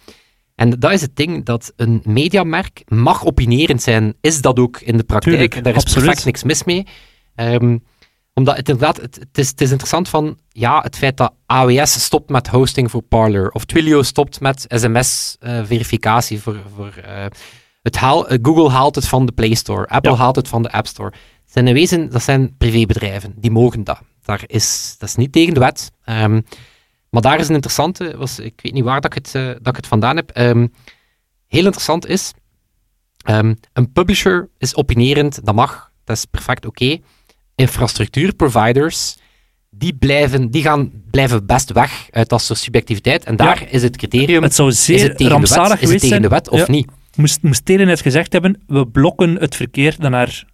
en 0.56 0.70
dat 0.70 0.92
is 0.92 1.02
het 1.02 1.16
ding, 1.16 1.46
dat 1.46 1.74
een 1.76 2.02
mediamerk 2.06 2.82
mag 2.88 3.26
opinierend 3.26 3.82
zijn. 3.82 4.14
Is 4.22 4.42
dat 4.42 4.60
ook 4.60 4.80
in 4.80 4.98
de 4.98 5.04
praktijk? 5.04 5.36
Tuurlijk, 5.36 5.64
Daar 5.64 5.76
is 5.76 5.82
absoluut. 5.82 6.06
perfect 6.06 6.26
niks 6.26 6.44
mis 6.44 6.64
mee. 6.64 6.88
Ehm, 7.36 7.78
omdat 8.34 8.58
het 8.58 8.70
inderdaad, 8.70 8.98
het, 9.02 9.16
het, 9.16 9.38
is, 9.38 9.48
het 9.50 9.62
is 9.62 9.70
interessant 9.70 10.10
van, 10.10 10.38
ja, 10.50 10.82
het 10.82 10.98
feit 10.98 11.18
dat 11.18 11.34
AWS 11.46 12.04
stopt 12.04 12.30
met 12.30 12.48
hosting 12.48 12.92
voor 12.92 13.02
Parler, 13.02 13.50
of 13.52 13.66
Twilio 13.66 14.02
stopt 14.02 14.40
met 14.40 14.66
sms-verificatie 14.68 16.42
voor, 16.42 16.58
voor 16.76 16.94
eh, 17.04 17.26
het 17.82 17.96
haal, 17.98 18.28
eh, 18.28 18.38
Google 18.42 18.70
haalt 18.70 18.96
het 18.96 19.08
van 19.08 19.26
de 19.26 19.32
Play 19.32 19.54
Store, 19.54 19.88
Apple 19.88 20.12
Ja. 20.12 20.18
haalt 20.18 20.36
het 20.36 20.48
van 20.48 20.62
de 20.64 20.72
App 20.72 20.88
Store. 20.88 21.14
Het 21.52 21.60
zijn 21.60 21.76
in 21.76 21.82
wezen, 21.82 22.10
dat 22.10 22.24
zijn 22.24 22.58
privébedrijven, 22.58 23.34
die 23.38 23.52
mogen 23.52 23.84
dat. 23.84 24.02
Daar 24.24 24.44
is, 24.48 24.96
dat 24.98 25.10
is 25.10 25.16
niet 25.16 25.32
tegen 25.32 25.54
de 25.54 25.60
wet. 25.60 25.92
Ehm, 26.04 26.42
maar 27.10 27.22
daar 27.22 27.40
is 27.40 27.48
een 27.48 27.54
interessante, 27.54 28.18
was, 28.18 28.40
ik 28.40 28.60
weet 28.62 28.74
niet 28.74 28.84
waar 28.84 29.02
dat 29.02 29.16
ik 29.16 29.26
het, 29.26 29.36
eh, 29.36 29.46
dat 29.48 29.68
ik 29.68 29.76
het 29.76 29.88
vandaan 29.88 30.16
heb. 30.16 30.30
Ehm, 30.30 30.68
heel 31.48 31.64
interessant 31.66 32.08
is, 32.08 32.32
ehm, 33.24 33.54
een 33.74 33.92
publisher 33.92 34.50
is 34.58 34.76
opinierend, 34.76 35.46
dat 35.46 35.56
mag, 35.56 35.92
dat 36.04 36.18
is 36.18 36.26
perfect 36.26 36.66
oké. 36.66 36.98
Infrastructuurproviders, 37.56 39.18
die, 39.70 39.94
blijven, 39.96 40.52
die 40.52 40.62
gaan, 40.62 40.92
blijven 41.12 41.46
best 41.46 41.72
weg 41.72 42.08
uit 42.12 42.30
dat 42.30 42.42
soort 42.42 42.60
subjectiviteit. 42.60 43.24
En 43.24 43.36
daar 43.36 43.68
is 43.70 43.84
het 43.84 43.98
criterium, 43.98 44.44
het 44.44 44.56
zou 44.56 44.70
is 44.70 44.86
zeer 44.86 45.08
het 45.08 45.18
tegen, 45.18 45.42
de 45.42 45.48
wet, 45.48 45.50
is 45.50 45.70
het 45.70 45.80
geweest 45.80 46.02
tegen 46.02 46.22
de 46.22 46.28
wet 46.28 46.50
of 46.50 46.60
Ja. 46.60 46.72
niet? 46.72 46.88
Moest, 47.16 47.42
moest 47.42 47.66
Telenet 47.66 48.02
gezegd 48.02 48.34
hebben, 48.34 48.62
we 48.68 48.88
blokken 48.88 49.36
het 49.36 49.56
verkeer 49.56 49.96
dat 50.00 50.12
naar 50.12 50.50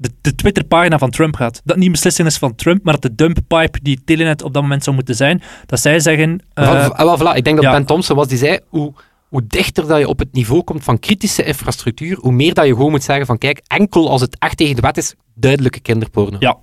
de, 0.00 0.10
de 0.20 0.34
Twitterpagina 0.34 0.98
van 0.98 1.10
Trump 1.10 1.36
gaat. 1.36 1.60
Dat 1.64 1.76
niet 1.76 1.90
beslissing 1.90 2.28
is 2.28 2.38
van 2.38 2.54
Trump, 2.54 2.84
maar 2.84 2.92
dat 2.92 3.02
de 3.02 3.14
dumppipe 3.14 3.78
die 3.82 4.00
Telenet 4.04 4.42
op 4.42 4.52
dat 4.52 4.62
moment 4.62 4.84
zou 4.84 4.96
moeten 4.96 5.14
zijn, 5.14 5.42
dat 5.66 5.80
zij 5.80 6.00
zeggen... 6.00 6.42
voilà. 6.42 7.34
Ik 7.34 7.44
denk 7.44 7.56
dat 7.56 7.62
ja. 7.64 7.70
Ben 7.70 7.84
Thompson 7.84 8.16
was, 8.16 8.28
die 8.28 8.38
zei, 8.38 8.58
hoe, 8.68 8.92
hoe 9.28 9.46
dichter 9.46 9.86
dat 9.86 9.98
je 9.98 10.08
op 10.08 10.18
het 10.18 10.32
niveau 10.32 10.62
komt 10.62 10.84
van 10.84 10.98
kritische 10.98 11.44
infrastructuur, 11.44 12.18
hoe 12.20 12.32
meer 12.32 12.54
dat 12.54 12.66
je 12.66 12.72
gewoon 12.72 12.90
moet 12.90 13.02
zeggen 13.02 13.26
van, 13.26 13.38
kijk, 13.38 13.60
enkel 13.66 14.10
als 14.10 14.20
het 14.20 14.38
echt 14.38 14.56
tegen 14.56 14.74
de 14.74 14.82
wet 14.82 14.96
is, 14.96 15.14
duidelijke 15.34 15.80
kinderporno. 15.80 16.36
Ja. 16.40 16.58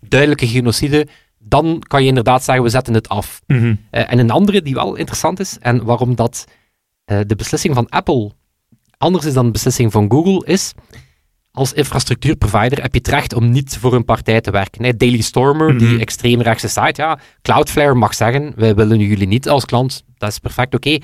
Duidelijke 0.00 0.46
genocide, 0.46 1.06
dan 1.38 1.82
kan 1.86 2.02
je 2.02 2.08
inderdaad 2.08 2.44
zeggen, 2.44 2.64
we 2.64 2.70
zetten 2.70 2.94
het 2.94 3.08
af. 3.08 3.40
mhm. 3.46 3.74
Eh, 3.90 4.12
en 4.12 4.18
een 4.18 4.30
andere 4.30 4.62
die 4.62 4.74
wel 4.74 4.94
interessant 4.94 5.40
is, 5.40 5.58
en 5.60 5.84
waarom 5.84 6.14
dat 6.14 6.44
eh, 7.04 7.20
de 7.26 7.36
beslissing 7.36 7.74
van 7.74 7.88
Apple 7.88 8.32
anders 9.02 9.24
is 9.24 9.32
dan 9.34 9.46
de 9.46 9.50
beslissing 9.50 9.92
van 9.92 10.10
Google, 10.10 10.46
is 10.46 10.72
als 11.52 11.72
infrastructuurprovider 11.72 12.82
heb 12.82 12.92
je 12.92 12.98
het 12.98 13.08
recht 13.08 13.34
om 13.34 13.50
niet 13.50 13.76
voor 13.80 13.94
een 13.94 14.04
partij 14.04 14.40
te 14.40 14.50
werken. 14.50 14.84
Hè. 14.84 14.96
Daily 14.96 15.20
Stormer, 15.20 15.78
die 15.78 15.88
Mhm. 15.88 16.00
extreemrechtse 16.00 16.68
site, 16.68 17.02
ja, 17.02 17.18
Cloudflare 17.42 17.94
mag 17.94 18.14
zeggen, 18.14 18.52
wij 18.56 18.74
willen 18.74 18.98
jullie 18.98 19.26
niet 19.26 19.48
als 19.48 19.64
klant, 19.64 20.04
dat 20.18 20.30
is 20.30 20.38
perfect 20.38 20.74
oké, 20.74 20.98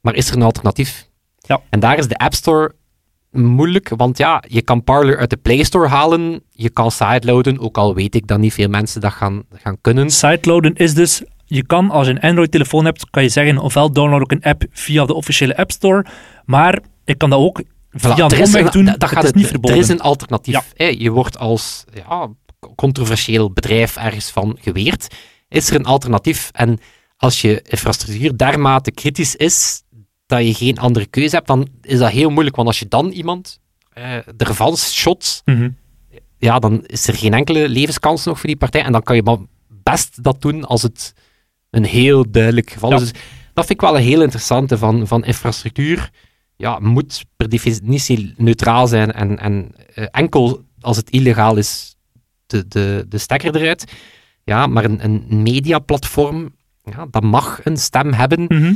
maar 0.00 0.14
is 0.14 0.28
er 0.30 0.36
een 0.36 0.42
alternatief? 0.42 1.08
Ja. 1.38 1.60
En 1.70 1.80
daar 1.80 1.98
is 1.98 2.08
de 2.08 2.16
App 2.16 2.34
Store 2.34 2.74
moeilijk, 3.30 3.88
want 3.96 4.18
ja, 4.18 4.42
je 4.48 4.62
kan 4.62 4.84
Parler 4.84 5.18
uit 5.18 5.30
de 5.30 5.36
Play 5.36 5.62
Store 5.62 5.88
halen, 5.88 6.42
je 6.50 6.70
kan 6.70 6.90
sideloaden, 6.90 7.58
ook 7.58 7.76
al 7.78 7.94
weet 7.94 8.14
ik 8.14 8.26
dat 8.26 8.38
niet 8.38 8.52
veel 8.54 8.68
mensen 8.68 9.00
dat 9.00 9.12
gaan, 9.12 9.42
gaan 9.52 9.80
kunnen. 9.80 10.10
Sideloaden 10.10 10.74
is 10.74 10.94
dus, 10.94 11.22
je 11.44 11.66
kan 11.66 11.90
als 11.90 12.06
je 12.06 12.12
een 12.12 12.20
Android-telefoon 12.20 12.84
hebt, 12.84 13.10
kan 13.10 13.22
je 13.22 13.28
zeggen, 13.28 13.58
ofwel 13.58 13.92
download 13.92 14.22
ik 14.22 14.32
een 14.32 14.42
app 14.50 14.64
via 14.70 15.04
de 15.04 15.14
officiële 15.14 15.56
App 15.56 15.70
Store, 15.70 16.04
maar 16.44 16.78
ik 17.04 17.18
kan 17.18 17.30
dat 17.30 17.38
ook 17.38 17.62
via 17.96 18.14
Voilà, 18.14 18.36
er 18.36 18.42
omweg 18.42 18.70
doen, 18.70 18.84
dat- 18.84 19.00
dat 19.00 19.10
het 19.10 19.18
gaat 19.18 19.24
is 19.24 19.32
niet 19.32 19.42
het- 19.42 19.50
verboden. 19.50 19.76
Er 19.76 19.82
is 19.82 19.88
een 19.88 20.00
alternatief. 20.00 20.54
Ja. 20.54 20.62
hè. 20.74 20.84
Je 20.98 21.10
wordt 21.10 21.38
als 21.38 21.84
ja, 21.94 22.28
controversieel 22.76 23.52
bedrijf 23.52 23.96
ergens 23.96 24.30
van 24.30 24.56
geweerd. 24.60 25.14
Is 25.48 25.68
er 25.70 25.74
een 25.76 25.84
alternatief? 25.86 26.50
En 26.52 26.78
als 27.16 27.40
je 27.40 27.62
infrastructuur 27.62 28.36
dermate 28.36 28.90
kritisch 28.90 29.36
is, 29.36 29.82
dat 30.26 30.46
je 30.46 30.54
geen 30.54 30.78
andere 30.78 31.06
keuze 31.06 31.34
hebt, 31.34 31.46
dan 31.46 31.68
is 31.82 31.98
dat 31.98 32.10
heel 32.10 32.30
moeilijk. 32.30 32.56
Want 32.56 32.68
als 32.68 32.78
je 32.78 32.88
dan 32.88 33.10
iemand 33.10 33.60
eh 33.92 34.16
ervan 34.36 34.76
shot, 34.76 35.42
Mhm. 35.44 35.68
ja, 36.38 36.58
dan 36.58 36.84
is 36.86 37.06
er 37.08 37.14
geen 37.14 37.34
enkele 37.34 37.68
levenskans 37.68 38.24
nog 38.24 38.38
voor 38.38 38.48
die 38.48 38.56
partij. 38.58 38.82
En 38.82 38.92
dan 38.92 39.02
kan 39.02 39.16
je 39.16 39.22
maar 39.22 39.38
best 39.82 40.22
dat 40.22 40.42
doen 40.42 40.64
als 40.64 40.82
het 40.82 41.12
een 41.70 41.84
heel 41.84 42.30
duidelijk 42.30 42.70
geval 42.70 42.92
is. 42.92 42.98
Ja. 42.98 43.04
Dus 43.04 43.12
dat 43.54 43.66
vind 43.66 43.70
ik 43.70 43.80
wel 43.80 43.96
een 43.96 44.02
heel 44.02 44.22
interessante 44.22 44.78
van, 44.78 45.06
van 45.06 45.24
infrastructuur. 45.24 46.10
Ja, 46.56 46.78
moet 46.78 47.24
per 47.36 47.48
definitie 47.48 48.34
neutraal 48.36 48.86
zijn 48.86 49.12
en, 49.12 49.38
en 49.38 49.72
eh, 49.94 50.04
enkel 50.10 50.64
als 50.80 50.96
het 50.96 51.10
illegaal 51.10 51.56
is 51.56 51.96
de, 52.46 52.68
de, 52.68 53.06
de 53.08 53.18
stekker 53.18 53.56
eruit. 53.56 53.92
Ja, 54.44 54.66
maar 54.66 54.84
een, 54.84 55.04
een 55.04 55.42
mediaplatform, 55.42 56.54
ja, 56.82 57.06
dat 57.10 57.22
mag 57.22 57.60
een 57.64 57.76
stem 57.76 58.12
hebben. 58.12 58.44
Mhm. 58.48 58.72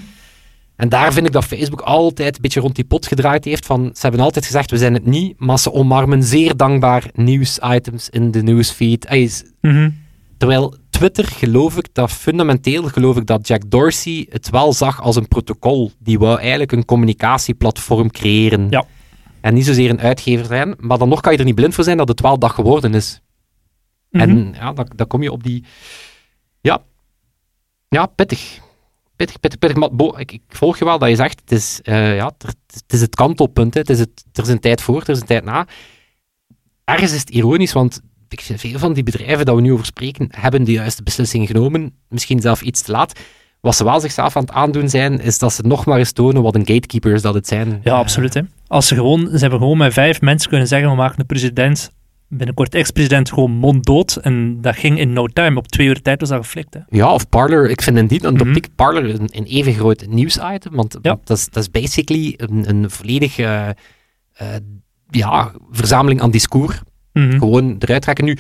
En 0.77 0.89
daar 0.89 1.13
vind 1.13 1.27
ik 1.27 1.33
dat 1.33 1.45
Facebook 1.45 1.81
altijd 1.81 2.35
een 2.37 2.43
beetje 2.43 2.61
rond 2.61 2.75
die 2.75 2.85
pot 2.85 3.07
gedraaid 3.07 3.45
heeft. 3.45 3.67
Van, 3.67 3.91
ze 3.95 4.01
hebben 4.01 4.21
altijd 4.21 4.45
gezegd, 4.47 4.71
we 4.71 4.79
zijn 4.79 4.95
het 4.95 5.07
niet, 5.07 5.35
maar 5.41 5.59
ze 5.59 5.73
omarmen 5.73 6.23
zeer 6.23 6.57
dankbaar 6.57 7.05
nieuwsitems 7.15 8.09
in 8.09 8.31
de 8.31 8.43
newsfeed. 8.43 9.05
Ey, 9.05 9.27
s- 9.27 9.43
Mhm. 9.61 9.91
Terwijl 10.41 10.75
Twitter, 10.91 11.27
geloof 11.27 11.77
ik, 11.77 11.89
dat 11.93 12.13
fundamenteel 12.13 12.83
geloof 12.83 13.17
ik 13.17 13.27
dat 13.27 13.47
Jack 13.47 13.71
Dorsey 13.71 14.27
het 14.31 14.51
wel 14.51 14.73
zag 14.73 15.03
als 15.03 15.17
een 15.17 15.29
protocol. 15.29 15.93
Die 15.99 16.19
wou 16.19 16.39
eigenlijk 16.39 16.73
een 16.73 16.85
communicatieplatform 16.85 18.11
creëren. 18.11 18.67
Ja. 18.71 18.85
En 19.41 19.55
niet 19.55 19.65
zozeer 19.65 19.91
een 19.91 20.01
uitgever 20.01 20.47
zijn. 20.47 20.75
Maar 20.79 20.99
dan 20.99 21.09
nog 21.09 21.21
kan 21.21 21.33
je 21.33 21.39
er 21.39 21.45
niet 21.45 21.55
blind 21.55 21.75
voor 21.75 21.85
zijn 21.85 21.97
dat 21.97 22.09
het 22.09 22.21
wel 22.21 22.39
dat 22.39 22.51
geworden 22.51 22.95
is. 22.95 23.21
Mhm. 24.11 24.23
En 24.23 24.55
ja, 24.55 24.73
dan, 24.73 24.91
dan 24.97 25.07
kom 25.07 25.23
je 25.23 25.33
op 25.33 25.43
die... 25.43 25.65
Ja, 26.61 26.83
ja 27.89 28.07
pittig. 28.07 28.59
Pittig, 29.17 29.41
pittig, 29.41 29.59
pittig. 29.59 29.79
Maar 29.79 29.95
Bo, 29.95 30.17
ik, 30.17 30.33
ik 30.33 30.43
volg 30.49 30.79
je 30.79 30.85
wel 30.85 30.99
dat 30.99 31.09
je 31.09 31.17
zegt, 31.17 31.41
het 31.41 31.53
is, 31.53 31.81
eh, 31.83 32.17
ja, 32.17 32.33
het 32.37 32.85
is 32.87 33.01
het 33.01 33.15
kantelpunt. 33.15 33.75
Hè. 33.75 33.81
Het 33.81 33.91
is 33.91 33.99
het, 33.99 34.25
er 34.33 34.43
is 34.43 34.49
een 34.49 34.61
tijd 34.61 34.81
voor, 34.81 35.01
er 35.01 35.09
is 35.09 35.21
een 35.21 35.27
tijd 35.27 35.45
na. 35.45 35.67
Ergens 36.85 37.13
is 37.13 37.21
het 37.21 37.31
ironisch, 37.31 37.73
want 37.73 38.01
ik 38.33 38.41
vind 38.41 38.61
veel 38.61 38.79
van 38.79 38.93
die 38.93 39.03
bedrijven 39.03 39.45
dat 39.47 39.55
we 39.55 39.61
nu 39.61 39.73
over 39.73 39.85
spreken, 39.87 40.27
hebben 40.31 40.65
de 40.65 40.73
juiste 40.73 41.03
beslissing 41.03 41.47
genomen. 41.47 41.93
Misschien 42.09 42.41
zelf 42.41 42.63
iets 42.63 42.83
te 42.83 42.91
laat. 42.93 43.21
Wat 43.61 43.77
ze 43.77 43.85
wel 43.85 44.01
zichzelf 44.01 44.37
aan 44.37 44.43
het 44.43 44.53
aandoen 44.53 44.89
zijn, 44.89 45.21
is 45.21 45.39
dat 45.39 45.53
ze 45.53 45.63
nog 45.63 45.87
maar 45.87 45.99
eens 45.99 46.13
tonen 46.13 46.43
wat 46.43 46.55
een 46.55 46.67
gatekeepers 46.67 47.23
dat 47.23 47.35
het 47.35 47.47
zijn. 47.47 47.81
Ja, 47.85 47.95
absoluut. 47.95 48.35
Hè. 48.35 48.41
Als 48.67 48.87
ze 48.87 48.95
gewoon, 48.95 49.29
ze 49.33 49.39
hebben 49.39 49.59
gewoon 49.59 49.79
met 49.79 49.93
vijf 49.93 50.21
mensen 50.21 50.49
kunnen 50.51 50.67
zeggen, 50.69 50.91
we 50.91 50.97
maken 50.97 51.19
de 51.19 51.25
president, 51.25 51.91
binnenkort 52.29 52.75
ex-president, 52.75 53.29
gewoon 53.33 53.51
monddood. 53.51 54.17
En 54.17 54.61
dat 54.61 54.77
ging 54.77 54.99
in 54.99 55.13
no 55.13 55.27
time. 55.27 55.57
Op 55.59 55.69
twee 55.69 55.87
uur 55.87 56.03
tijd 56.03 56.21
was 56.21 56.29
dat 56.29 56.39
geflikt. 56.39 56.75
Hè. 56.75 56.81
Ja, 56.89 57.13
of 57.13 57.29
Parler. 57.29 57.71
Ik 57.71 57.83
vind 57.83 57.97
in 57.97 58.07
die 58.07 58.29
Mhm. 58.29 58.41
optiek 58.49 58.69
Parler 58.75 59.05
een, 59.21 59.29
een 59.33 59.45
even 59.45 59.73
groot 59.75 60.07
nieuwsitem, 60.09 60.75
want 60.75 60.99
Ja. 61.03 61.19
dat, 61.25 61.37
is, 61.39 61.49
dat 61.49 61.63
is 61.63 61.71
basically 61.71 62.35
een, 62.37 62.69
een 62.69 62.91
volledige 62.91 63.77
eh, 64.33 64.47
ja, 65.11 65.53
verzameling 65.71 66.21
aan 66.21 66.31
discours. 66.31 66.81
Mhm. 67.29 67.39
Gewoon 67.39 67.77
eruit 67.79 68.03
trekken. 68.03 68.25
Nu, 68.25 68.37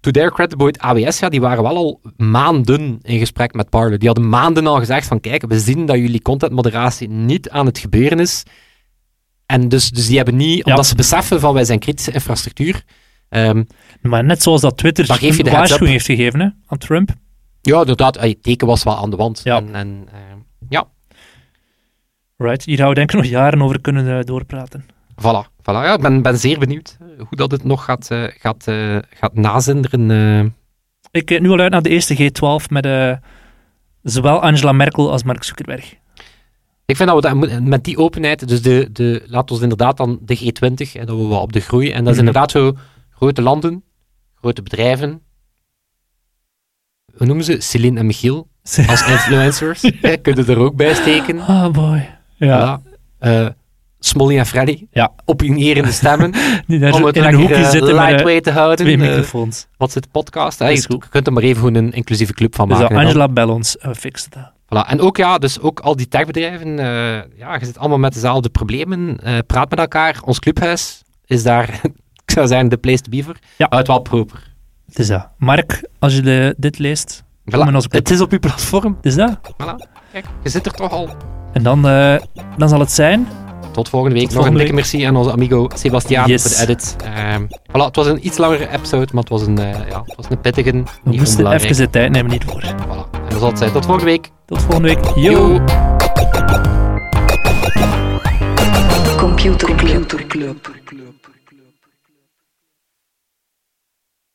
to 0.00 0.10
their 0.10 0.30
credit, 0.32 0.56
Boyd 0.58 0.78
AWS, 0.78 1.18
ja, 1.18 1.28
die 1.28 1.40
waren 1.40 1.62
wel 1.62 1.76
al 1.76 2.00
maanden 2.16 2.98
in 3.02 3.18
gesprek 3.18 3.54
met 3.54 3.70
Parler. 3.70 3.98
Die 3.98 4.08
hadden 4.08 4.28
maanden 4.28 4.66
al 4.66 4.78
gezegd 4.78 5.06
van, 5.06 5.20
kijk, 5.20 5.46
we 5.48 5.58
zien 5.58 5.86
dat 5.86 5.96
jullie 5.96 6.22
contentmoderatie 6.22 7.08
niet 7.08 7.50
aan 7.50 7.66
het 7.66 7.78
gebeuren 7.78 8.20
is. 8.20 8.42
En 9.46 9.68
dus, 9.68 9.90
dus 9.90 10.06
die 10.06 10.16
hebben 10.16 10.36
niet, 10.36 10.56
Ja. 10.56 10.62
omdat 10.64 10.86
ze 10.86 10.94
beseffen 10.94 11.40
van, 11.40 11.54
wij 11.54 11.64
zijn 11.64 11.78
kritische 11.78 12.12
infrastructuur. 12.12 12.82
Ehm, 13.28 13.64
Maar 14.02 14.24
net 14.24 14.42
zoals 14.42 14.60
dat 14.60 14.76
Twitter 14.76 15.04
geef 15.04 15.20
je 15.20 15.26
een 15.26 15.36
de 15.36 15.42
heads 15.42 15.52
waarschuwing 15.56 15.90
heeft 15.90 16.06
gegeven 16.06 16.40
hè, 16.40 16.48
aan 16.66 16.78
Trump. 16.78 17.10
ja, 17.60 17.80
inderdaad, 17.80 18.20
het 18.20 18.42
teken 18.42 18.66
was 18.66 18.82
wel 18.82 18.96
aan 18.96 19.10
de 19.10 19.16
wand. 19.16 19.40
Ja. 19.44 19.56
En, 19.56 19.74
en, 19.74 20.06
ehm, 20.12 20.38
ja, 20.68 20.88
Right. 22.38 22.64
Hier 22.64 22.76
gaan 22.76 22.88
we 22.88 22.94
denk 22.94 23.10
ik 23.10 23.16
nog 23.16 23.26
jaren 23.26 23.62
over 23.62 23.80
kunnen 23.80 24.18
eh, 24.18 24.24
doorpraten. 24.24 24.84
Voilà, 25.20 25.48
voilà. 25.62 25.82
Ja, 25.84 25.94
ik 25.94 26.00
ben, 26.00 26.22
ben 26.22 26.38
zeer 26.38 26.58
benieuwd 26.58 26.96
eh, 27.00 27.06
hoe 27.18 27.36
dat 27.36 27.50
het 27.50 27.64
nog 27.64 27.84
gaat, 27.84 28.10
eh, 28.10 28.24
gaat, 28.28 28.66
eh, 28.66 28.96
gaat 29.10 29.34
nazinderen. 29.34 30.54
Ik 31.10 31.24
kijk 31.26 31.40
nu 31.40 31.50
al 31.50 31.58
uit 31.58 31.70
naar 31.70 31.82
de 31.82 31.88
eerste 31.88 32.14
G12 32.16 32.70
met 32.70 33.18
zowel 34.02 34.40
Angela 34.42 34.72
Merkel 34.72 35.10
als 35.10 35.22
Mark 35.22 35.44
Zuckerberg. 35.44 35.94
Ik 36.84 36.96
vind 36.96 37.08
dat 37.08 37.24
we 37.24 37.28
dat 37.48 37.60
met 37.62 37.84
die 37.84 37.96
openheid, 37.98 38.48
dus 38.48 38.62
de, 38.62 38.88
de, 38.92 39.24
laat 39.26 39.50
ons 39.50 39.60
inderdaad 39.60 39.96
dan 39.96 40.18
de 40.22 40.36
G20, 40.38 40.92
hè, 40.92 41.04
dat 41.04 41.16
we 41.16 41.26
wel 41.26 41.40
op 41.40 41.52
de 41.52 41.60
groei, 41.60 41.90
en 41.92 42.04
dat 42.04 42.14
is 42.14 42.18
Mhm. 42.18 42.26
inderdaad 42.26 42.50
zo 42.50 42.76
grote 43.10 43.42
landen, 43.42 43.84
grote 44.34 44.62
bedrijven, 44.62 45.22
hoe 47.16 47.26
noemen 47.26 47.44
ze? 47.44 47.60
Celine 47.60 47.98
en 47.98 48.06
Michiel 48.06 48.48
als 48.88 49.06
influencers, 49.08 49.90
kunnen 50.22 50.46
er 50.46 50.58
ook 50.58 50.76
bij 50.76 50.94
steken. 50.94 51.40
Ah, 51.40 51.72
boy. 51.72 52.08
Ja, 52.36 52.80
Voilà. 52.80 53.54
Smolly 54.06 54.38
en 54.38 54.46
Freddy, 54.46 54.86
Ja. 54.90 55.12
opinierende 55.24 55.92
stemmen, 55.92 56.32
die 56.66 56.78
daar 56.78 56.92
om 56.92 57.04
het 57.04 57.16
in 57.16 57.24
een 57.24 57.34
hoekje 57.34 57.54
eh, 57.54 57.70
zitten 57.70 57.94
met 57.94 58.02
eh, 58.04 58.08
lightweight 58.08 58.44
te 58.44 58.50
houden. 58.50 58.76
twee 58.76 58.94
Eh, 58.94 59.00
microfoons. 59.00 59.66
wat 59.76 59.92
zit 59.92 60.02
de 60.02 60.08
podcast? 60.12 60.58
Je, 60.58 60.98
kunt 61.10 61.26
er 61.26 61.32
maar 61.32 61.42
even 61.42 61.56
gewoon 61.56 61.74
een 61.74 61.92
inclusieve 61.92 62.32
club 62.32 62.54
van 62.54 62.68
Dus 62.68 62.78
maken. 62.78 62.94
dan. 62.94 63.04
Angela 63.04 63.28
Bellons 63.28 63.76
fixt 63.96 64.28
dat. 64.34 64.50
Voilà. 64.64 64.88
En 64.88 65.00
ook, 65.00 65.16
ja, 65.16 65.38
dus 65.38 65.60
ook 65.60 65.80
al 65.80 65.96
die 65.96 66.08
techbedrijven, 66.08 66.76
ja, 67.36 67.54
je 67.58 67.64
zit 67.64 67.78
allemaal 67.78 67.98
met 67.98 68.12
dezelfde 68.14 68.48
problemen. 68.48 69.18
Praat 69.46 69.70
met 69.70 69.78
elkaar. 69.78 70.20
Ons 70.24 70.38
clubhuis 70.38 71.02
is 71.26 71.42
daar, 71.42 71.68
ik 72.24 72.30
zou 72.30 72.46
zeggen, 72.46 72.68
de 72.68 72.76
place 72.76 73.00
to 73.02 73.10
be 73.10 73.22
voor. 73.22 73.36
Ja. 73.56 73.70
Uit 73.70 73.86
wel 73.86 74.00
proper. 74.00 74.54
Het 74.86 74.98
is 74.98 75.06
dat. 75.06 75.28
Mark, 75.38 75.88
als 75.98 76.14
je 76.14 76.20
de- 76.22 76.54
dit 76.58 76.78
leest, 76.78 77.22
Voilà. 77.50 77.88
Het 77.88 78.10
is 78.10 78.20
op 78.20 78.32
uw 78.32 78.38
platform. 78.38 78.94
het 78.96 79.06
is 79.06 79.14
dat. 79.14 79.38
Voilà. 79.52 79.88
Kijk, 80.12 80.26
je 80.42 80.48
zit 80.48 80.66
er 80.66 80.72
toch 80.72 80.90
al. 80.90 81.08
En 81.52 81.62
dan, 81.62 81.82
dan 82.56 82.68
zal 82.68 82.80
het 82.80 82.92
zijn. 82.92 83.26
Tot 83.76 83.88
volgende 83.88 84.14
week. 84.16 84.28
Tot 84.28 84.36
Nog 84.36 84.46
een 84.46 84.54
dikke 84.54 84.72
merci 84.72 85.02
aan 85.04 85.16
onze 85.16 85.32
amigo 85.32 85.68
Sebastiaan 85.74 86.28
Yes. 86.28 86.42
voor 86.42 86.50
de 86.50 86.72
edit. 86.72 86.96
Ehm, 87.04 87.42
voilà, 87.42 87.84
het 87.84 87.96
was 87.96 88.06
een 88.06 88.26
iets 88.26 88.38
langere 88.38 88.68
episode, 88.70 89.06
maar 89.12 89.22
het 89.22 89.28
was 89.28 89.46
een, 89.46 89.58
eh, 89.58 89.88
ja, 89.88 90.02
het 90.06 90.16
was 90.16 90.26
een 90.28 90.40
pittige. 90.40 90.70
We 90.70 90.84
niet 91.02 91.18
moesten 91.18 91.52
even 91.52 91.76
de 91.76 91.90
tijd 91.90 92.10
nemen, 92.10 92.30
niet 92.30 92.44
voor. 92.44 92.62
Voilà. 92.62 93.10
En 93.12 93.28
dat 93.28 93.38
zal 93.38 93.48
het 93.48 93.58
zijn. 93.58 93.72
Tot 93.72 93.84
volgende 93.84 94.10
week. 94.10 94.30
Tot 94.46 94.62
volgende 94.62 94.88
week. 94.88 95.04
Yo. 95.14 95.30
Yo. 95.30 95.60
Computer 99.16 99.74
Club. 100.26 100.74